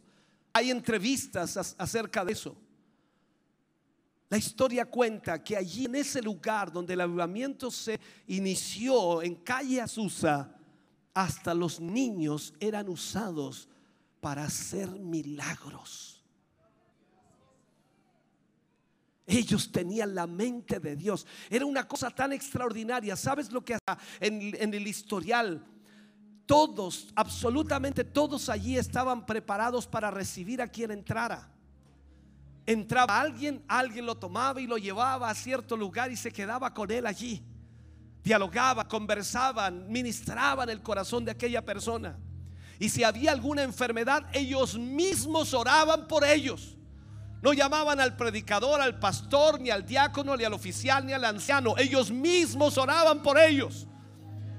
hay 0.53 0.71
entrevistas 0.71 1.75
acerca 1.77 2.23
de 2.23 2.31
eso. 2.31 2.55
La 4.29 4.37
historia 4.37 4.85
cuenta 4.85 5.43
que 5.43 5.57
allí 5.57 5.85
en 5.85 5.95
ese 5.95 6.21
lugar 6.21 6.71
donde 6.71 6.93
el 6.93 7.01
avivamiento 7.01 7.71
se 7.71 7.99
inició, 8.27 9.23
en 9.23 9.35
calle 9.35 9.81
Azusa, 9.81 10.55
hasta 11.15 11.55
los 11.55 11.79
niños 11.79 12.53
eran 12.59 12.89
usados 12.89 13.67
para 14.21 14.43
hacer 14.43 14.87
milagros. 14.87 16.23
Ellos 19.25 19.71
tenían 19.71 20.13
la 20.13 20.27
mente 20.27 20.79
de 20.79 20.95
Dios. 20.95 21.25
Era 21.49 21.65
una 21.65 21.87
cosa 21.87 22.11
tan 22.11 22.31
extraordinaria. 22.31 23.15
¿Sabes 23.15 23.51
lo 23.51 23.65
que 23.65 23.77
en, 24.19 24.55
en 24.59 24.73
el 24.73 24.87
historial? 24.87 25.65
Todos, 26.45 27.09
absolutamente 27.15 28.03
todos 28.03 28.47
allí 28.49 28.77
estaban 28.77 29.25
preparados 29.25 29.87
para 29.87 30.11
recibir 30.11 30.61
a 30.61 30.67
quien 30.67 30.91
entrara 30.91 31.51
entraba 32.71 33.19
alguien, 33.19 33.63
alguien 33.67 34.05
lo 34.05 34.15
tomaba 34.15 34.61
y 34.61 34.67
lo 34.67 34.77
llevaba 34.77 35.27
a 35.27 35.33
cierto 35.33 35.75
lugar 35.75 36.11
y 36.11 36.15
se 36.15 36.31
quedaba 36.31 36.71
con 36.71 36.91
él 36.91 37.07
allí. 37.07 37.43
Dialogaba, 38.23 38.87
conversaban, 38.87 39.91
ministraban 39.91 40.69
el 40.69 40.83
corazón 40.83 41.25
de 41.25 41.31
aquella 41.31 41.65
persona. 41.65 42.15
Y 42.77 42.89
si 42.89 43.03
había 43.03 43.31
alguna 43.31 43.63
enfermedad, 43.63 44.23
ellos 44.33 44.77
mismos 44.77 45.55
oraban 45.55 46.07
por 46.07 46.23
ellos. 46.23 46.77
No 47.41 47.53
llamaban 47.53 47.99
al 47.99 48.15
predicador, 48.15 48.79
al 48.79 48.99
pastor, 48.99 49.59
ni 49.59 49.71
al 49.71 49.83
diácono, 49.83 50.37
ni 50.37 50.43
al 50.43 50.53
oficial, 50.53 51.03
ni 51.03 51.13
al 51.13 51.25
anciano. 51.25 51.75
Ellos 51.75 52.11
mismos 52.11 52.77
oraban 52.77 53.23
por 53.23 53.39
ellos. 53.39 53.87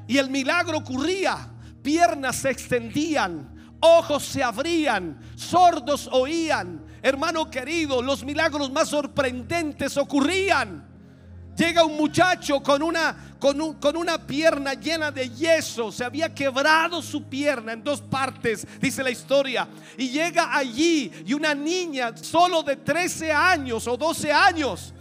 Y 0.08 0.18
el 0.18 0.30
milagro 0.30 0.78
ocurría. 0.78 1.48
Piernas 1.80 2.36
se 2.36 2.50
extendían, 2.50 3.76
ojos 3.80 4.24
se 4.24 4.42
abrían, 4.42 5.20
sordos 5.36 6.08
oían. 6.10 6.89
Hermano 7.02 7.50
querido, 7.50 8.02
los 8.02 8.24
milagros 8.24 8.70
más 8.70 8.88
sorprendentes 8.88 9.96
ocurrían. 9.96 10.86
Llega 11.56 11.84
un 11.84 11.96
muchacho 11.96 12.62
con 12.62 12.82
una, 12.82 13.34
con, 13.38 13.74
con, 13.74 13.96
una 13.96 14.18
pierna 14.26 14.74
llena 14.74 15.10
de 15.10 15.28
yeso. 15.28 15.92
Se 15.92 16.04
había 16.04 16.34
quebrado 16.34 17.02
su 17.02 17.24
pierna 17.24 17.72
en 17.72 17.84
dos 17.84 18.00
partes, 18.00 18.66
dice 18.80 19.02
la 19.02 19.10
historia. 19.10 19.68
Y 19.98 20.08
llega 20.08 20.56
allí 20.56 21.12
y 21.26 21.34
una 21.34 21.54
niña 21.54 22.16
solo 22.16 22.62
de 22.62 22.76
13 22.76 23.32
años 23.32 23.86
o 23.86 23.96
12 23.96 24.32
años 24.32 24.94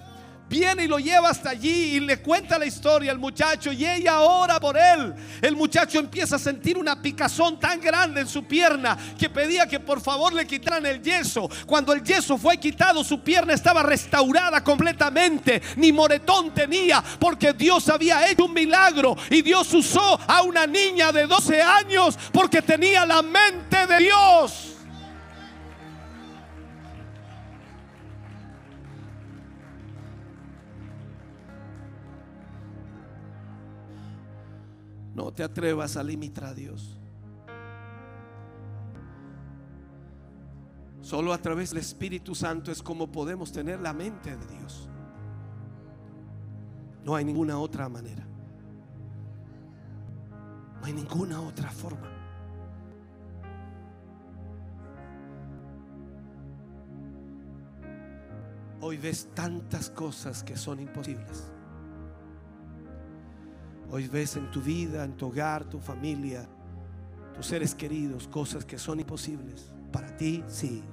viene 0.50 0.86
y 0.86 0.88
lo 0.88 1.00
lleva 1.00 1.30
hasta 1.30 1.52
allí 1.52 1.96
y 1.96 2.00
le 2.00 2.18
cuenta 2.22 2.58
la 2.58 2.66
historia 2.66 3.12
al 3.12 3.20
muchacho 3.20 3.72
y 3.72 3.86
ella 3.86 4.22
ora 4.22 4.60
por 4.60 4.78
él. 4.78 5.14
El 5.42 5.56
muchacho 5.56 6.00
empieza 6.00 6.38
a 6.38 6.40
sentir 6.40 6.78
una 6.78 7.02
picazón 7.02 7.60
tan 7.60 7.80
grande 7.80 8.22
en 8.22 8.28
su 8.28 8.44
pierna 8.44 8.98
que 9.18 9.30
pedía 9.30 9.68
que 9.68 9.80
por 9.80 10.02
favor 10.02 10.34
le 10.34 10.48
quitaran 10.48 10.86
el 10.86 11.02
yeso. 11.02 11.50
Cuando 11.66 11.94
el 11.94 12.04
yeso 12.04 12.38
fue 12.38 12.58
quitado, 12.58 13.04
su 13.04 13.22
pierna 13.22 13.54
estaba 13.54 13.84
restaurada 13.84 14.64
completamente, 14.64 15.62
ni 15.76 15.92
moretón 15.92 16.54
tenía, 16.54 17.04
porque 17.20 17.54
Dios 17.54 17.88
había 17.90 18.30
hecho 18.30 18.46
un 18.46 18.54
milagro 18.54 19.16
y 19.30 19.42
Dios 19.42 19.72
usó 19.74 20.20
a 20.28 20.42
una 20.42 20.66
niña 20.66 21.12
de 21.12 21.28
12 21.28 21.62
años 21.62 22.18
porque 22.32 22.62
tenía 22.62 23.06
la 23.06 23.22
mente 23.22 23.86
de 23.86 23.98
Dios. 24.00 24.69
No 35.20 35.34
te 35.34 35.44
atrevas 35.44 35.98
a 35.98 36.02
limitar 36.02 36.46
a 36.46 36.54
Dios. 36.54 36.98
Solo 41.02 41.34
a 41.34 41.38
través 41.38 41.72
del 41.72 41.80
Espíritu 41.80 42.34
Santo 42.34 42.72
es 42.72 42.82
como 42.82 43.12
podemos 43.12 43.52
tener 43.52 43.82
la 43.82 43.92
mente 43.92 44.38
de 44.38 44.48
Dios. 44.48 44.88
No 47.04 47.16
hay 47.16 47.26
ninguna 47.26 47.60
otra 47.60 47.90
manera. 47.90 48.26
No 50.80 50.86
hay 50.86 50.94
ninguna 50.94 51.42
otra 51.42 51.70
forma. 51.70 52.10
Hoy 58.80 58.96
ves 58.96 59.28
tantas 59.36 59.90
cosas 59.90 60.46
que 60.46 60.56
son 60.56 60.80
imposibles. 60.80 61.52
Hoy 63.92 64.08
ves 64.08 64.36
en 64.36 64.52
tu 64.52 64.62
vida, 64.62 65.04
en 65.04 65.18
tu 65.18 65.28
hogar, 65.28 65.64
tu 65.66 65.80
familia, 65.80 66.48
tus 67.34 67.48
seres 67.48 67.74
queridos, 67.74 68.28
cosas 68.28 68.64
que 68.64 68.78
son 68.78 69.00
imposibles. 69.00 69.72
Para 69.92 70.16
ti, 70.16 70.44
sí. 70.48 70.84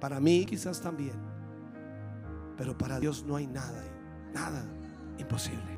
Para 0.00 0.20
mí 0.20 0.46
quizás 0.46 0.80
también. 0.80 1.14
Pero 2.56 2.76
para 2.76 2.98
Dios 2.98 3.24
no 3.26 3.36
hay 3.36 3.46
nada, 3.46 3.84
nada 4.32 4.64
imposible. 5.18 5.76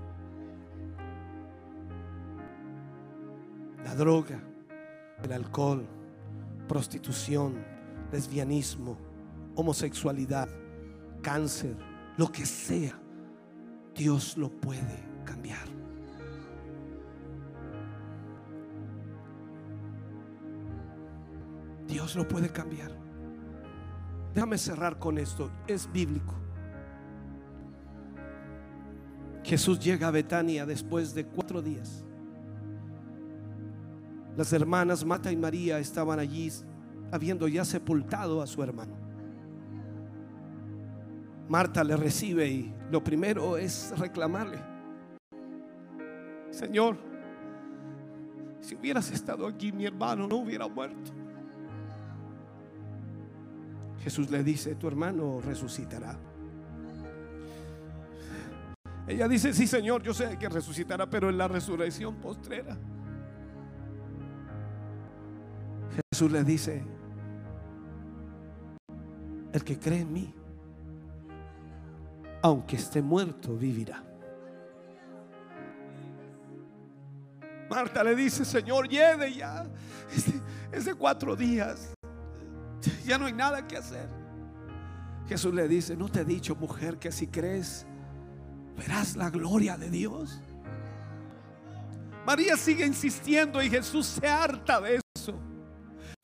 La 3.84 3.94
droga, 3.96 4.40
el 5.22 5.32
alcohol, 5.32 5.84
prostitución, 6.68 7.56
lesbianismo, 8.12 8.96
homosexualidad, 9.56 10.48
cáncer, 11.22 11.76
lo 12.16 12.30
que 12.30 12.46
sea, 12.46 12.96
Dios 13.94 14.36
lo 14.36 14.50
puede 14.50 15.04
cambiar. 15.24 15.77
Dios 21.88 22.14
lo 22.14 22.28
puede 22.28 22.50
cambiar. 22.50 22.92
Déjame 24.34 24.58
cerrar 24.58 24.98
con 24.98 25.18
esto, 25.18 25.50
es 25.66 25.90
bíblico. 25.90 26.34
Jesús 29.42 29.80
llega 29.80 30.08
a 30.08 30.10
Betania 30.10 30.66
después 30.66 31.14
de 31.14 31.24
cuatro 31.24 31.62
días. 31.62 32.04
Las 34.36 34.52
hermanas 34.52 35.04
Mata 35.04 35.32
y 35.32 35.36
María 35.36 35.78
estaban 35.78 36.18
allí 36.18 36.52
habiendo 37.10 37.48
ya 37.48 37.64
sepultado 37.64 38.42
a 38.42 38.46
su 38.46 38.62
hermano. 38.62 38.94
Marta 41.48 41.82
le 41.82 41.96
recibe 41.96 42.46
y 42.46 42.74
lo 42.90 43.02
primero 43.02 43.56
es 43.56 43.98
reclamarle, 43.98 44.58
Señor, 46.50 46.98
si 48.60 48.74
hubieras 48.74 49.10
estado 49.10 49.46
aquí 49.46 49.72
mi 49.72 49.86
hermano 49.86 50.26
no 50.26 50.36
hubiera 50.36 50.68
muerto. 50.68 51.12
Jesús 54.08 54.30
le 54.30 54.42
dice, 54.42 54.74
tu 54.74 54.88
hermano 54.88 55.38
resucitará. 55.38 56.18
Ella 59.06 59.28
dice, 59.28 59.52
sí 59.52 59.66
Señor, 59.66 60.02
yo 60.02 60.14
sé 60.14 60.38
que 60.38 60.48
resucitará, 60.48 61.10
pero 61.10 61.28
en 61.28 61.36
la 61.36 61.46
resurrección 61.46 62.14
postrera. 62.16 62.74
Jesús 66.10 66.32
le 66.32 66.42
dice, 66.42 66.82
el 69.52 69.62
que 69.62 69.78
cree 69.78 70.00
en 70.00 70.10
mí, 70.14 70.34
aunque 72.40 72.76
esté 72.76 73.02
muerto, 73.02 73.58
vivirá. 73.58 74.02
Marta 77.68 78.02
le 78.02 78.16
dice, 78.16 78.46
Señor, 78.46 78.88
lleve 78.88 79.34
ya. 79.34 79.66
Es 80.72 80.86
de 80.86 80.94
cuatro 80.94 81.36
días. 81.36 81.97
Ya 83.08 83.16
no 83.16 83.24
hay 83.24 83.32
nada 83.32 83.66
que 83.66 83.74
hacer. 83.74 84.06
Jesús 85.26 85.54
le 85.54 85.66
dice, 85.66 85.96
no 85.96 86.10
te 86.10 86.20
he 86.20 86.24
dicho, 86.26 86.54
mujer, 86.54 86.98
que 86.98 87.10
si 87.10 87.26
crees, 87.26 87.86
verás 88.76 89.16
la 89.16 89.30
gloria 89.30 89.78
de 89.78 89.88
Dios. 89.88 90.38
María 92.26 92.54
sigue 92.58 92.84
insistiendo 92.84 93.62
y 93.62 93.70
Jesús 93.70 94.04
se 94.04 94.28
harta 94.28 94.78
de 94.82 95.00
eso. 95.16 95.40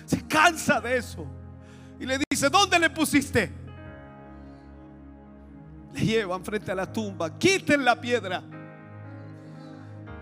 Se 0.05 0.27
cansa 0.27 0.79
de 0.79 0.99
eso. 0.99 1.27
Y 1.99 2.05
le 2.05 2.19
dice, 2.31 2.51
¿dónde 2.51 2.79
le 2.79 2.91
pusiste? 2.91 3.51
Le 5.95 6.05
llevan 6.05 6.45
frente 6.45 6.71
a 6.71 6.75
la 6.75 6.93
tumba, 6.93 7.39
quiten 7.39 7.83
la 7.83 7.99
piedra. 7.99 8.43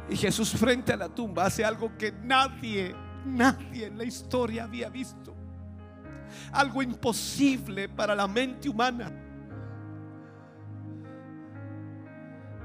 Y 0.09 0.17
Jesús 0.17 0.53
frente 0.53 0.93
a 0.93 0.97
la 0.97 1.09
tumba 1.09 1.47
hace 1.47 1.65
algo 1.65 1.99
que 1.99 2.13
nadie, 2.13 2.95
nadie 3.25 3.87
en 3.87 3.99
la 3.99 4.05
historia 4.05 4.63
había 4.63 4.89
visto. 4.91 5.41
Algo 6.53 6.83
imposible 6.83 7.89
para 7.89 8.14
la 8.14 8.26
mente 8.26 8.68
humana. 8.68 9.11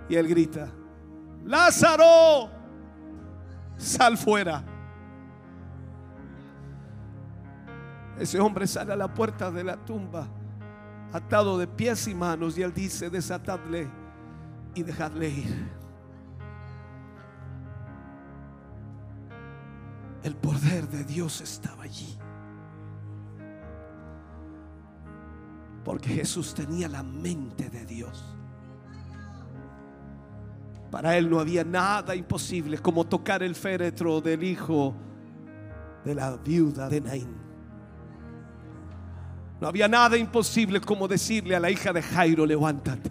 Y 0.10 0.16
él 0.16 0.28
grita, 0.28 0.70
Lázaro, 1.46 2.50
sal 3.78 4.18
fuera. 4.18 4.64
Ese 8.20 8.40
hombre 8.40 8.66
sale 8.66 8.94
a 8.94 8.96
la 8.96 9.14
puerta 9.14 9.52
de 9.52 9.64
la 9.64 9.78
tumba, 9.78 10.28
atado 11.14 11.58
de 11.58 11.68
pies 11.68 12.08
y 12.08 12.16
manos, 12.16 12.58
y 12.58 12.64
él 12.64 12.74
dice, 12.74 13.10
desatadle 13.10 13.88
y 14.74 14.84
dejadle 14.84 15.30
ir. 15.30 15.78
El 20.24 20.36
poder 20.36 20.88
de 20.88 21.04
Dios 21.04 21.42
estaba 21.42 21.84
allí. 21.84 22.18
Porque 25.88 26.10
Jesús 26.10 26.54
tenía 26.54 26.90
la 26.90 27.02
mente 27.02 27.70
de 27.70 27.86
Dios. 27.86 28.22
Para 30.92 31.18
él 31.18 31.30
no 31.30 31.40
había 31.40 31.64
nada 31.64 32.14
imposible 32.14 32.78
como 32.80 33.06
tocar 33.06 33.42
el 33.42 33.56
féretro 33.56 34.20
del 34.20 34.44
hijo 34.44 34.94
de 36.04 36.14
la 36.14 36.36
viuda 36.36 36.90
de 36.90 37.00
Naín. 37.00 37.38
No 39.62 39.68
había 39.70 39.88
nada 39.88 40.18
imposible 40.18 40.82
como 40.82 41.08
decirle 41.08 41.56
a 41.56 41.60
la 41.62 41.72
hija 41.72 41.94
de 41.94 42.02
Jairo, 42.02 42.46
levántate. 42.46 43.10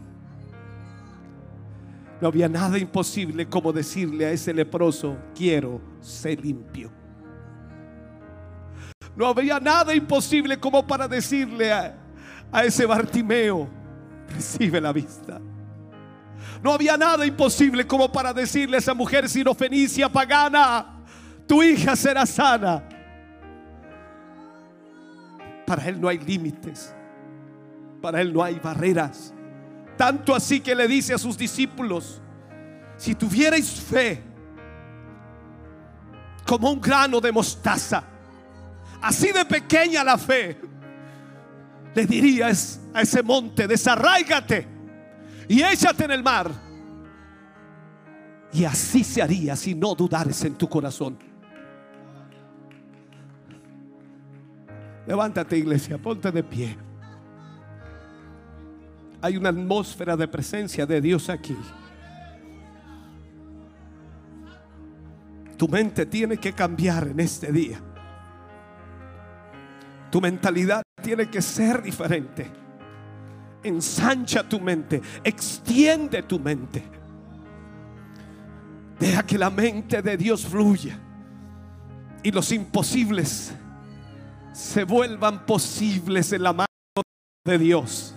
No 2.21 2.29
había 2.29 2.47
nada 2.47 2.77
imposible 2.79 3.49
como 3.49 3.73
decirle 3.73 4.27
a 4.27 4.33
ese 4.33 4.53
leproso, 4.53 5.17
quiero 5.35 5.81
ser 6.03 6.45
limpio. 6.45 6.93
No 9.17 9.29
había 9.29 9.59
nada 9.61 9.95
imposible 9.95 10.61
como 10.61 10.87
para 10.87 11.09
decirle 11.09 11.73
a, 11.73 12.03
a 12.53 12.65
ese 12.65 12.87
Bartimeo, 12.87 13.69
recibe 14.29 14.81
la 14.81 14.93
vista. 14.93 15.41
No 16.63 16.73
había 16.73 16.97
nada 16.97 17.27
imposible 17.27 17.87
como 17.87 18.11
para 18.11 18.33
decirle 18.33 18.77
a 18.77 18.81
esa 18.81 18.95
mujer 18.95 19.29
sirofenicia 19.29 20.09
pagana, 20.09 21.03
tu 21.47 21.63
hija 21.63 21.95
será 21.95 22.27
sana. 22.27 22.83
Para 25.67 25.85
Él 25.87 26.01
no 26.01 26.09
hay 26.09 26.19
límites. 26.19 26.95
Para 28.01 28.21
Él 28.21 28.33
no 28.33 28.43
hay 28.43 28.59
barreras. 28.59 29.35
Tanto 29.97 30.35
así 30.35 30.61
que 30.61 30.75
le 30.75 30.87
dice 30.87 31.15
a 31.15 31.19
sus 31.19 31.37
discípulos, 31.37 32.21
si 32.97 33.15
tuvierais 33.15 33.71
fe 33.81 34.23
como 36.47 36.71
un 36.71 36.81
grano 36.81 37.21
de 37.21 37.33
mostaza, 37.33 38.05
así 39.03 39.33
de 39.33 39.45
pequeña 39.45 40.05
la 40.05 40.19
fe, 40.19 40.61
le 41.97 42.07
dirías 42.07 42.79
a 42.93 43.01
ese 43.01 43.23
monte, 43.23 43.67
desarráigate 43.67 44.69
y 45.49 45.63
échate 45.63 46.05
en 46.05 46.11
el 46.11 46.23
mar. 46.23 46.51
Y 48.53 48.65
así 48.67 49.03
se 49.03 49.23
haría 49.23 49.57
si 49.57 49.75
no 49.75 49.95
dudares 49.95 50.45
en 50.45 50.57
tu 50.57 50.69
corazón. 50.69 51.19
Levántate 55.07 55.57
iglesia, 55.57 55.97
ponte 55.97 56.31
de 56.31 56.43
pie. 56.43 56.77
Hay 59.23 59.39
una 59.39 59.49
atmósfera 59.49 60.19
de 60.19 60.29
presencia 60.29 60.85
de 60.85 61.01
Dios 61.01 61.31
aquí. 61.31 61.57
Tu 65.57 65.67
mente 65.67 66.05
tiene 66.05 66.37
que 66.37 66.53
cambiar 66.53 67.09
en 67.09 67.21
este 67.21 67.51
día. 67.51 67.81
Tu 70.11 70.21
mentalidad 70.21 70.86
tiene 71.07 71.31
que 71.31 71.41
ser 71.41 71.81
diferente. 71.85 72.51
Ensancha 73.63 74.43
tu 74.43 74.59
mente, 74.59 75.01
extiende 75.23 76.25
tu 76.25 76.41
mente. 76.41 76.83
Deja 78.99 79.25
que 79.25 79.39
la 79.39 79.49
mente 79.49 80.03
de 80.03 80.17
Dios 80.17 80.45
fluya 80.45 80.99
y 82.25 82.33
los 82.33 82.51
imposibles 82.51 83.55
se 84.53 84.83
vuelvan 84.83 85.47
posibles 85.47 86.33
en 86.33 86.43
la 86.43 86.53
mano 86.53 86.67
de 87.45 87.57
Dios. 87.57 88.13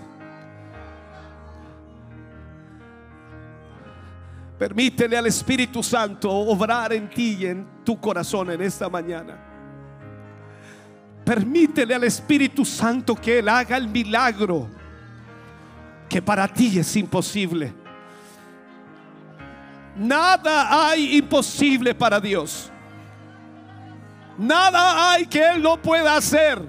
Permítele 4.57 5.15
al 5.15 5.27
Espíritu 5.27 5.83
Santo 5.83 6.31
obrar 6.31 6.91
en 6.93 7.07
ti 7.07 7.37
y 7.39 7.45
en 7.45 7.67
tu 7.85 7.99
corazón 7.99 8.49
en 8.49 8.63
esta 8.63 8.89
mañana. 8.89 9.48
Permítele 11.30 11.93
al 11.93 12.03
Espíritu 12.05 12.65
Santo 12.65 13.13
que 13.13 13.38
Él 13.38 13.49
haga 13.49 13.77
el 13.77 13.88
milagro 13.88 14.67
que 16.09 16.23
para 16.23 16.47
ti 16.47 16.80
es 16.80 16.95
imposible. 16.95 17.71
Nada 19.95 20.89
hay 20.89 21.17
imposible 21.17 21.93
para 21.93 22.19
Dios. 22.19 22.71
Nada 24.39 25.11
hay 25.11 25.27
que 25.27 25.39
Él 25.51 25.61
no 25.61 25.80
pueda 25.80 26.17
hacer. 26.17 26.67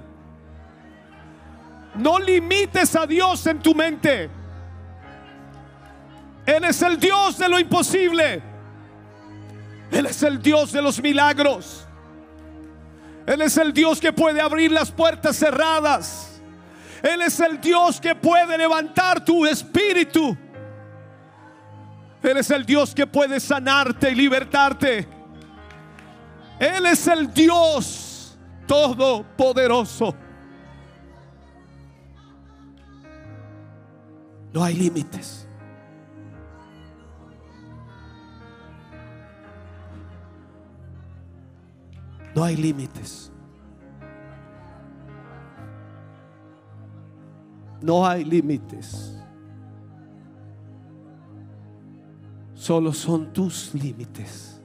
No 1.95 2.19
limites 2.19 2.95
a 2.97 3.07
Dios 3.07 3.47
en 3.47 3.61
tu 3.61 3.75
mente. 3.75 4.29
Él 6.45 6.65
es 6.65 6.83
el 6.83 7.01
Dios 7.01 7.39
de 7.39 7.49
lo 7.49 7.59
imposible. 7.59 8.43
Él 9.91 10.05
es 10.05 10.23
el 10.23 10.43
Dios 10.43 10.71
de 10.71 10.83
los 10.83 11.01
milagros. 11.01 11.87
Él 13.27 13.43
es 13.43 13.57
el 13.57 13.73
Dios 13.73 14.01
que 14.01 14.13
puede 14.13 14.41
abrir 14.41 14.73
las 14.73 14.91
puertas 14.91 15.37
cerradas. 15.37 16.41
Él 17.03 17.23
es 17.23 17.39
el 17.41 17.61
Dios 17.61 18.01
que 18.01 18.15
puede 18.15 18.59
levantar 18.59 19.25
tu 19.25 19.47
espíritu. 19.47 20.37
Él 22.23 22.37
es 22.37 22.51
el 22.51 22.67
Dios 22.67 22.95
que 22.95 23.07
puede 23.07 23.41
sanarte 23.41 24.11
y 24.11 24.15
libertarte. 24.15 25.09
Él 26.59 26.87
es 26.87 27.07
el 27.07 27.33
Dios 27.33 28.39
todopoderoso. 28.67 30.15
No 34.53 34.63
hay 34.63 34.75
límites. 34.75 35.40
No 42.41 42.47
hay 42.47 42.57
límites. 42.57 43.31
No 47.83 48.07
hay 48.07 48.25
límites. 48.25 49.15
Solo 52.55 52.95
son 52.95 53.31
tus 53.35 53.75
límites 53.75 54.59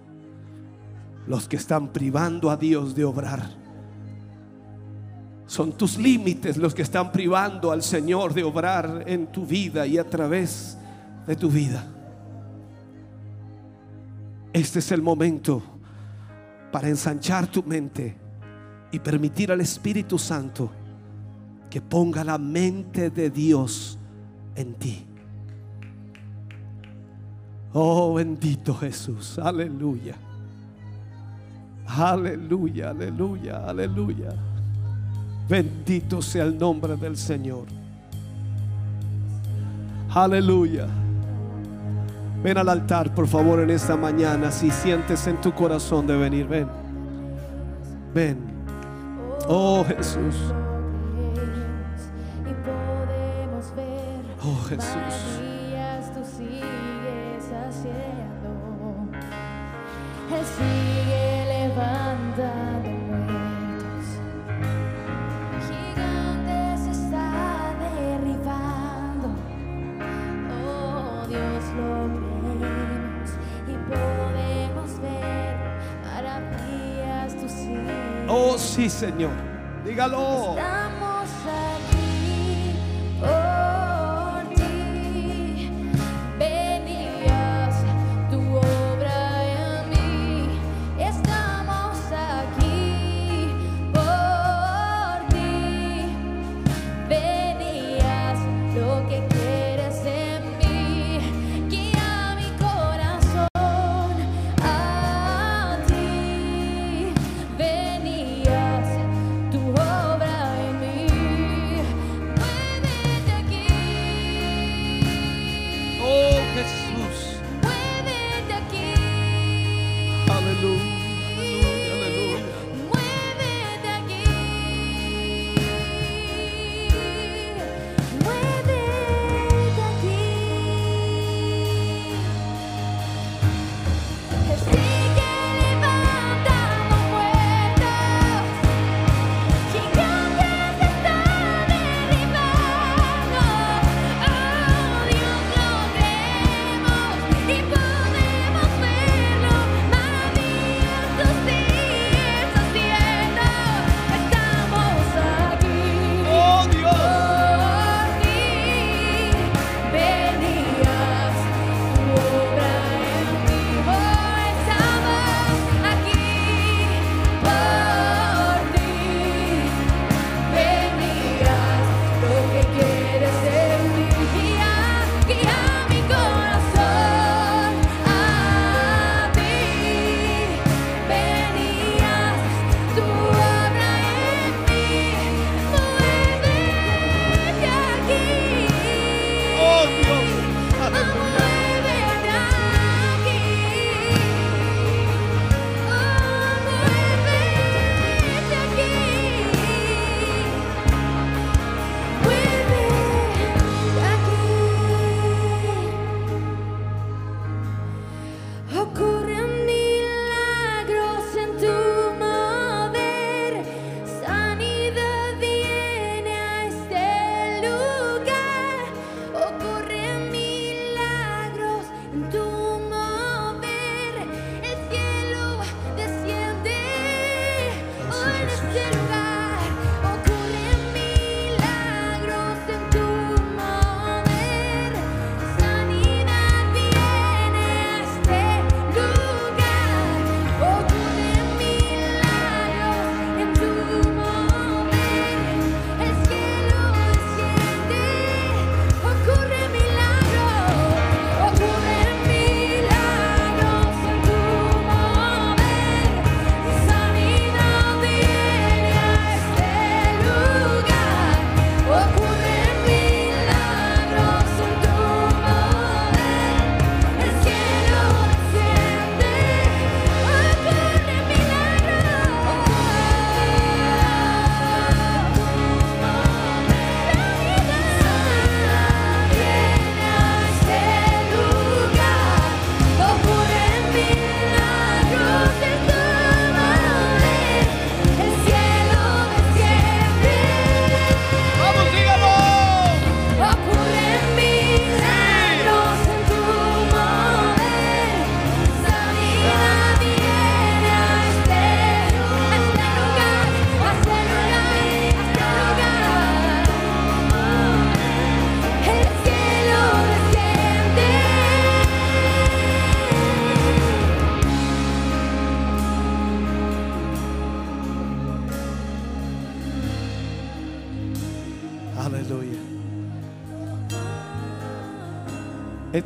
los 1.27 1.49
que 1.49 1.57
están 1.57 1.89
privando 1.89 2.49
a 2.49 2.55
Dios 2.55 2.95
de 2.95 3.03
obrar. 3.03 3.45
Son 5.45 5.73
tus 5.73 5.97
límites 5.97 6.55
los 6.55 6.73
que 6.73 6.83
están 6.83 7.11
privando 7.11 7.73
al 7.73 7.83
Señor 7.83 8.33
de 8.33 8.45
obrar 8.45 9.03
en 9.05 9.27
tu 9.27 9.45
vida 9.45 9.85
y 9.85 9.97
a 9.97 10.09
través 10.09 10.77
de 11.27 11.35
tu 11.35 11.49
vida. 11.49 11.85
Este 14.53 14.79
es 14.79 14.93
el 14.93 15.01
momento 15.01 15.74
para 16.75 16.89
ensanchar 16.89 17.47
tu 17.47 17.63
mente 17.63 18.17
y 18.91 18.99
permitir 18.99 19.49
al 19.49 19.61
Espíritu 19.61 20.19
Santo 20.19 20.69
que 21.69 21.79
ponga 21.79 22.21
la 22.21 22.37
mente 22.37 23.09
de 23.09 23.29
Dios 23.29 23.97
en 24.57 24.73
ti. 24.73 25.05
Oh 27.71 28.15
bendito 28.15 28.75
Jesús, 28.75 29.39
aleluya. 29.39 30.15
Aleluya, 31.87 32.89
aleluya, 32.89 33.69
aleluya. 33.69 34.33
Bendito 35.47 36.21
sea 36.21 36.43
el 36.43 36.57
nombre 36.57 36.97
del 36.97 37.15
Señor. 37.15 37.67
Aleluya. 40.09 41.04
Ven 42.43 42.57
al 42.57 42.69
altar, 42.69 43.13
por 43.13 43.27
favor, 43.27 43.59
en 43.59 43.69
esta 43.69 43.95
mañana. 43.95 44.51
Si 44.51 44.69
sientes 44.71 45.25
en 45.27 45.41
tu 45.41 45.53
corazón 45.53 46.05
de 46.07 46.15
venir, 46.15 46.47
ven. 46.47 46.67
Ven. 48.13 48.37
Oh 49.47 49.83
Jesús. 49.87 50.35
Oh 54.41 54.63
Jesús. 54.69 55.34
Señor. 78.95 79.31
Dígalo. 79.83 80.55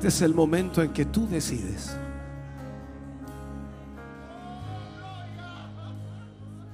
Es 0.10 0.24
el 0.24 0.34
momento 0.34 0.82
en 0.82 0.92
que 0.92 1.06
tú 1.06 1.28
decides. 1.28 1.96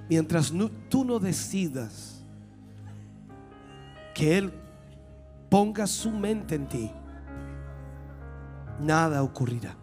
Mientras 0.09 0.53
tú 0.87 1.03
no 1.03 1.19
decidas 1.19 2.23
que 4.13 4.37
Él 4.37 4.53
ponga 5.49 5.85
su 5.85 6.11
mente 6.11 6.55
en 6.55 6.69
ti, 6.69 6.91
nada 8.79 9.21
ocurrirá. 9.21 9.75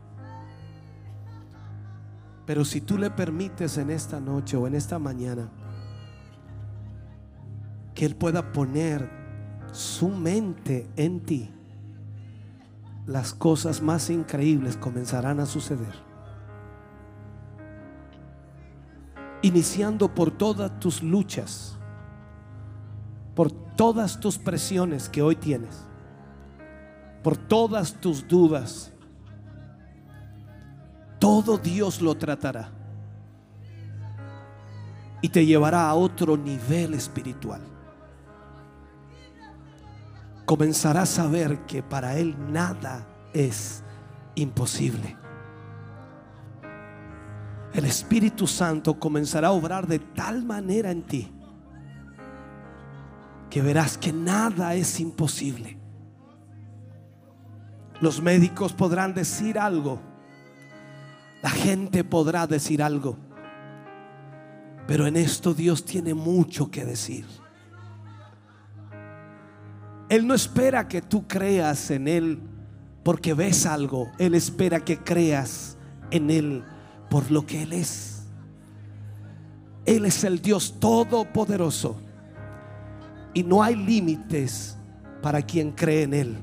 Pero 2.47 2.65
si 2.65 2.81
tú 2.81 2.97
le 2.97 3.11
permites 3.11 3.77
en 3.77 3.91
esta 3.91 4.19
noche 4.19 4.57
o 4.57 4.67
en 4.67 4.75
esta 4.75 4.99
mañana 4.99 5.51
que 7.95 8.07
Él 8.07 8.17
pueda 8.17 8.51
poner 8.51 9.11
su 9.73 10.09
mente 10.09 10.89
en 10.97 11.21
ti, 11.21 11.51
las 13.07 13.35
cosas 13.35 13.83
más 13.83 14.11
increíbles 14.11 14.77
comenzarán 14.77 15.41
a 15.41 15.47
suceder. 15.47 15.95
Iniciando 19.43 20.15
por 20.15 20.31
todas 20.31 20.79
tus 20.79 21.03
luchas, 21.03 21.77
por 23.35 23.51
todas 23.51 24.21
tus 24.21 24.39
presiones 24.39 25.09
que 25.09 25.23
hoy 25.23 25.35
tienes, 25.35 25.85
por 27.23 27.37
todas 27.37 27.95
tus 27.95 28.27
dudas. 28.29 28.93
Todo 31.19 31.59
Dios 31.59 32.01
lo 32.01 32.15
tratará 32.17 32.71
y 35.21 35.29
te 35.29 35.47
llevará 35.47 35.89
a 35.89 35.95
otro 35.95 36.37
nivel 36.37 36.95
espiritual. 36.95 37.72
Comenzarás 40.53 41.19
a 41.19 41.27
ver 41.29 41.61
que 41.61 41.83
para 41.83 42.19
Él 42.19 42.37
nada 42.53 43.07
es 43.33 43.83
imposible. 44.35 45.17
El 47.73 47.87
Espíritu 47.87 48.47
Santo 48.47 49.01
comenzará 49.01 49.49
a 49.49 49.53
obrar 49.53 49.87
de 49.87 49.99
tal 49.99 50.45
manera 50.45 50.91
en 50.91 51.05
ti 51.05 51.33
que 53.49 53.63
verás 53.63 53.97
que 53.97 54.13
nada 54.13 54.75
es 54.75 55.01
imposible. 55.01 55.79
Los 58.03 58.21
médicos 58.21 58.75
podrán 58.75 59.15
decir 59.15 59.59
algo, 59.59 60.01
la 61.43 61.49
gente 61.49 62.05
podrá 62.05 62.47
decir 62.47 62.83
algo, 62.83 63.17
pero 64.87 65.07
en 65.07 65.17
esto 65.17 65.55
Dios 65.55 65.87
tiene 65.87 66.13
mucho 66.13 66.71
que 66.71 66.85
decir. 66.85 67.25
Él 70.13 70.27
no 70.27 70.35
espera 70.35 70.89
que 70.89 71.01
tú 71.01 71.27
creas 71.27 71.91
en 71.91 72.07
Él 72.07 72.39
porque 73.03 73.33
ves 73.33 73.65
algo. 73.65 74.13
Él 74.19 74.35
espera 74.35 74.79
que 74.79 74.99
creas 74.99 75.79
en 76.11 76.31
Él 76.31 76.65
por 77.09 77.31
lo 77.31 77.47
que 77.47 77.63
Él 77.63 77.73
es. 77.73 78.27
Él 79.87 80.05
es 80.05 80.23
el 80.23 80.43
Dios 80.43 80.79
todopoderoso. 80.79 81.97
Y 83.33 83.43
no 83.43 83.63
hay 83.63 83.75
límites 83.75 84.77
para 85.23 85.41
quien 85.41 85.73
cree 85.73 86.03
en 86.03 86.13
Él. 86.13 86.37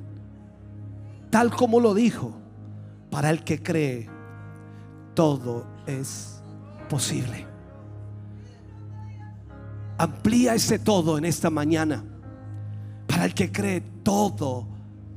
Tal 1.30 1.52
como 1.52 1.80
lo 1.80 1.94
dijo, 1.94 2.34
para 3.12 3.30
el 3.30 3.44
que 3.44 3.62
cree, 3.62 4.10
todo 5.14 5.68
es 5.86 6.42
posible. 6.90 7.46
Amplía 10.00 10.56
ese 10.56 10.80
todo 10.80 11.20
en 11.20 11.26
esta 11.26 11.52
mañana. 11.52 12.04
Para 13.10 13.26
el 13.26 13.34
que 13.34 13.52
cree, 13.52 13.82
todo 14.04 14.68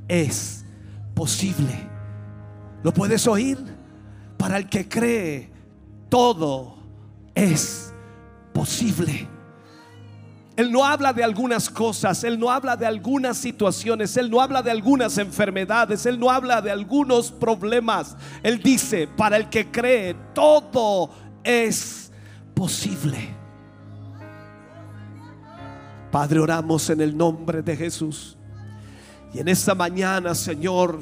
es 0.07 0.65
posible. 1.13 1.87
¿Lo 2.81 2.91
puedes 2.91 3.27
oír? 3.27 3.57
Para 4.35 4.57
el 4.57 4.67
que 4.67 4.89
cree, 4.89 5.51
todo 6.09 6.75
es 7.35 7.93
posible. 8.51 9.27
Él 10.55 10.71
no 10.71 10.83
habla 10.83 11.13
de 11.13 11.23
algunas 11.23 11.69
cosas, 11.69 12.23
Él 12.23 12.39
no 12.39 12.49
habla 12.49 12.75
de 12.75 12.87
algunas 12.87 13.37
situaciones, 13.37 14.17
Él 14.17 14.29
no 14.29 14.41
habla 14.41 14.63
de 14.63 14.71
algunas 14.71 15.19
enfermedades, 15.19 16.05
Él 16.07 16.19
no 16.19 16.31
habla 16.31 16.61
de 16.61 16.71
algunos 16.71 17.31
problemas. 17.31 18.17
Él 18.41 18.59
dice, 18.61 19.07
para 19.07 19.37
el 19.37 19.49
que 19.49 19.69
cree, 19.71 20.15
todo 20.33 21.11
es 21.43 22.11
posible. 22.55 23.42
Padre, 26.13 26.39
oramos 26.39 26.91
en 26.91 27.01
el 27.01 27.17
nombre 27.17 27.63
de 27.63 27.75
Jesús. 27.75 28.37
Y 29.33 29.39
en 29.39 29.47
esta 29.47 29.73
mañana, 29.73 30.35
Señor, 30.35 30.99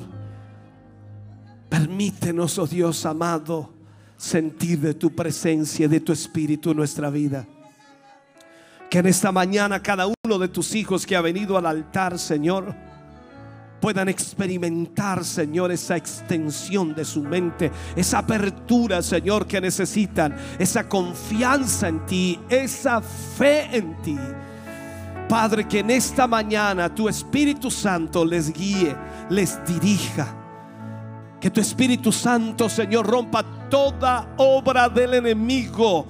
permítenos, 1.68 2.58
oh 2.58 2.66
Dios 2.66 3.06
amado, 3.06 3.74
sentir 4.16 4.80
de 4.80 4.94
tu 4.94 5.14
presencia, 5.14 5.90
de 5.90 6.00
tu 6.00 6.14
espíritu 6.14 6.72
en 6.72 6.78
nuestra 6.78 7.10
vida. 7.10 7.46
Que 8.90 9.00
en 9.00 9.08
esta 9.08 9.34
mañana 9.34 9.84
cada 9.84 10.08
uno 10.08 10.40
de 10.40 10.48
tus 10.48 10.74
hijos 10.76 11.06
que 11.06 11.18
ha 11.18 11.22
venido 11.22 11.58
al 11.58 11.66
altar, 11.66 12.18
Señor, 12.18 12.74
puedan 13.82 14.08
experimentar, 14.08 15.26
Señor, 15.26 15.74
esa 15.74 15.98
extensión 15.98 16.96
de 16.96 17.04
su 17.04 17.22
mente, 17.22 17.70
esa 17.98 18.20
apertura, 18.20 19.02
Señor, 19.02 19.46
que 19.46 19.60
necesitan, 19.60 20.38
esa 20.58 20.88
confianza 20.88 21.90
en 21.90 22.06
ti, 22.06 22.40
esa 22.48 23.02
fe 23.02 23.76
en 23.76 24.02
ti. 24.02 24.18
Padre, 25.32 25.66
que 25.66 25.80
en 25.80 25.90
esta 25.92 26.28
mañana 26.28 26.94
tu 26.94 27.08
Espíritu 27.08 27.72
Santo 27.72 28.26
les 28.26 28.52
guíe, 28.52 28.94
les 29.30 29.64
dirija. 29.64 30.28
Que 31.40 31.50
tu 31.50 31.62
Espíritu 31.62 32.12
Santo, 32.12 32.68
Señor, 32.68 33.08
rompa 33.08 33.42
toda 33.70 34.28
obra 34.36 34.90
del 34.90 35.14
enemigo. 35.14 36.06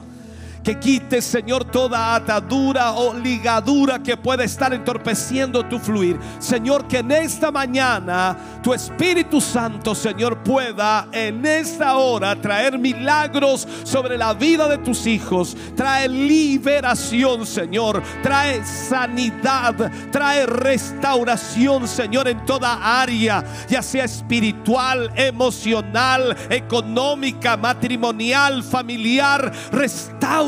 Que 0.63 0.79
quite, 0.79 1.21
Señor, 1.23 1.65
toda 1.65 2.13
atadura 2.13 2.91
o 2.91 3.15
ligadura 3.15 3.97
que 4.03 4.15
pueda 4.15 4.43
estar 4.43 4.73
entorpeciendo 4.73 5.65
tu 5.65 5.79
fluir. 5.79 6.19
Señor, 6.37 6.87
que 6.87 6.99
en 6.99 7.11
esta 7.11 7.51
mañana 7.51 8.37
tu 8.61 8.71
Espíritu 8.71 9.41
Santo, 9.41 9.95
Señor, 9.95 10.43
pueda 10.43 11.07
en 11.11 11.43
esta 11.45 11.95
hora 11.95 12.39
traer 12.39 12.77
milagros 12.77 13.67
sobre 13.83 14.19
la 14.19 14.35
vida 14.35 14.67
de 14.67 14.77
tus 14.77 15.07
hijos. 15.07 15.57
Trae 15.75 16.07
liberación, 16.07 17.47
Señor. 17.47 18.03
Trae 18.21 18.63
sanidad. 18.63 19.91
Trae 20.11 20.45
restauración, 20.45 21.87
Señor, 21.87 22.27
en 22.27 22.45
toda 22.45 23.01
área, 23.01 23.43
ya 23.67 23.81
sea 23.81 24.05
espiritual, 24.05 25.11
emocional, 25.15 26.37
económica, 26.49 27.57
matrimonial, 27.57 28.63
familiar. 28.63 29.51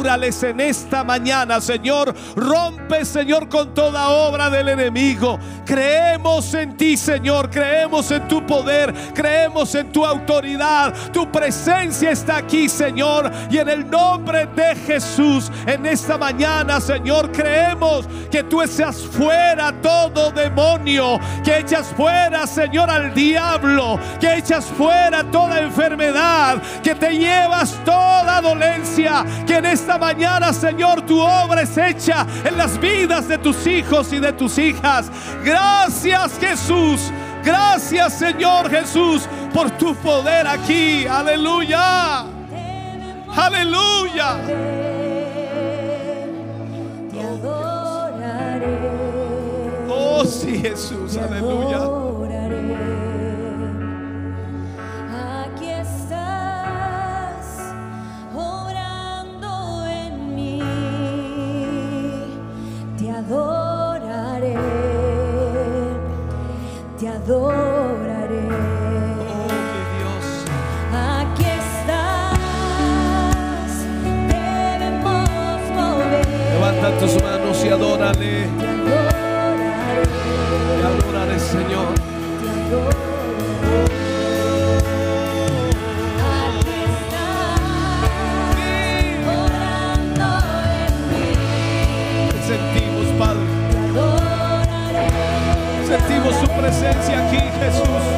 En 0.03 0.59
esta 0.59 1.03
mañana, 1.05 1.61
Señor. 1.61 2.13
Rompe, 2.35 3.05
Señor, 3.05 3.47
con 3.47 3.73
toda 3.73 4.09
obra 4.09 4.49
del 4.49 4.67
enemigo. 4.67 5.39
Creemos 5.65 6.53
en 6.53 6.75
ti, 6.75 6.97
Señor. 6.97 7.49
Creemos 7.49 8.11
en 8.11 8.27
tu 8.27 8.45
poder. 8.45 8.93
Creemos 9.13 9.73
en 9.75 9.93
tu 9.93 10.05
autoridad. 10.05 10.93
Tu 11.13 11.31
presencia 11.31 12.11
está 12.11 12.37
aquí, 12.37 12.67
Señor. 12.67 13.31
Y 13.49 13.59
en 13.59 13.69
el 13.69 13.89
nombre 13.89 14.45
de 14.47 14.75
Jesús, 14.75 15.49
en 15.65 15.85
esta 15.85 16.17
mañana, 16.17 16.81
Señor, 16.81 17.31
creemos 17.31 18.05
que 18.29 18.43
tú 18.43 18.61
echas 18.61 18.97
fuera 18.97 19.71
todo 19.81 20.31
demonio. 20.31 21.17
Que 21.45 21.59
echas 21.59 21.87
fuera, 21.95 22.45
Señor, 22.45 22.89
al 22.89 23.13
diablo. 23.13 23.97
Que 24.19 24.39
echas 24.39 24.65
fuera 24.65 25.23
toda 25.23 25.61
enfermedad. 25.61 26.61
Que 26.83 26.93
te 26.93 27.17
llevas 27.17 27.73
toda 27.85 28.41
dolencia. 28.41 29.25
Que 29.47 29.57
en 29.57 29.65
esta 29.67 29.92
mañana, 29.97 30.53
Señor, 30.53 31.01
tu 31.05 31.19
obra 31.19 31.61
es 31.61 31.77
hecha 31.77 32.25
en 32.43 32.57
las 32.57 32.79
vidas 32.79 33.27
de 33.27 33.37
tus 33.37 33.65
hijos 33.67 34.11
y 34.13 34.19
de 34.19 34.33
tus 34.33 34.57
hijas. 34.57 35.11
Gracias, 35.43 36.37
Jesús. 36.39 37.11
Gracias, 37.43 38.13
Señor 38.13 38.69
Jesús, 38.69 39.27
por 39.53 39.69
tu 39.71 39.93
poder 39.95 40.47
aquí. 40.47 41.05
Aleluya. 41.05 42.25
Aleluya. 43.35 44.37
Te 47.11 47.19
adoraré. 47.19 48.77
Oh, 49.89 50.23
sí, 50.25 50.59
Jesús. 50.59 51.17
Aleluya. 51.17 52.02
Tus 76.99 77.21
manos 77.21 77.63
y 77.65 77.69
adórale. 77.69 78.47
Te 78.59 78.67
adoraré, 78.67 80.03
Te 80.79 80.85
adoraré, 80.85 81.39
Señor. 81.39 81.93
te 82.41 82.75
adoraré. 82.75 83.02
Presencia 96.73 97.27
aquí, 97.27 97.37
Jesús. 97.59 98.12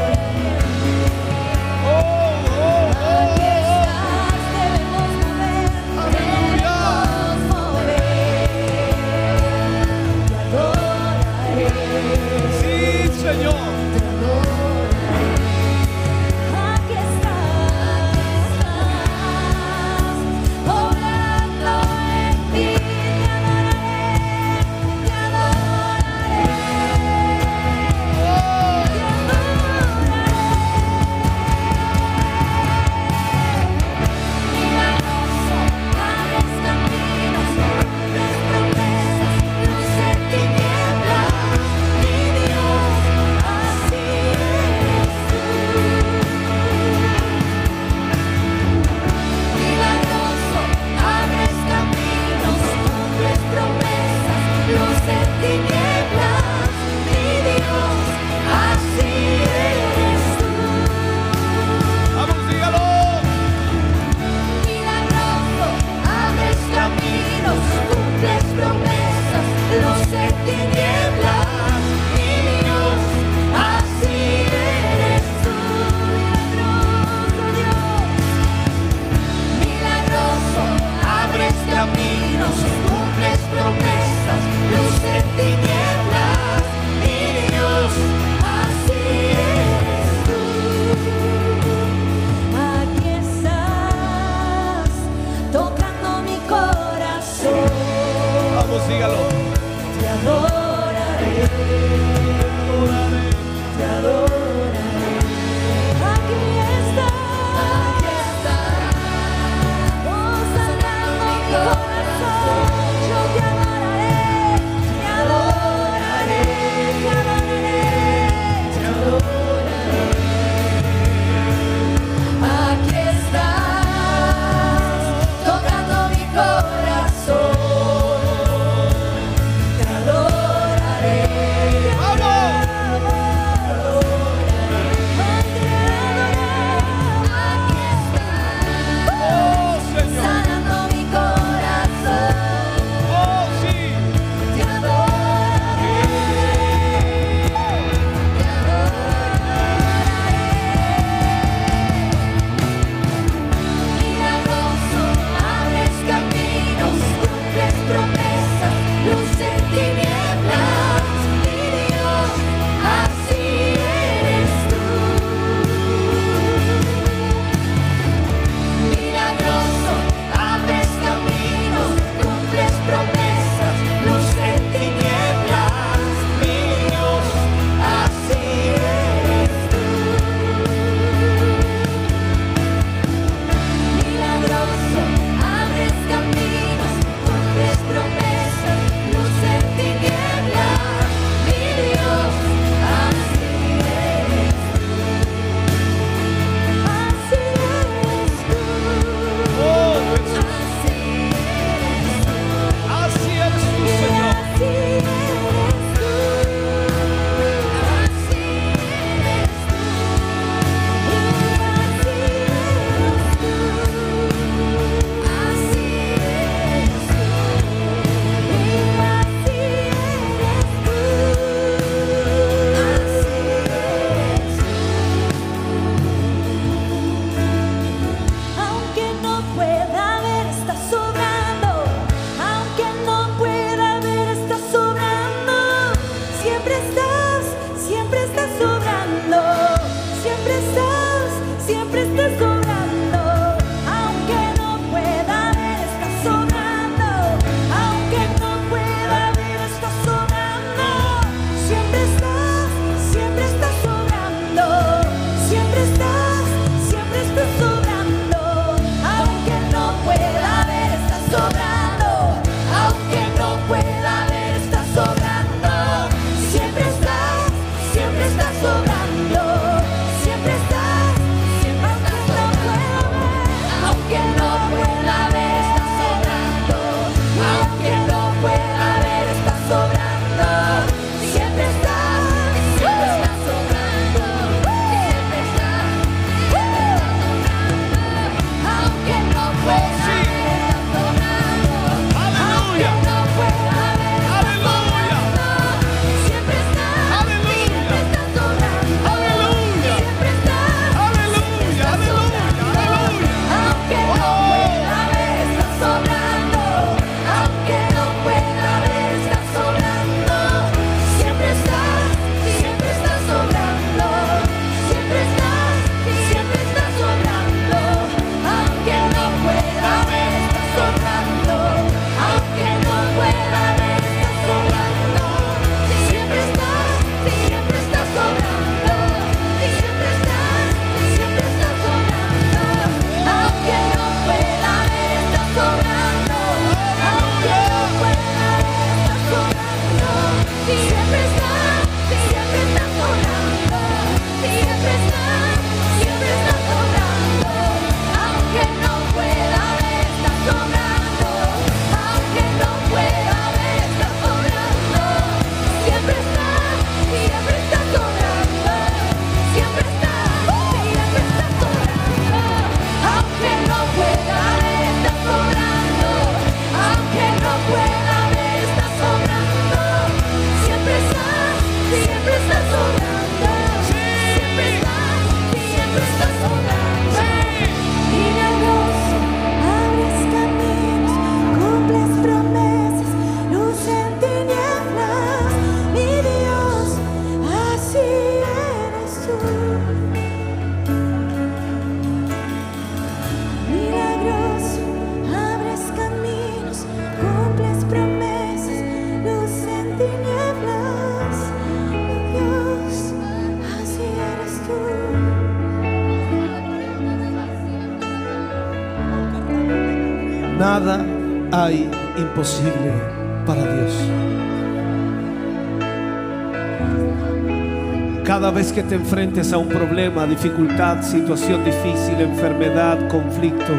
Que 418.76 418.84
te 418.84 418.96
enfrentes 418.96 419.54
a 419.54 419.58
un 419.58 419.70
problema, 419.70 420.26
dificultad, 420.26 421.02
situación 421.02 421.64
difícil, 421.64 422.20
enfermedad, 422.20 423.08
conflicto, 423.08 423.72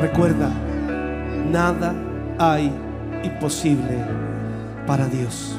recuerda, 0.00 0.48
nada 1.50 1.92
hay 2.38 2.72
imposible 3.24 4.04
para 4.86 5.08
Dios. 5.08 5.58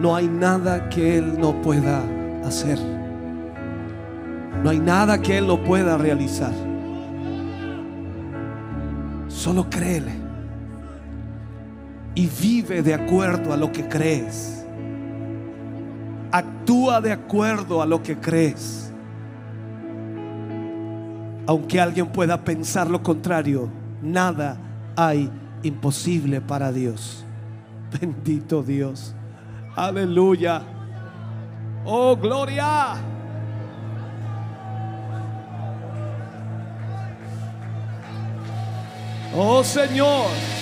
No 0.00 0.14
hay 0.14 0.28
nada 0.28 0.88
que 0.90 1.18
Él 1.18 1.40
no 1.40 1.60
pueda 1.60 2.04
hacer. 2.44 2.78
No 4.62 4.70
hay 4.70 4.78
nada 4.78 5.20
que 5.20 5.38
Él 5.38 5.48
no 5.48 5.60
pueda 5.60 5.98
realizar. 5.98 6.52
Solo 9.26 9.68
créele. 9.68 10.12
Y 12.14 12.28
vive 12.28 12.80
de 12.80 12.94
acuerdo 12.94 13.52
a 13.52 13.56
lo 13.56 13.72
que 13.72 13.88
crees. 13.88 14.61
De 16.82 17.12
acuerdo 17.12 17.80
a 17.80 17.86
lo 17.86 18.02
que 18.02 18.18
crees. 18.18 18.92
Aunque 21.46 21.80
alguien 21.80 22.08
pueda 22.08 22.42
pensar 22.42 22.90
lo 22.90 23.00
contrario, 23.00 23.68
nada 24.02 24.56
hay 24.96 25.30
imposible 25.62 26.40
para 26.40 26.72
Dios. 26.72 27.24
Bendito 28.00 28.64
Dios. 28.64 29.14
Aleluya. 29.76 30.62
Oh, 31.84 32.16
gloria. 32.16 32.96
Oh 39.36 39.62
Señor. 39.62 40.61